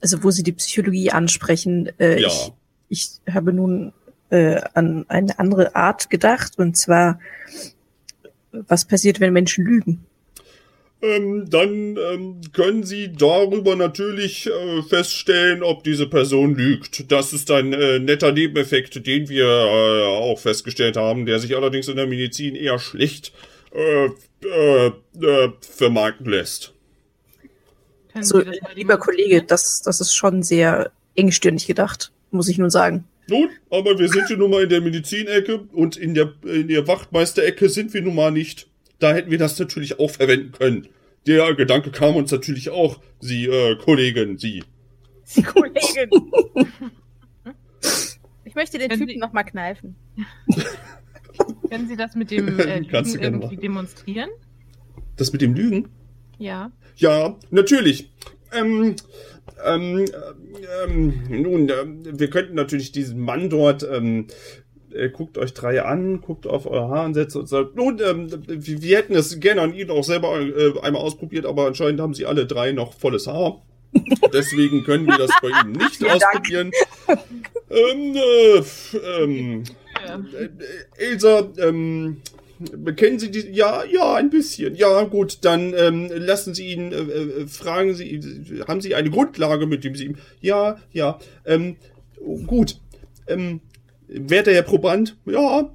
Also 0.00 0.24
wo 0.24 0.30
Sie 0.32 0.42
die 0.42 0.52
Psychologie 0.52 1.12
ansprechen, 1.12 1.88
äh, 2.00 2.20
ja. 2.20 2.28
ich, 2.28 2.52
ich 2.88 3.32
habe 3.32 3.52
nun 3.52 3.92
äh, 4.30 4.60
an 4.74 5.04
eine 5.08 5.38
andere 5.38 5.76
Art 5.76 6.10
gedacht 6.10 6.58
und 6.58 6.76
zwar, 6.76 7.20
was 8.50 8.84
passiert, 8.86 9.20
wenn 9.20 9.32
Menschen 9.32 9.64
lügen? 9.64 10.04
Ähm, 11.04 11.50
dann 11.50 11.96
ähm, 11.96 12.40
können 12.52 12.84
Sie 12.84 13.12
darüber 13.12 13.76
natürlich 13.76 14.46
äh, 14.46 14.82
feststellen, 14.82 15.62
ob 15.62 15.84
diese 15.84 16.06
Person 16.08 16.54
lügt. 16.54 17.12
Das 17.12 17.32
ist 17.32 17.50
ein 17.50 17.72
äh, 17.72 17.98
netter 17.98 18.32
Nebeneffekt, 18.32 19.06
den 19.06 19.28
wir 19.28 19.44
äh, 19.44 20.06
auch 20.06 20.38
festgestellt 20.38 20.96
haben, 20.96 21.26
der 21.26 21.40
sich 21.40 21.54
allerdings 21.56 21.88
in 21.88 21.96
der 21.96 22.06
Medizin 22.06 22.56
eher 22.56 22.78
schlecht 22.78 23.32
äh, 23.74 24.06
äh, 24.06 24.86
äh, 24.86 25.52
vermarkten 25.60 26.30
lässt. 26.30 26.72
So, 28.20 28.40
lieber 28.74 28.96
Kollege, 28.96 29.42
das, 29.42 29.82
das 29.82 30.00
ist 30.00 30.14
schon 30.14 30.42
sehr 30.42 30.92
engstirnig 31.16 31.66
gedacht, 31.66 32.12
muss 32.30 32.48
ich 32.48 32.58
nun 32.58 32.70
sagen. 32.70 33.04
Nun, 33.26 33.50
aber 33.70 33.98
wir 33.98 34.08
sind 34.08 34.28
hier 34.28 34.36
nun 34.36 34.50
mal 34.50 34.62
in 34.62 34.68
der 34.68 34.80
Medizinecke 34.80 35.66
und 35.72 35.96
in 35.96 36.14
der, 36.14 36.32
in 36.44 36.68
der 36.68 36.86
Wachtmeisterecke 36.86 37.68
sind 37.68 37.92
wir 37.92 38.02
nun 38.02 38.14
mal 38.14 38.30
nicht 38.30 38.68
da 39.04 39.12
hätten 39.12 39.30
wir 39.30 39.38
das 39.38 39.58
natürlich 39.58 39.98
auch 39.98 40.10
verwenden 40.10 40.52
können. 40.52 40.88
Der 41.26 41.54
Gedanke 41.54 41.90
kam 41.90 42.16
uns 42.16 42.30
natürlich 42.30 42.70
auch, 42.70 43.00
Sie, 43.20 43.46
äh, 43.46 43.76
Kollegin, 43.76 44.36
Sie. 44.36 44.62
Kollegin. 45.46 46.10
ich 48.44 48.54
möchte 48.54 48.78
den 48.78 48.90
Können 48.90 49.06
Typen 49.06 49.20
nochmal 49.20 49.44
kneifen. 49.44 49.96
Können 51.70 51.88
Sie 51.88 51.96
das 51.96 52.14
mit 52.14 52.30
dem 52.30 52.58
äh, 52.58 52.80
Lügen 52.80 53.22
irgendwie 53.22 53.56
demonstrieren? 53.56 54.30
Das 55.16 55.32
mit 55.32 55.40
dem 55.40 55.54
Lügen? 55.54 55.88
Ja. 56.38 56.72
Ja, 56.96 57.36
natürlich. 57.50 58.10
Ähm, 58.52 58.96
ähm, 59.64 60.04
ähm, 60.84 61.42
nun, 61.42 61.68
äh, 61.68 62.18
wir 62.18 62.30
könnten 62.30 62.54
natürlich 62.54 62.92
diesen 62.92 63.18
Mann 63.18 63.50
dort 63.50 63.82
ähm, 63.82 64.26
äh, 64.94 65.10
guckt 65.10 65.38
euch 65.38 65.54
drei 65.54 65.82
an, 65.82 66.20
guckt 66.20 66.46
auf 66.46 66.66
eure 66.66 66.88
Haaransätze 66.88 67.38
und 67.38 67.48
sagt, 67.48 67.76
nun, 67.76 68.00
ähm, 68.04 68.28
wir, 68.46 68.96
hätten 68.96 69.14
es 69.14 69.40
gerne 69.40 69.62
an 69.62 69.74
Ihnen 69.74 69.90
auch 69.90 70.04
selber 70.04 70.40
äh, 70.40 70.78
einmal 70.80 71.02
ausprobiert, 71.02 71.46
aber 71.46 71.66
anscheinend 71.66 72.00
haben 72.00 72.14
Sie 72.14 72.26
alle 72.26 72.46
drei 72.46 72.72
noch 72.72 72.94
volles 72.94 73.26
Haar. 73.26 73.62
Deswegen 74.32 74.84
können 74.84 75.06
wir 75.06 75.18
das 75.18 75.30
bei 75.40 75.48
Ihnen 75.48 75.72
nicht 75.78 76.00
ja, 76.00 76.14
ausprobieren. 76.14 76.70
Ähm, 77.70 78.16
äh, 78.16 79.22
ähm, 79.22 79.64
äh, 80.06 80.48
Elsa, 80.96 81.48
ähm, 81.58 82.18
kennen 82.96 83.18
Sie 83.18 83.30
die? 83.30 83.50
Ja, 83.50 83.84
ja, 83.84 84.14
ein 84.14 84.30
bisschen. 84.30 84.74
Ja, 84.74 85.02
gut, 85.04 85.38
dann 85.42 85.74
ähm, 85.76 86.10
lassen 86.14 86.54
Sie 86.54 86.68
ihn, 86.68 86.92
äh, 86.92 86.96
äh, 86.96 87.46
fragen 87.46 87.94
Sie, 87.94 88.20
haben 88.66 88.80
Sie 88.80 88.94
eine 88.94 89.10
Grundlage, 89.10 89.66
mit 89.66 89.84
dem 89.84 89.94
Sie 89.94 90.06
ihm. 90.06 90.16
Ja, 90.40 90.78
ja. 90.92 91.18
Ähm, 91.44 91.76
gut. 92.46 92.76
Ähm, 93.26 93.60
wer 94.08 94.42
der 94.42 94.54
Herr 94.54 94.62
Proband? 94.62 95.16
Ja, 95.26 95.70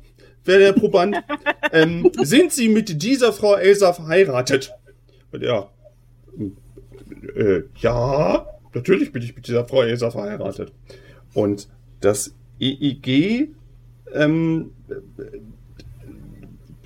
wer 0.45 0.57
der 0.57 0.67
Herr 0.67 0.79
Proband? 0.79 1.17
ähm, 1.71 2.11
sind 2.21 2.51
Sie 2.51 2.69
mit 2.69 3.01
dieser 3.01 3.33
Frau 3.33 3.55
Elsa 3.55 3.93
verheiratet? 3.93 4.73
Ja. 5.39 5.69
Äh, 7.35 7.61
ja, 7.77 8.47
natürlich 8.73 9.11
bin 9.11 9.21
ich 9.21 9.35
mit 9.35 9.47
dieser 9.47 9.67
Frau 9.67 9.81
Elsa 9.83 10.11
verheiratet. 10.11 10.71
Und 11.33 11.67
das 12.01 12.33
EEG 12.59 13.49
ähm, 14.13 14.71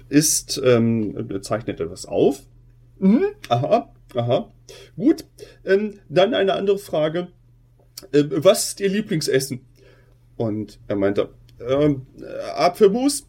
ist, 0.10 0.62
ähm, 0.64 1.42
zeichnet 1.42 1.80
etwas 1.80 2.06
auf. 2.06 2.44
Mhm. 3.00 3.26
Aha, 3.50 3.92
aha. 4.16 4.52
Gut. 4.96 5.26
Ähm, 5.66 6.00
dann 6.10 6.34
eine 6.34 6.54
andere 6.54 6.78
Frage. 6.78 7.28
Äh, 8.12 8.24
was 8.30 8.70
ist 8.70 8.80
Ihr 8.80 8.90
Lieblingsessen? 8.90 9.62
Und 10.38 10.80
er 10.88 10.96
meinte, 10.96 11.30
ähm, 11.60 12.08
Apfelmus. 12.56 13.28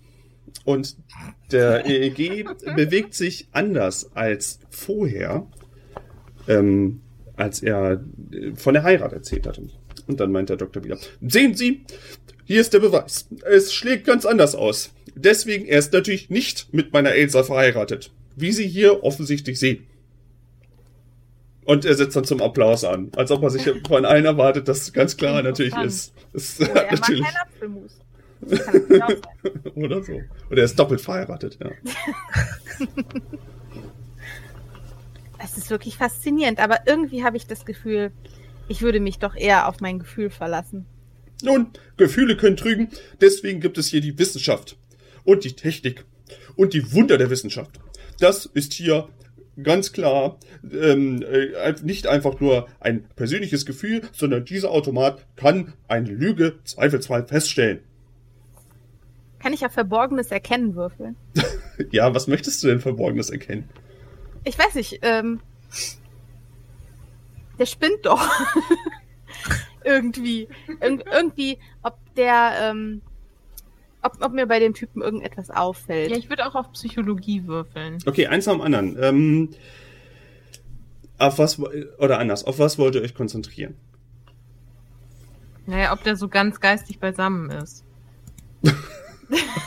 Und 0.65 0.97
der 1.51 1.85
EEG 1.87 2.47
bewegt 2.77 3.15
sich 3.15 3.49
anders 3.53 4.11
als 4.15 4.61
vorher, 4.71 5.47
ähm, 6.49 7.01
als 7.37 7.63
er 7.63 8.05
von 8.55 8.75
der 8.75 8.83
Heirat 8.85 9.13
erzählt 9.13 9.47
hatte. 9.47 9.69
Und 10.07 10.21
dann 10.21 10.33
meint 10.33 10.51
der 10.51 10.57
Doktor 10.57 10.85
wieder, 10.85 10.99
sehen 11.27 11.55
Sie, 11.55 11.85
hier 12.45 12.61
ist 12.61 12.75
der 12.75 12.81
Beweis. 12.81 13.27
Es 13.51 13.73
schlägt 13.73 14.07
ganz 14.07 14.27
anders 14.27 14.55
aus. 14.55 14.93
Deswegen 15.15 15.67
er 15.67 15.79
ist 15.79 15.93
natürlich 15.93 16.29
nicht 16.31 16.73
mit 16.73 16.93
meiner 16.93 17.13
Elsa 17.13 17.43
verheiratet. 17.43 18.13
Wie 18.37 18.53
Sie 18.53 18.67
hier 18.67 19.03
offensichtlich 19.03 19.59
sehen. 19.59 19.87
Und 21.65 21.85
er 21.85 21.95
setzt 21.95 22.15
dann 22.17 22.25
zum 22.25 22.43
Applaus 22.43 22.85
an, 22.85 23.11
als 23.17 23.31
ob 23.31 23.43
er 23.43 23.51
sich 23.51 23.71
von 23.89 24.05
allen 24.05 24.25
erwartet, 24.25 24.69
dass 24.69 24.93
ganz 24.93 25.17
klar 25.17 25.43
natürlich 25.43 25.77
ist. 25.77 26.13
ist 26.33 26.61
oh, 26.61 26.65
er 26.65 26.93
natürlich. 26.93 27.23
mag 27.23 27.33
kein 27.33 27.43
Apfelmus. 27.43 28.01
Oder 29.75 30.03
so. 30.03 30.21
Oder 30.51 30.59
er 30.59 30.65
ist 30.65 30.79
doppelt 30.79 31.01
verheiratet, 31.01 31.59
ja. 31.61 31.71
Es 35.43 35.59
ist 35.59 35.69
wirklich 35.69 35.99
faszinierend, 35.99 36.59
aber 36.59 36.87
irgendwie 36.87 37.23
habe 37.23 37.37
ich 37.37 37.47
das 37.47 37.67
Gefühl, 37.67 38.13
ich 38.67 38.81
würde 38.81 38.99
mich 38.99 39.19
doch 39.19 39.37
eher 39.37 39.69
auf 39.69 39.81
mein 39.81 39.99
Gefühl 39.99 40.31
verlassen. 40.31 40.87
Nun, 41.43 41.67
Gefühle 41.99 42.37
können 42.39 42.57
trügen, 42.57 42.89
deswegen 43.21 43.61
gibt 43.61 43.77
es 43.77 43.89
hier 43.89 44.01
die 44.01 44.19
Wissenschaft 44.19 44.79
und 45.25 45.45
die 45.45 45.53
Technik 45.53 46.07
und 46.57 46.73
die 46.73 46.93
Wunder 46.93 47.19
der 47.19 47.29
Wissenschaft. 47.29 47.79
Das 48.21 48.47
ist 48.47 48.73
hier 48.73 49.09
ganz 49.63 49.93
klar 49.93 50.39
ähm, 50.73 51.23
äh, 51.23 51.75
nicht 51.83 52.07
einfach 52.07 52.41
nur 52.41 52.69
ein 52.81 53.05
persönliches 53.17 53.67
Gefühl, 53.67 54.03
sondern 54.13 54.45
dieser 54.45 54.71
Automat 54.71 55.25
kann 55.37 55.73
eine 55.89 56.11
Lüge 56.11 56.59
zweifelsfrei 56.65 57.23
feststellen. 57.23 57.81
Kann 59.39 59.53
ich 59.53 59.65
auf 59.65 59.73
Verborgenes 59.73 60.31
erkennen 60.31 60.75
würfeln? 60.75 61.17
ja, 61.91 62.15
was 62.15 62.27
möchtest 62.27 62.63
du 62.63 62.69
denn 62.69 62.81
Verborgenes 62.81 63.31
erkennen? 63.31 63.69
Ich 64.45 64.59
weiß 64.59 64.75
nicht, 64.75 65.01
ähm, 65.03 65.41
der 67.59 67.67
spinnt 67.67 68.05
doch. 68.05 68.27
irgendwie. 69.85 70.49
Ir 70.81 71.05
irgendwie, 71.13 71.59
ob 71.83 71.97
der, 72.17 72.53
ähm, 72.61 73.03
ob, 74.05 74.17
ob, 74.21 74.33
mir 74.33 74.47
bei 74.47 74.59
dem 74.59 74.75
Typen 74.75 75.03
irgendetwas 75.03 75.51
auffällt. 75.51 76.11
Ja, 76.11 76.17
ich 76.17 76.29
würde 76.29 76.47
auch 76.47 76.55
auf 76.55 76.73
Psychologie 76.73 77.47
würfeln. 77.47 77.99
Okay, 78.07 78.27
eins 78.27 78.47
nach 78.47 78.55
dem 78.55 78.61
anderen. 78.61 78.97
Ähm, 79.01 79.49
auf 81.19 81.39
was, 81.39 81.59
oder 81.99 82.19
anders, 82.19 82.45
auf 82.45 82.59
was 82.59 82.79
wollt 82.79 82.95
ihr 82.95 83.03
euch 83.03 83.15
konzentrieren? 83.15 83.77
Naja, 85.67 85.93
ob 85.93 86.03
der 86.03 86.17
so 86.17 86.29
ganz 86.29 86.61
geistig 86.61 86.99
beisammen 86.99 87.51
ist. 87.51 87.85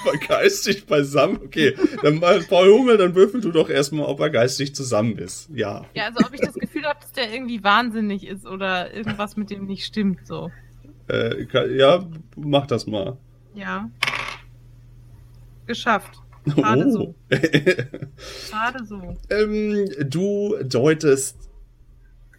Aber 0.06 0.18
geistig 0.18 0.86
beisammen? 0.86 1.40
Okay, 1.44 1.76
dann 2.04 2.20
Paul 2.20 2.72
Hummel, 2.72 2.98
dann 2.98 3.16
würfel 3.16 3.42
du 3.42 3.52
doch 3.52 3.70
erstmal, 3.70 4.06
ob 4.06 4.20
er 4.20 4.30
geistig 4.30 4.76
zusammen 4.76 5.18
ist. 5.18 5.50
Ja. 5.54 5.86
Ja, 5.94 6.06
also 6.06 6.26
ob 6.26 6.34
ich 6.34 6.42
das 6.42 6.54
Gefühl 6.54 6.84
habe, 6.84 7.00
dass 7.02 7.12
der 7.14 7.34
irgendwie 7.34 7.64
wahnsinnig 7.64 8.28
ist 8.28 8.46
oder 8.46 8.94
irgendwas 8.94 9.36
mit 9.36 9.50
dem 9.50 9.66
nicht 9.66 9.86
stimmt, 9.86 10.28
so. 10.28 10.52
Äh, 11.10 11.48
ja, 11.76 12.06
mach 12.36 12.68
das 12.68 12.86
mal. 12.86 13.18
Ja. 13.56 13.90
Geschafft. 15.68 16.22
Gerade 16.46 16.86
oh. 16.88 16.92
so. 16.92 17.16
Gerade 17.30 18.86
so. 18.86 19.18
Ähm, 19.30 19.90
du 20.06 20.56
deutest, 20.64 21.38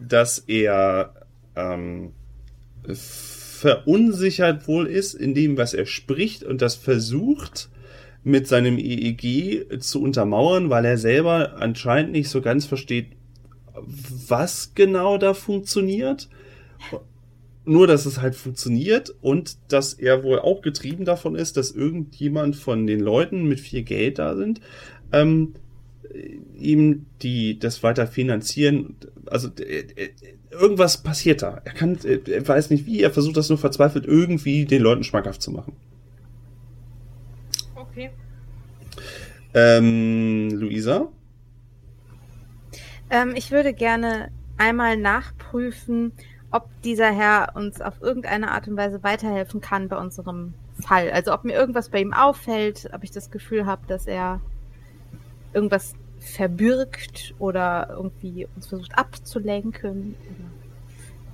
dass 0.00 0.38
er 0.38 1.26
ähm, 1.54 2.12
verunsichert 2.94 4.66
wohl 4.68 4.86
ist 4.86 5.14
in 5.14 5.34
dem, 5.34 5.56
was 5.58 5.74
er 5.74 5.86
spricht 5.86 6.44
und 6.44 6.62
das 6.62 6.74
versucht 6.74 7.68
mit 8.24 8.46
seinem 8.46 8.78
EEG 8.78 9.80
zu 9.80 10.02
untermauern, 10.02 10.70
weil 10.70 10.84
er 10.84 10.98
selber 10.98 11.56
anscheinend 11.60 12.12
nicht 12.12 12.28
so 12.28 12.40
ganz 12.40 12.66
versteht, 12.66 13.16
was 14.28 14.72
genau 14.74 15.18
da 15.18 15.34
funktioniert. 15.34 16.28
Nur, 17.68 17.86
dass 17.86 18.06
es 18.06 18.20
halt 18.20 18.34
funktioniert 18.34 19.14
und 19.20 19.58
dass 19.68 19.92
er 19.92 20.22
wohl 20.22 20.38
auch 20.38 20.62
getrieben 20.62 21.04
davon 21.04 21.34
ist, 21.34 21.56
dass 21.56 21.70
irgendjemand 21.70 22.56
von 22.56 22.86
den 22.86 23.00
Leuten 23.00 23.44
mit 23.44 23.60
viel 23.60 23.82
Geld 23.82 24.18
da 24.18 24.36
sind, 24.36 24.60
ähm, 25.12 25.54
ihm 26.56 27.06
die 27.22 27.58
das 27.58 27.82
weiter 27.82 28.06
finanzieren. 28.06 28.96
Also 29.26 29.48
äh, 29.58 29.80
äh, 29.80 30.10
irgendwas 30.50 31.02
passiert 31.02 31.42
da. 31.42 31.60
Er 31.64 31.72
kann, 31.72 31.98
äh, 32.04 32.20
er 32.30 32.46
weiß 32.46 32.70
nicht 32.70 32.86
wie, 32.86 33.02
er 33.02 33.10
versucht 33.10 33.36
das 33.36 33.48
nur 33.48 33.58
verzweifelt 33.58 34.06
irgendwie 34.06 34.64
den 34.64 34.82
Leuten 34.82 35.04
schmackhaft 35.04 35.42
zu 35.42 35.50
machen. 35.50 35.76
Okay. 37.74 38.10
Ähm, 39.54 40.50
Luisa? 40.52 41.08
Ähm, 43.10 43.34
ich 43.36 43.50
würde 43.50 43.72
gerne 43.72 44.30
einmal 44.56 44.96
nachprüfen, 44.96 46.12
ob 46.50 46.68
dieser 46.82 47.10
Herr 47.10 47.52
uns 47.54 47.80
auf 47.80 48.00
irgendeine 48.00 48.50
Art 48.50 48.68
und 48.68 48.76
Weise 48.76 49.02
weiterhelfen 49.02 49.60
kann 49.60 49.88
bei 49.88 49.98
unserem 49.98 50.54
Fall. 50.80 51.10
Also 51.10 51.32
ob 51.32 51.44
mir 51.44 51.54
irgendwas 51.54 51.90
bei 51.90 52.00
ihm 52.00 52.12
auffällt, 52.12 52.88
ob 52.92 53.04
ich 53.04 53.10
das 53.10 53.30
Gefühl 53.30 53.66
habe, 53.66 53.82
dass 53.86 54.06
er 54.06 54.40
irgendwas 55.52 55.94
verbirgt 56.20 57.34
oder 57.38 57.88
irgendwie 57.90 58.46
uns 58.56 58.66
versucht 58.66 58.96
abzulenken. 58.96 60.14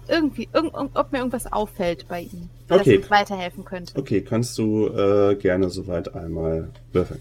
irgendwie, 0.09 0.49
irgend, 0.53 0.75
ob 0.75 1.13
mir 1.13 1.19
irgendwas 1.19 1.51
auffällt 1.51 2.07
bei 2.09 2.23
ihm, 2.23 2.51
okay. 2.69 2.85
das 2.85 2.97
uns 2.97 3.11
weiterhelfen 3.11 3.65
könnte. 3.65 3.99
Okay, 3.99 4.21
kannst 4.21 4.59
du 4.59 4.89
äh, 4.89 5.37
gerne 5.37 5.71
soweit 5.71 6.15
einmal 6.15 6.71
würfeln. 6.93 7.21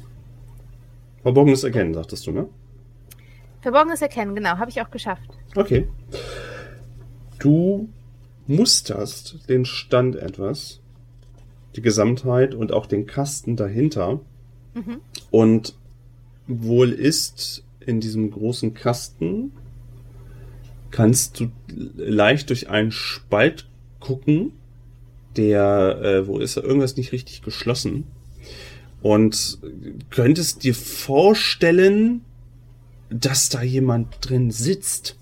Verborgenes 1.22 1.64
Erkennen, 1.64 1.94
sagtest 1.94 2.28
du, 2.28 2.32
ne? 2.32 2.50
Verborgenes 3.62 4.02
Erkennen, 4.02 4.36
genau, 4.36 4.58
habe 4.58 4.70
ich 4.70 4.82
auch 4.82 4.92
geschafft. 4.92 5.30
Okay. 5.56 5.88
Du 7.40 7.90
musterst 8.48 9.40
den 9.50 9.66
Stand 9.66 10.16
etwas, 10.16 10.80
die 11.76 11.82
Gesamtheit 11.82 12.56
und 12.56 12.72
auch 12.72 12.86
den 12.86 13.06
Kasten 13.06 13.56
dahinter. 13.56 14.20
Mhm. 14.74 15.00
Und 15.32 15.76
wohl 16.48 16.92
ist 16.92 17.64
in 17.80 18.00
diesem 18.00 18.32
großen 18.32 18.74
Kasten, 18.74 19.52
kannst 20.92 21.40
du 21.40 21.52
leicht 21.96 22.50
durch 22.50 22.70
einen 22.70 22.92
Spalt 22.92 23.68
gucken, 24.00 24.52
der, 25.36 26.00
äh, 26.04 26.28
wo 26.28 26.38
ist 26.40 26.58
irgendwas 26.58 26.98
nicht 26.98 27.12
richtig 27.12 27.42
geschlossen. 27.42 28.06
Und 29.02 29.58
könntest 30.12 30.64
dir 30.64 30.76
vorstellen, 30.76 32.22
dass 33.10 33.50
da 33.50 33.62
jemand 33.62 34.16
drin 34.22 34.52
sitzt. 34.52 35.18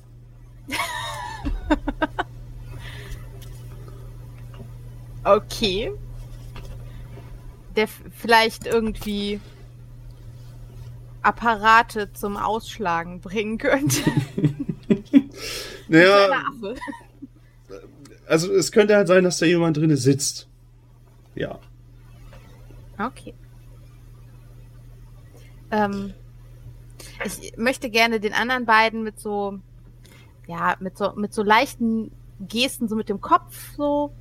okay. 5.23 5.91
Der 7.75 7.87
vielleicht 7.87 8.67
irgendwie 8.67 9.39
Apparate 11.21 12.11
zum 12.13 12.37
Ausschlagen 12.37 13.21
bringen 13.21 13.57
könnte. 13.57 14.01
naja. 15.87 16.43
Also 18.27 18.53
es 18.53 18.71
könnte 18.71 18.95
halt 18.95 19.07
sein, 19.07 19.23
dass 19.23 19.37
da 19.37 19.45
jemand 19.45 19.77
drin 19.77 19.95
sitzt. 19.95 20.47
Ja. 21.35 21.59
Okay. 22.97 23.33
Ähm, 25.71 26.13
ich 27.25 27.57
möchte 27.57 27.89
gerne 27.89 28.19
den 28.19 28.33
anderen 28.33 28.65
beiden 28.65 29.03
mit 29.03 29.19
so, 29.19 29.59
ja, 30.47 30.75
mit 30.79 30.97
so, 30.97 31.13
mit 31.15 31.33
so 31.33 31.43
leichten 31.43 32.11
Gesten, 32.39 32.87
so 32.87 32.95
mit 32.95 33.09
dem 33.09 33.21
Kopf 33.21 33.75
so 33.75 34.11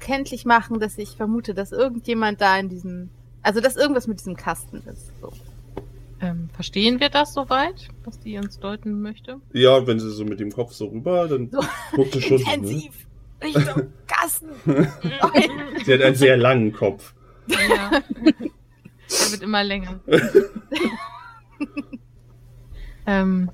kenntlich 0.00 0.44
machen, 0.44 0.80
dass 0.80 0.98
ich 0.98 1.16
vermute, 1.16 1.54
dass 1.54 1.72
irgendjemand 1.72 2.40
da 2.40 2.58
in 2.58 2.68
diesem, 2.68 3.10
also 3.42 3.60
dass 3.60 3.76
irgendwas 3.76 4.06
mit 4.06 4.18
diesem 4.20 4.36
Kasten 4.36 4.82
ist. 4.90 5.12
So. 5.20 5.32
Ähm, 6.20 6.48
verstehen 6.54 6.98
wir 7.00 7.10
das 7.10 7.34
soweit, 7.34 7.88
was 8.04 8.18
die 8.20 8.38
uns 8.38 8.58
deuten 8.58 9.02
möchte? 9.02 9.38
Ja, 9.52 9.86
wenn 9.86 10.00
sie 10.00 10.10
so 10.10 10.24
mit 10.24 10.40
dem 10.40 10.50
Kopf 10.50 10.72
so 10.72 10.86
rüber, 10.86 11.28
dann 11.28 11.50
So 11.50 11.60
guckt 11.94 12.14
sie 12.14 12.22
schon. 12.22 12.38
so, 12.38 12.44
Ne? 12.44 12.54
Intensiv. 12.54 13.06
Richtung 13.42 13.92
Kasten. 14.06 14.48
Sie 15.84 15.92
hat 15.92 16.00
einen 16.00 16.16
sehr 16.16 16.38
langen 16.38 16.72
Kopf. 16.72 17.12
Ja. 17.48 17.90
Der 17.90 19.30
wird 19.30 19.42
immer 19.42 19.62
länger. 19.62 20.00
ähm, 23.06 23.50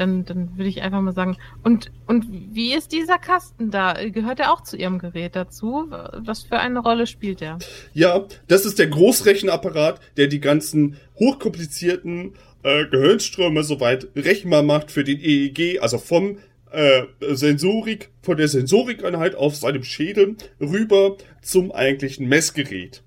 dann, 0.00 0.24
dann 0.24 0.56
würde 0.56 0.68
ich 0.68 0.80
einfach 0.80 1.00
mal 1.00 1.12
sagen, 1.12 1.36
und, 1.62 1.92
und 2.06 2.26
wie 2.30 2.72
ist 2.72 2.92
dieser 2.92 3.18
Kasten 3.18 3.70
da? 3.70 3.94
Gehört 4.08 4.40
er 4.40 4.52
auch 4.52 4.62
zu 4.62 4.76
Ihrem 4.76 4.98
Gerät 4.98 5.36
dazu? 5.36 5.90
Was 5.90 6.42
für 6.42 6.58
eine 6.58 6.80
Rolle 6.80 7.06
spielt 7.06 7.42
er? 7.42 7.58
Ja, 7.92 8.24
das 8.48 8.64
ist 8.64 8.78
der 8.78 8.86
Großrechenapparat, 8.86 10.00
der 10.16 10.28
die 10.28 10.40
ganzen 10.40 10.96
hochkomplizierten 11.18 12.32
äh, 12.62 12.86
Gehirnströme 12.86 13.62
soweit 13.62 14.08
rechenbar 14.16 14.62
macht 14.62 14.90
für 14.90 15.04
den 15.04 15.20
EEG, 15.20 15.80
also 15.82 15.98
vom 15.98 16.38
äh, 16.70 17.02
Sensorik, 17.20 18.10
von 18.22 18.38
der 18.38 18.48
Sensorikeinheit 18.48 19.34
auf 19.34 19.54
seinem 19.56 19.84
Schädel 19.84 20.36
rüber 20.60 21.16
zum 21.42 21.72
eigentlichen 21.72 22.26
Messgerät. 22.26 23.02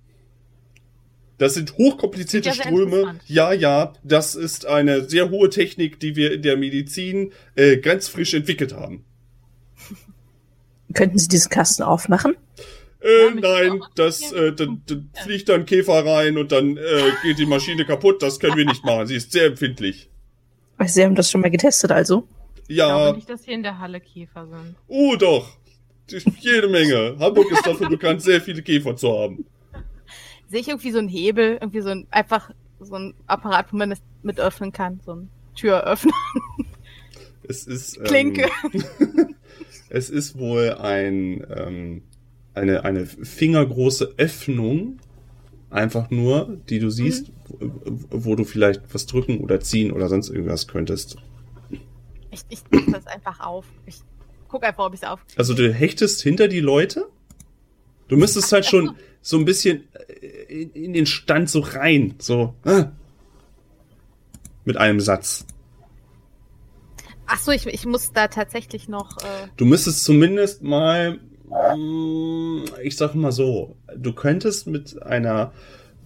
Das 1.37 1.55
sind 1.55 1.73
hochkomplizierte 1.77 2.49
Ja, 2.49 2.55
sehr 2.55 2.65
Ströme. 2.65 3.19
Ja, 3.25 3.51
ja, 3.53 3.93
das 4.03 4.35
ist 4.35 4.65
eine 4.65 5.09
sehr 5.09 5.29
hohe 5.29 5.49
Technik, 5.49 5.99
die 5.99 6.15
wir 6.15 6.31
in 6.33 6.41
der 6.43 6.57
Medizin 6.57 7.31
äh, 7.55 7.77
ganz 7.77 8.07
frisch 8.07 8.33
entwickelt 8.33 8.73
haben. 8.73 9.03
Könnten 10.93 11.17
Sie 11.17 11.27
diesen 11.27 11.49
Kasten 11.49 11.83
aufmachen? 11.83 12.35
Äh, 13.01 13.25
Ja, 13.25 13.33
nein, 13.35 13.81
das, 13.95 14.31
äh, 14.31 14.53
da, 14.53 14.65
da 14.85 14.95
fliegt 15.23 15.49
dann 15.49 15.65
Käfer 15.65 16.05
rein 16.05 16.37
und 16.37 16.51
dann 16.51 16.77
äh, 16.77 16.81
geht 17.23 17.39
die 17.39 17.45
Maschine 17.45 17.83
kaputt. 17.85 18.21
Das 18.21 18.39
können 18.39 18.55
wir 18.57 18.65
nicht 18.65 18.85
machen. 18.85 19.07
Sie 19.07 19.15
ist 19.15 19.31
sehr 19.31 19.47
empfindlich. 19.47 20.09
Sie 20.85 21.03
haben 21.03 21.15
das 21.15 21.31
schon 21.31 21.41
mal 21.41 21.49
getestet, 21.51 21.91
also? 21.91 22.27
Ich 22.67 22.75
glaube 22.75 22.91
Ja, 23.09 23.13
nicht, 23.13 23.29
dass 23.29 23.43
hier 23.43 23.55
in 23.55 23.63
der 23.63 23.79
Halle 23.79 23.99
Käfer 23.99 24.47
sind. 24.47 24.75
oh 24.87 25.15
doch. 25.15 25.57
Jede 26.39 26.67
Menge. 26.67 27.15
Hamburg 27.19 27.49
ist 27.51 27.65
dafür 27.65 27.89
bekannt, 27.89 28.21
sehr 28.21 28.41
viele 28.41 28.61
Käfer 28.61 28.95
zu 28.95 29.17
haben. 29.17 29.45
Sehe 30.53 30.61
ich 30.61 30.67
irgendwie 30.67 30.91
so 30.91 30.99
einen 30.99 31.07
Hebel, 31.07 31.57
irgendwie 31.59 31.81
so 31.81 31.89
ein, 31.89 32.05
einfach 32.11 32.51
so 32.79 32.93
ein 32.93 33.15
Apparat, 33.25 33.73
wo 33.73 33.77
man 33.77 33.89
das 33.89 34.03
mit 34.21 34.39
öffnen 34.39 34.71
kann, 34.71 34.99
so 35.03 35.15
ein 35.15 35.29
Türöffner, 35.55 36.13
Es 37.47 37.65
ist. 37.65 37.97
Ähm, 37.97 38.03
Klinke. 38.03 38.49
Es 39.89 40.11
ist 40.11 40.37
wohl 40.37 40.73
ein, 40.73 41.43
ähm, 41.55 42.03
eine, 42.53 42.85
eine 42.85 43.07
fingergroße 43.07 44.13
Öffnung. 44.17 44.99
Einfach 45.71 46.11
nur, 46.11 46.59
die 46.69 46.77
du 46.77 46.91
siehst, 46.91 47.31
wo, 47.47 47.71
wo 48.11 48.35
du 48.35 48.43
vielleicht 48.43 48.93
was 48.93 49.07
drücken 49.07 49.39
oder 49.39 49.59
ziehen 49.59 49.91
oder 49.91 50.07
sonst 50.07 50.29
irgendwas 50.29 50.67
könntest. 50.67 51.17
Ich, 52.29 52.41
ich 52.49 52.61
mach 52.69 52.91
das 52.91 53.07
einfach 53.07 53.39
auf. 53.39 53.65
Ich 53.87 54.01
guck 54.49 54.63
einfach, 54.63 54.85
ob 54.85 54.93
ich 54.93 55.01
es 55.01 55.07
auf. 55.07 55.19
Also 55.35 55.55
du 55.55 55.73
hechtest 55.73 56.21
hinter 56.21 56.47
die 56.47 56.59
Leute. 56.59 57.07
Du 58.07 58.17
müsstest 58.17 58.51
halt 58.51 58.67
schon 58.67 58.85
so 58.87 58.93
ein 59.37 59.45
bisschen 59.45 59.87
äh, 60.21 60.63
in, 60.63 60.93
den 60.93 61.05
Stand 61.05 61.49
so 61.49 61.61
rein, 61.61 62.15
so 62.19 62.53
ah, 62.65 62.91
mit 64.65 64.77
einem 64.77 64.99
Satz. 64.99 65.45
Ach 67.25 67.39
so, 67.39 67.51
ich, 67.51 67.65
ich 67.65 67.85
muss 67.85 68.11
da 68.11 68.27
tatsächlich 68.27 68.87
noch. 68.87 69.17
Äh, 69.17 69.47
Du 69.57 69.65
müsstest 69.65 70.03
zumindest 70.03 70.61
mal, 70.61 71.19
mm, 71.47 72.65
ich 72.83 72.97
sag 72.97 73.15
mal 73.15 73.31
so, 73.31 73.77
du 73.95 74.13
könntest 74.13 74.67
mit 74.67 75.01
einer 75.01 75.53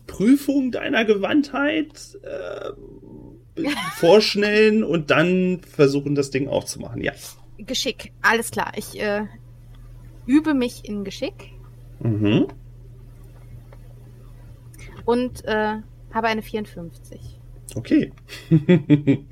Prüfung 0.06 0.72
deiner 0.72 1.04
Gewandtheit 1.04 2.18
äh, 2.24 3.64
vorschnellen 3.96 4.84
und 4.84 5.10
dann 5.10 5.62
versuchen, 5.62 6.16
das 6.16 6.30
Ding 6.30 6.48
aufzumachen. 6.48 7.02
Ja. 7.02 7.14
Geschick, 7.58 8.14
alles 8.22 8.52
klar. 8.52 8.72
Ich 8.76 9.00
äh, 9.00 9.26
übe 10.28 10.54
mich 10.54 10.86
in 10.86 11.04
Geschick 11.04 11.58
Mhm. 12.00 12.48
Und 15.08 15.44
äh, 15.46 15.78
habe 16.12 16.28
eine 16.28 16.42
54. 16.42 17.40
Okay. 17.76 18.12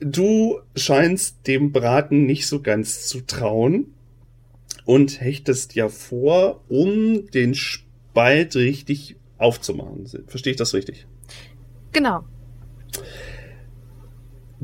du 0.00 0.60
scheinst 0.76 1.46
dem 1.46 1.72
Braten 1.72 2.26
nicht 2.26 2.46
so 2.46 2.60
ganz 2.60 3.06
zu 3.08 3.22
trauen 3.22 3.94
und 4.84 5.22
hechtest 5.22 5.74
ja 5.74 5.88
vor, 5.88 6.62
um 6.68 7.30
den 7.30 7.54
Spalt 7.54 8.56
richtig 8.56 9.16
aufzumachen. 9.38 10.06
Verstehe 10.26 10.50
ich 10.50 10.58
das 10.58 10.74
richtig? 10.74 11.06
Genau. 11.92 12.24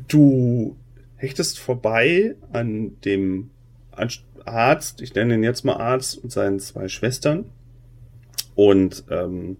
Du 0.06 0.76
hechtest 1.16 1.58
vorbei 1.58 2.36
an 2.52 3.00
dem 3.06 3.50
Arzt, 4.44 5.00
ich 5.00 5.14
nenne 5.14 5.34
ihn 5.34 5.42
jetzt 5.42 5.64
mal 5.64 5.76
Arzt 5.76 6.18
und 6.18 6.30
seinen 6.30 6.60
zwei 6.60 6.88
Schwestern 6.88 7.46
und 8.56 9.04
ähm, 9.10 9.56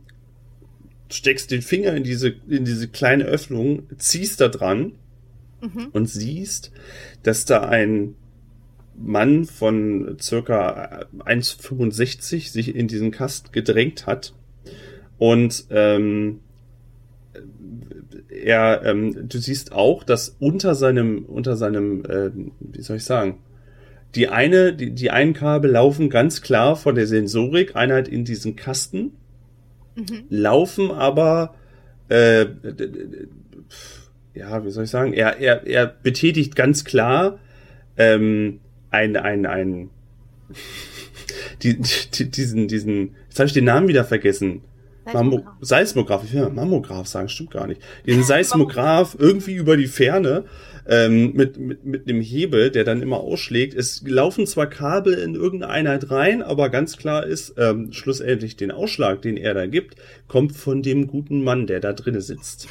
steckst 1.09 1.53
den 1.53 1.63
Finger 1.63 1.95
in 1.95 2.03
diese, 2.03 2.35
in 2.49 2.65
diese 2.65 2.89
kleine 2.89 3.25
Öffnung, 3.25 3.85
ziehst 3.99 4.41
da 4.41 4.49
dran 4.49 4.93
Mhm. 5.61 5.89
und 5.93 6.07
siehst, 6.07 6.71
dass 7.23 7.45
da 7.45 7.61
ein 7.63 8.15
Mann 8.99 9.45
von 9.45 10.17
circa 10.21 11.07
1,65 11.19 12.51
sich 12.51 12.75
in 12.75 12.89
diesen 12.89 13.11
Kasten 13.11 13.53
gedrängt 13.53 14.07
hat 14.07 14.35
und 15.19 15.67
ähm, 15.71 16.41
er, 18.29 18.83
ähm, 18.85 19.29
du 19.29 19.39
siehst 19.39 19.73
auch, 19.73 20.05
dass 20.05 20.37
unter 20.39 20.75
seinem, 20.75 21.25
unter 21.25 21.57
seinem, 21.57 22.05
äh, 22.05 22.31
wie 22.61 22.83
soll 22.83 22.99
ich 22.99 23.05
sagen, 23.05 23.39
die 24.15 24.29
eine, 24.29 24.73
die, 24.73 24.93
die 24.93 25.11
einen 25.11 25.35
Kabel 25.35 25.71
laufen 25.71 26.09
ganz 26.09 26.41
klar 26.41 26.77
von 26.77 26.95
der 26.95 27.07
Sensorik-Einheit 27.07 28.09
in 28.09 28.25
diesen 28.25 28.57
Kasten, 28.57 29.13
Mhm. 29.97 30.25
laufen 30.29 30.91
aber, 30.91 31.55
äh, 32.09 32.47
ja, 34.35 34.65
wie 34.65 34.71
soll 34.71 34.85
ich 34.85 34.91
sagen, 34.91 35.15
er, 35.15 35.39
er, 35.39 35.67
er 35.67 35.87
betätigt 35.87 36.55
ganz 36.55 36.85
klar 36.85 37.39
ähm, 37.97 38.61
ein, 38.91 39.17
ein, 39.17 39.47
ein, 39.47 39.91
die, 41.63 41.81
die, 42.13 42.31
diesen, 42.31 42.69
diesen, 42.69 43.17
jetzt 43.29 43.39
habe 43.39 43.47
ich 43.47 43.55
den 43.55 43.65
Namen 43.65 43.89
wieder 43.89 44.05
vergessen. 44.05 44.63
Seismograph. 45.07 45.55
Seismograph, 45.61 46.25
ich 46.25 46.33
will 46.35 46.43
mal 46.43 46.51
Mammograph 46.51 47.07
sagen, 47.07 47.29
stimmt 47.29 47.53
gar 47.53 47.67
nicht. 47.67 47.81
Diesen 48.05 48.23
Seismograph 48.25 49.17
irgendwie 49.19 49.55
über 49.55 49.77
die 49.77 49.87
Ferne 49.87 50.45
ähm, 50.89 51.33
mit, 51.33 51.59
mit, 51.59 51.85
mit 51.85 52.09
einem 52.09 52.21
Hebel, 52.21 52.71
der 52.71 52.85
dann 52.85 53.03
immer 53.03 53.19
ausschlägt. 53.19 53.75
Es 53.75 54.03
laufen 54.07 54.47
zwar 54.47 54.69
Kabel 54.69 55.15
in 55.15 55.35
irgendeine 55.35 55.73
Einheit 55.73 56.11
rein, 56.11 56.43
aber 56.43 56.71
ganz 56.71 56.97
klar 56.97 57.27
ist, 57.27 57.55
ähm, 57.59 57.93
schlussendlich 57.93 58.57
den 58.57 58.71
Ausschlag, 58.71 59.23
den 59.23 59.37
er 59.37 59.55
da 59.55 59.67
gibt, 59.67 59.97
kommt 60.29 60.53
von 60.53 60.83
dem 60.83 61.07
guten 61.09 61.43
Mann, 61.43 61.67
der 61.67 61.81
da 61.81 61.93
drinnen 61.93 62.21
sitzt. 62.21 62.69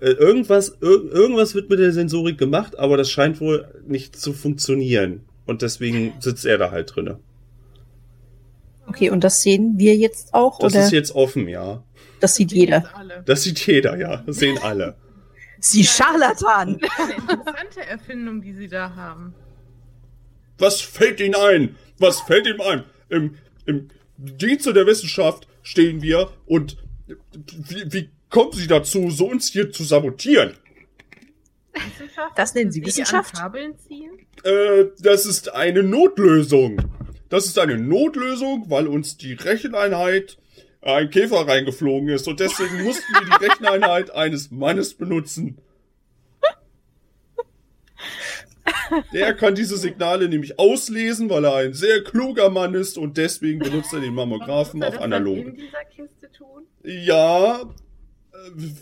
Äh, 0.00 0.10
irgendwas, 0.12 0.76
ir 0.80 1.12
irgendwas 1.12 1.54
wird 1.54 1.70
mit 1.70 1.78
der 1.78 1.92
Sensorik 1.92 2.38
gemacht, 2.38 2.78
aber 2.78 2.96
das 2.96 3.10
scheint 3.10 3.40
wohl 3.40 3.66
nicht 3.86 4.16
zu 4.16 4.32
funktionieren. 4.32 5.20
Und 5.46 5.62
deswegen 5.62 6.14
sitzt 6.20 6.46
er 6.46 6.58
da 6.58 6.70
halt 6.70 6.94
drinnen. 6.94 7.16
Okay, 8.86 9.10
und 9.10 9.22
das 9.22 9.40
sehen 9.42 9.74
wir 9.76 9.96
jetzt 9.96 10.34
auch, 10.34 10.58
Das 10.58 10.72
oder 10.72 10.84
ist 10.84 10.92
jetzt 10.92 11.14
offen, 11.14 11.46
ja. 11.48 11.84
das 12.18 12.34
sieht 12.34 12.50
jeder? 12.50 12.84
Alle. 12.96 13.22
Das 13.24 13.44
sieht 13.44 13.64
jeder, 13.64 13.96
ja. 13.96 14.22
Das 14.26 14.38
sehen 14.38 14.58
alle. 14.60 14.96
Sie 15.60 15.84
Scharlatan! 15.84 16.80
Eine 16.98 17.14
interessante 17.14 17.86
Erfindung, 17.86 18.40
die 18.42 18.54
Sie 18.54 18.68
da 18.68 18.94
haben. 18.94 19.34
Was 20.58 20.80
fällt 20.80 21.20
Ihnen 21.20 21.34
ein? 21.34 21.76
Was 21.98 22.20
fällt 22.20 22.46
ihm 22.46 22.60
ein? 22.60 22.84
Im, 23.08 23.36
im 23.66 23.88
Dienste 24.16 24.72
der 24.72 24.86
Wissenschaft 24.86 25.46
stehen 25.62 26.02
wir 26.02 26.30
und 26.46 26.76
wie, 27.34 27.92
wie 27.92 28.10
kommen 28.28 28.52
Sie 28.52 28.66
dazu, 28.66 29.10
so 29.10 29.26
uns 29.26 29.48
hier 29.48 29.70
zu 29.70 29.84
sabotieren? 29.84 30.54
Wissenschaft? 31.72 32.38
Das 32.38 32.54
nennen 32.54 32.72
Sie 32.72 32.80
Die 32.80 32.86
Wissenschaft? 32.86 33.34
An 33.36 33.42
Kabeln 33.42 33.78
ziehen? 33.78 34.10
Äh, 34.44 34.86
das 34.98 35.26
ist 35.26 35.54
eine 35.54 35.82
Notlösung. 35.82 36.78
Das 37.28 37.46
ist 37.46 37.58
eine 37.58 37.78
Notlösung, 37.78 38.64
weil 38.68 38.86
uns 38.88 39.16
die 39.16 39.34
Recheneinheit 39.34 40.38
ein 40.82 41.10
Käfer 41.10 41.46
reingeflogen 41.46 42.08
ist 42.08 42.26
und 42.28 42.40
deswegen 42.40 42.82
mussten 42.84 43.12
wir 43.12 43.38
die 43.38 43.44
Recheneinheit 43.44 44.10
eines 44.10 44.50
Mannes 44.50 44.94
benutzen. 44.94 45.58
Der 49.12 49.34
kann 49.34 49.54
diese 49.54 49.76
Signale 49.76 50.28
nämlich 50.28 50.58
auslesen, 50.58 51.30
weil 51.30 51.44
er 51.44 51.54
ein 51.56 51.74
sehr 51.74 52.02
kluger 52.02 52.50
Mann 52.50 52.74
ist 52.74 52.98
und 52.98 53.16
deswegen 53.16 53.60
benutzt 53.60 53.92
er 53.92 54.00
den 54.00 54.14
Mammographen 54.14 54.82
auf 54.82 55.00
analog. 55.00 55.38
in 55.38 55.54
dieser 55.54 55.84
Kiste 55.84 56.30
tun? 56.32 56.64
Ja, 56.82 57.62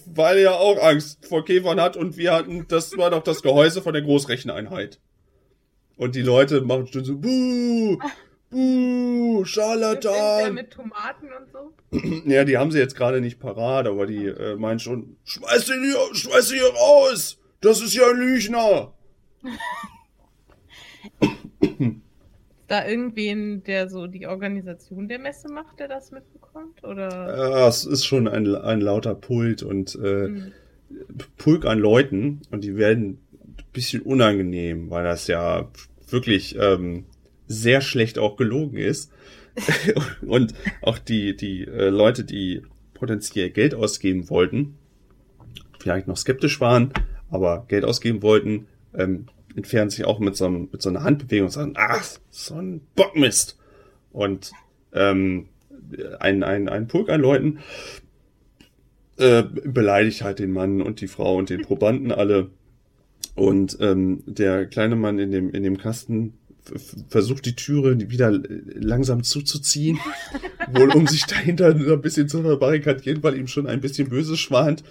weil 0.06 0.38
er 0.38 0.60
auch 0.60 0.82
Angst 0.82 1.26
vor 1.26 1.44
Käfern 1.44 1.80
hat 1.80 1.96
und 1.96 2.16
wir 2.16 2.32
hatten, 2.32 2.66
das 2.68 2.96
war 2.96 3.10
doch 3.10 3.22
das 3.22 3.42
Gehäuse 3.42 3.82
von 3.82 3.92
der 3.92 4.02
Großrecheneinheit. 4.02 4.98
Und 5.96 6.14
die 6.14 6.22
Leute 6.22 6.60
machen 6.60 6.86
schon 6.86 7.04
so, 7.04 7.16
buh, 7.16 7.98
Uh, 8.50 9.44
Scharlatan. 9.44 10.54
mit 10.54 10.70
Tomaten 10.70 11.26
und 11.26 11.52
so? 11.52 11.74
ja, 12.30 12.44
die 12.44 12.56
haben 12.56 12.70
sie 12.70 12.78
jetzt 12.78 12.96
gerade 12.96 13.20
nicht 13.20 13.38
parat, 13.38 13.86
aber 13.86 14.06
die 14.06 14.26
äh, 14.26 14.56
meinen 14.56 14.78
schon, 14.78 15.16
schmeiß 15.24 15.68
ihn 15.68 15.84
hier, 15.84 16.14
schmeiß 16.14 16.52
ihn 16.52 16.58
hier 16.58 16.72
raus! 16.72 17.38
Das 17.60 17.82
ist 17.82 17.94
ja 17.94 18.08
ein 18.08 18.16
Lügner! 18.16 18.94
da 22.68 22.86
irgendwen, 22.86 23.64
der 23.64 23.88
so 23.88 24.06
die 24.06 24.26
Organisation 24.26 25.08
der 25.08 25.18
Messe 25.18 25.48
macht, 25.52 25.80
der 25.80 25.88
das 25.88 26.10
mitbekommt? 26.10 26.84
Oder? 26.84 27.08
Ja, 27.08 27.68
es 27.68 27.84
ist 27.84 28.04
schon 28.04 28.28
ein, 28.28 28.54
ein 28.54 28.80
lauter 28.80 29.14
Pult 29.14 29.62
und 29.62 29.94
äh, 29.96 30.28
mhm. 30.28 30.52
Pulk 31.36 31.66
an 31.66 31.78
Leuten 31.78 32.42
und 32.50 32.64
die 32.64 32.76
werden 32.76 33.18
ein 33.42 33.56
bisschen 33.72 34.02
unangenehm, 34.02 34.90
weil 34.90 35.04
das 35.04 35.26
ja 35.26 35.70
wirklich 36.08 36.56
ähm, 36.58 37.06
sehr 37.48 37.80
schlecht 37.80 38.18
auch 38.18 38.36
gelogen 38.36 38.78
ist. 38.78 39.10
und 40.22 40.54
auch 40.82 40.98
die, 40.98 41.34
die 41.34 41.64
äh, 41.64 41.88
Leute, 41.88 42.22
die 42.24 42.62
potenziell 42.94 43.50
Geld 43.50 43.74
ausgeben 43.74 44.30
wollten, 44.30 44.76
vielleicht 45.80 46.06
noch 46.06 46.16
skeptisch 46.16 46.60
waren, 46.60 46.92
aber 47.30 47.64
Geld 47.68 47.84
ausgeben 47.84 48.22
wollten, 48.22 48.66
ähm, 48.94 49.26
entfernen 49.56 49.90
sich 49.90 50.04
auch 50.04 50.20
mit 50.20 50.36
so, 50.36 50.46
einem, 50.46 50.68
mit 50.70 50.82
so 50.82 50.88
einer 50.88 51.02
Handbewegung 51.02 51.46
und 51.46 51.52
sagen, 51.52 51.74
ach, 51.76 52.04
so 52.30 52.54
ein 52.54 52.80
Bockmist. 52.94 53.58
Und 54.12 54.52
ähm, 54.92 55.48
ein, 56.20 56.42
ein, 56.42 56.68
ein 56.68 56.86
Pulk 56.86 57.08
an 57.08 57.20
Leuten 57.20 57.58
äh, 59.16 59.42
beleidigt 59.42 60.22
halt 60.22 60.38
den 60.38 60.52
Mann 60.52 60.80
und 60.80 61.00
die 61.00 61.08
Frau 61.08 61.36
und 61.36 61.50
den 61.50 61.62
Probanden 61.62 62.12
alle. 62.12 62.50
Und 63.34 63.78
ähm, 63.80 64.22
der 64.26 64.66
kleine 64.66 64.96
Mann 64.96 65.18
in 65.18 65.30
dem, 65.30 65.50
in 65.50 65.62
dem 65.62 65.78
Kasten 65.78 66.34
versucht 67.08 67.46
die 67.46 67.56
Türe 67.56 67.98
wieder 68.10 68.38
langsam 68.74 69.22
zuzuziehen, 69.22 69.98
wohl 70.72 70.90
um 70.90 71.06
sich 71.06 71.24
dahinter 71.26 71.68
ein 71.68 72.00
bisschen 72.00 72.28
zu 72.28 72.42
verbarrikadieren, 72.42 73.22
weil 73.22 73.36
ihm 73.36 73.46
schon 73.46 73.66
ein 73.66 73.80
bisschen 73.80 74.08
Böses 74.08 74.38
schwant. 74.38 74.82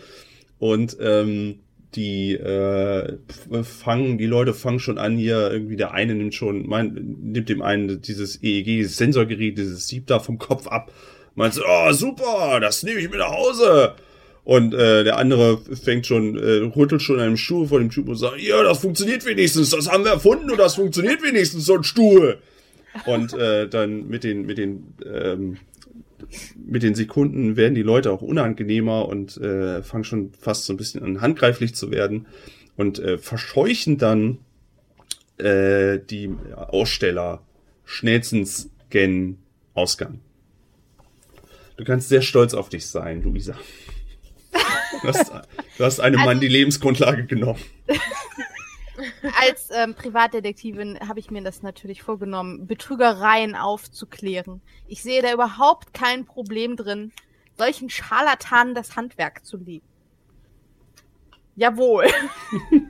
Und 0.59 0.97
ähm, 0.99 1.59
die 1.95 2.34
äh, 2.34 3.17
fangen, 3.63 4.17
die 4.17 4.25
Leute 4.25 4.53
fangen 4.53 4.80
schon 4.80 4.97
an 4.97 5.17
hier, 5.17 5.51
irgendwie 5.51 5.78
der 5.78 5.93
eine 5.93 6.15
nimmt 6.15 6.36
schon, 6.36 6.67
mein, 6.67 7.17
nimmt 7.21 7.49
dem 7.49 7.61
einen 7.61 8.01
dieses 8.01 8.43
EEG, 8.43 8.86
dieses 9.55 9.88
Sieb 9.88 10.07
da 10.07 10.19
vom 10.19 10.38
Kopf 10.38 10.67
ab. 10.67 10.91
Meint 11.36 11.53
so, 11.53 11.63
oh 11.67 11.91
super, 11.93 12.59
das 12.59 12.84
nehme 12.84 12.99
ich 12.99 13.09
mit 13.09 13.19
nach 13.19 13.32
Hause. 13.32 13.93
Und 14.47 14.73
äh, 14.73 15.03
der 15.03 15.17
andere 15.17 15.57
fängt 15.57 16.07
schon, 16.07 16.37
äh, 16.37 16.71
rüttelt 16.73 17.01
schon 17.01 17.19
einen 17.19 17.35
Stuhl 17.35 17.67
vor 17.67 17.79
dem 17.79 17.89
Typen 17.89 18.11
und 18.11 18.15
sagt, 18.15 18.39
ja, 18.39 18.63
das 18.63 18.79
funktioniert 18.79 19.25
wenigstens, 19.25 19.71
das 19.71 19.91
haben 19.91 20.05
wir 20.05 20.11
erfunden 20.11 20.49
und 20.49 20.57
das 20.57 20.75
funktioniert 20.75 21.21
wenigstens, 21.21 21.65
so 21.65 21.75
ein 21.75 21.83
Stuhl. 21.83 22.37
Und 23.05 23.33
äh, 23.33 23.67
dann 23.67 24.07
mit 24.07 24.23
den, 24.23 24.45
mit 24.45 24.57
den, 24.57 24.93
ähm, 25.05 25.57
mit 26.65 26.81
den 26.81 26.95
Sekunden 26.95 27.57
werden 27.57 27.75
die 27.75 27.81
Leute 27.81 28.09
auch 28.09 28.21
unangenehmer 28.21 29.09
und 29.09 29.35
äh, 29.35 29.83
fangen 29.83 30.05
schon 30.05 30.31
fast 30.39 30.63
so 30.63 30.71
ein 30.71 30.77
bisschen 30.77 31.03
an 31.03 31.19
handgreiflich 31.19 31.75
zu 31.75 31.91
werden 31.91 32.25
und 32.77 32.99
äh, 32.99 33.17
verscheuchen 33.17 33.97
dann 33.97 34.37
äh, 35.39 35.99
die 36.09 36.33
Aussteller 36.55 37.41
schnellstens 37.83 38.69
gen 38.89 39.39
Ausgang. 39.73 40.21
Du 41.75 41.83
kannst 41.83 42.07
sehr 42.07 42.21
stolz 42.21 42.53
auf 42.53 42.69
dich 42.69 42.85
sein, 42.85 43.21
Luisa. 43.23 43.55
Du 45.01 45.07
hast, 45.07 45.31
du 45.77 45.83
hast 45.83 45.99
einem 45.99 46.19
also, 46.19 46.29
Mann 46.29 46.39
die 46.39 46.47
Lebensgrundlage 46.47 47.25
genommen. 47.25 47.59
Als 49.39 49.69
ähm, 49.71 49.93
Privatdetektivin 49.93 50.99
habe 51.07 51.19
ich 51.19 51.29
mir 51.29 51.43
das 51.43 51.61
natürlich 51.61 52.01
vorgenommen, 52.01 52.65
Betrügereien 52.65 53.55
aufzuklären. 53.55 54.61
Ich 54.87 55.03
sehe 55.03 55.21
da 55.21 55.31
überhaupt 55.33 55.93
kein 55.93 56.25
Problem 56.25 56.75
drin, 56.75 57.11
solchen 57.57 57.89
Scharlatanen 57.89 58.73
das 58.73 58.95
Handwerk 58.95 59.45
zu 59.45 59.57
legen. 59.57 59.85
Jawohl. 61.55 62.07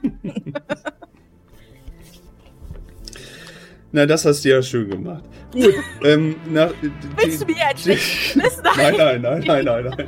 Na, 3.92 4.06
das 4.06 4.26
hast 4.26 4.44
du 4.44 4.50
ja 4.50 4.62
schön 4.62 4.90
gemacht. 4.90 5.24
Gut. 5.52 5.74
ähm, 6.04 6.36
na, 6.50 6.70
Willst 7.16 7.42
du 7.42 7.46
mir 7.46 7.56
jetzt 7.56 7.88
Nein, 8.36 8.96
nein, 8.98 9.22
nein, 9.22 9.44
nein, 9.46 9.66
nein, 9.66 9.86
nein. 9.86 10.06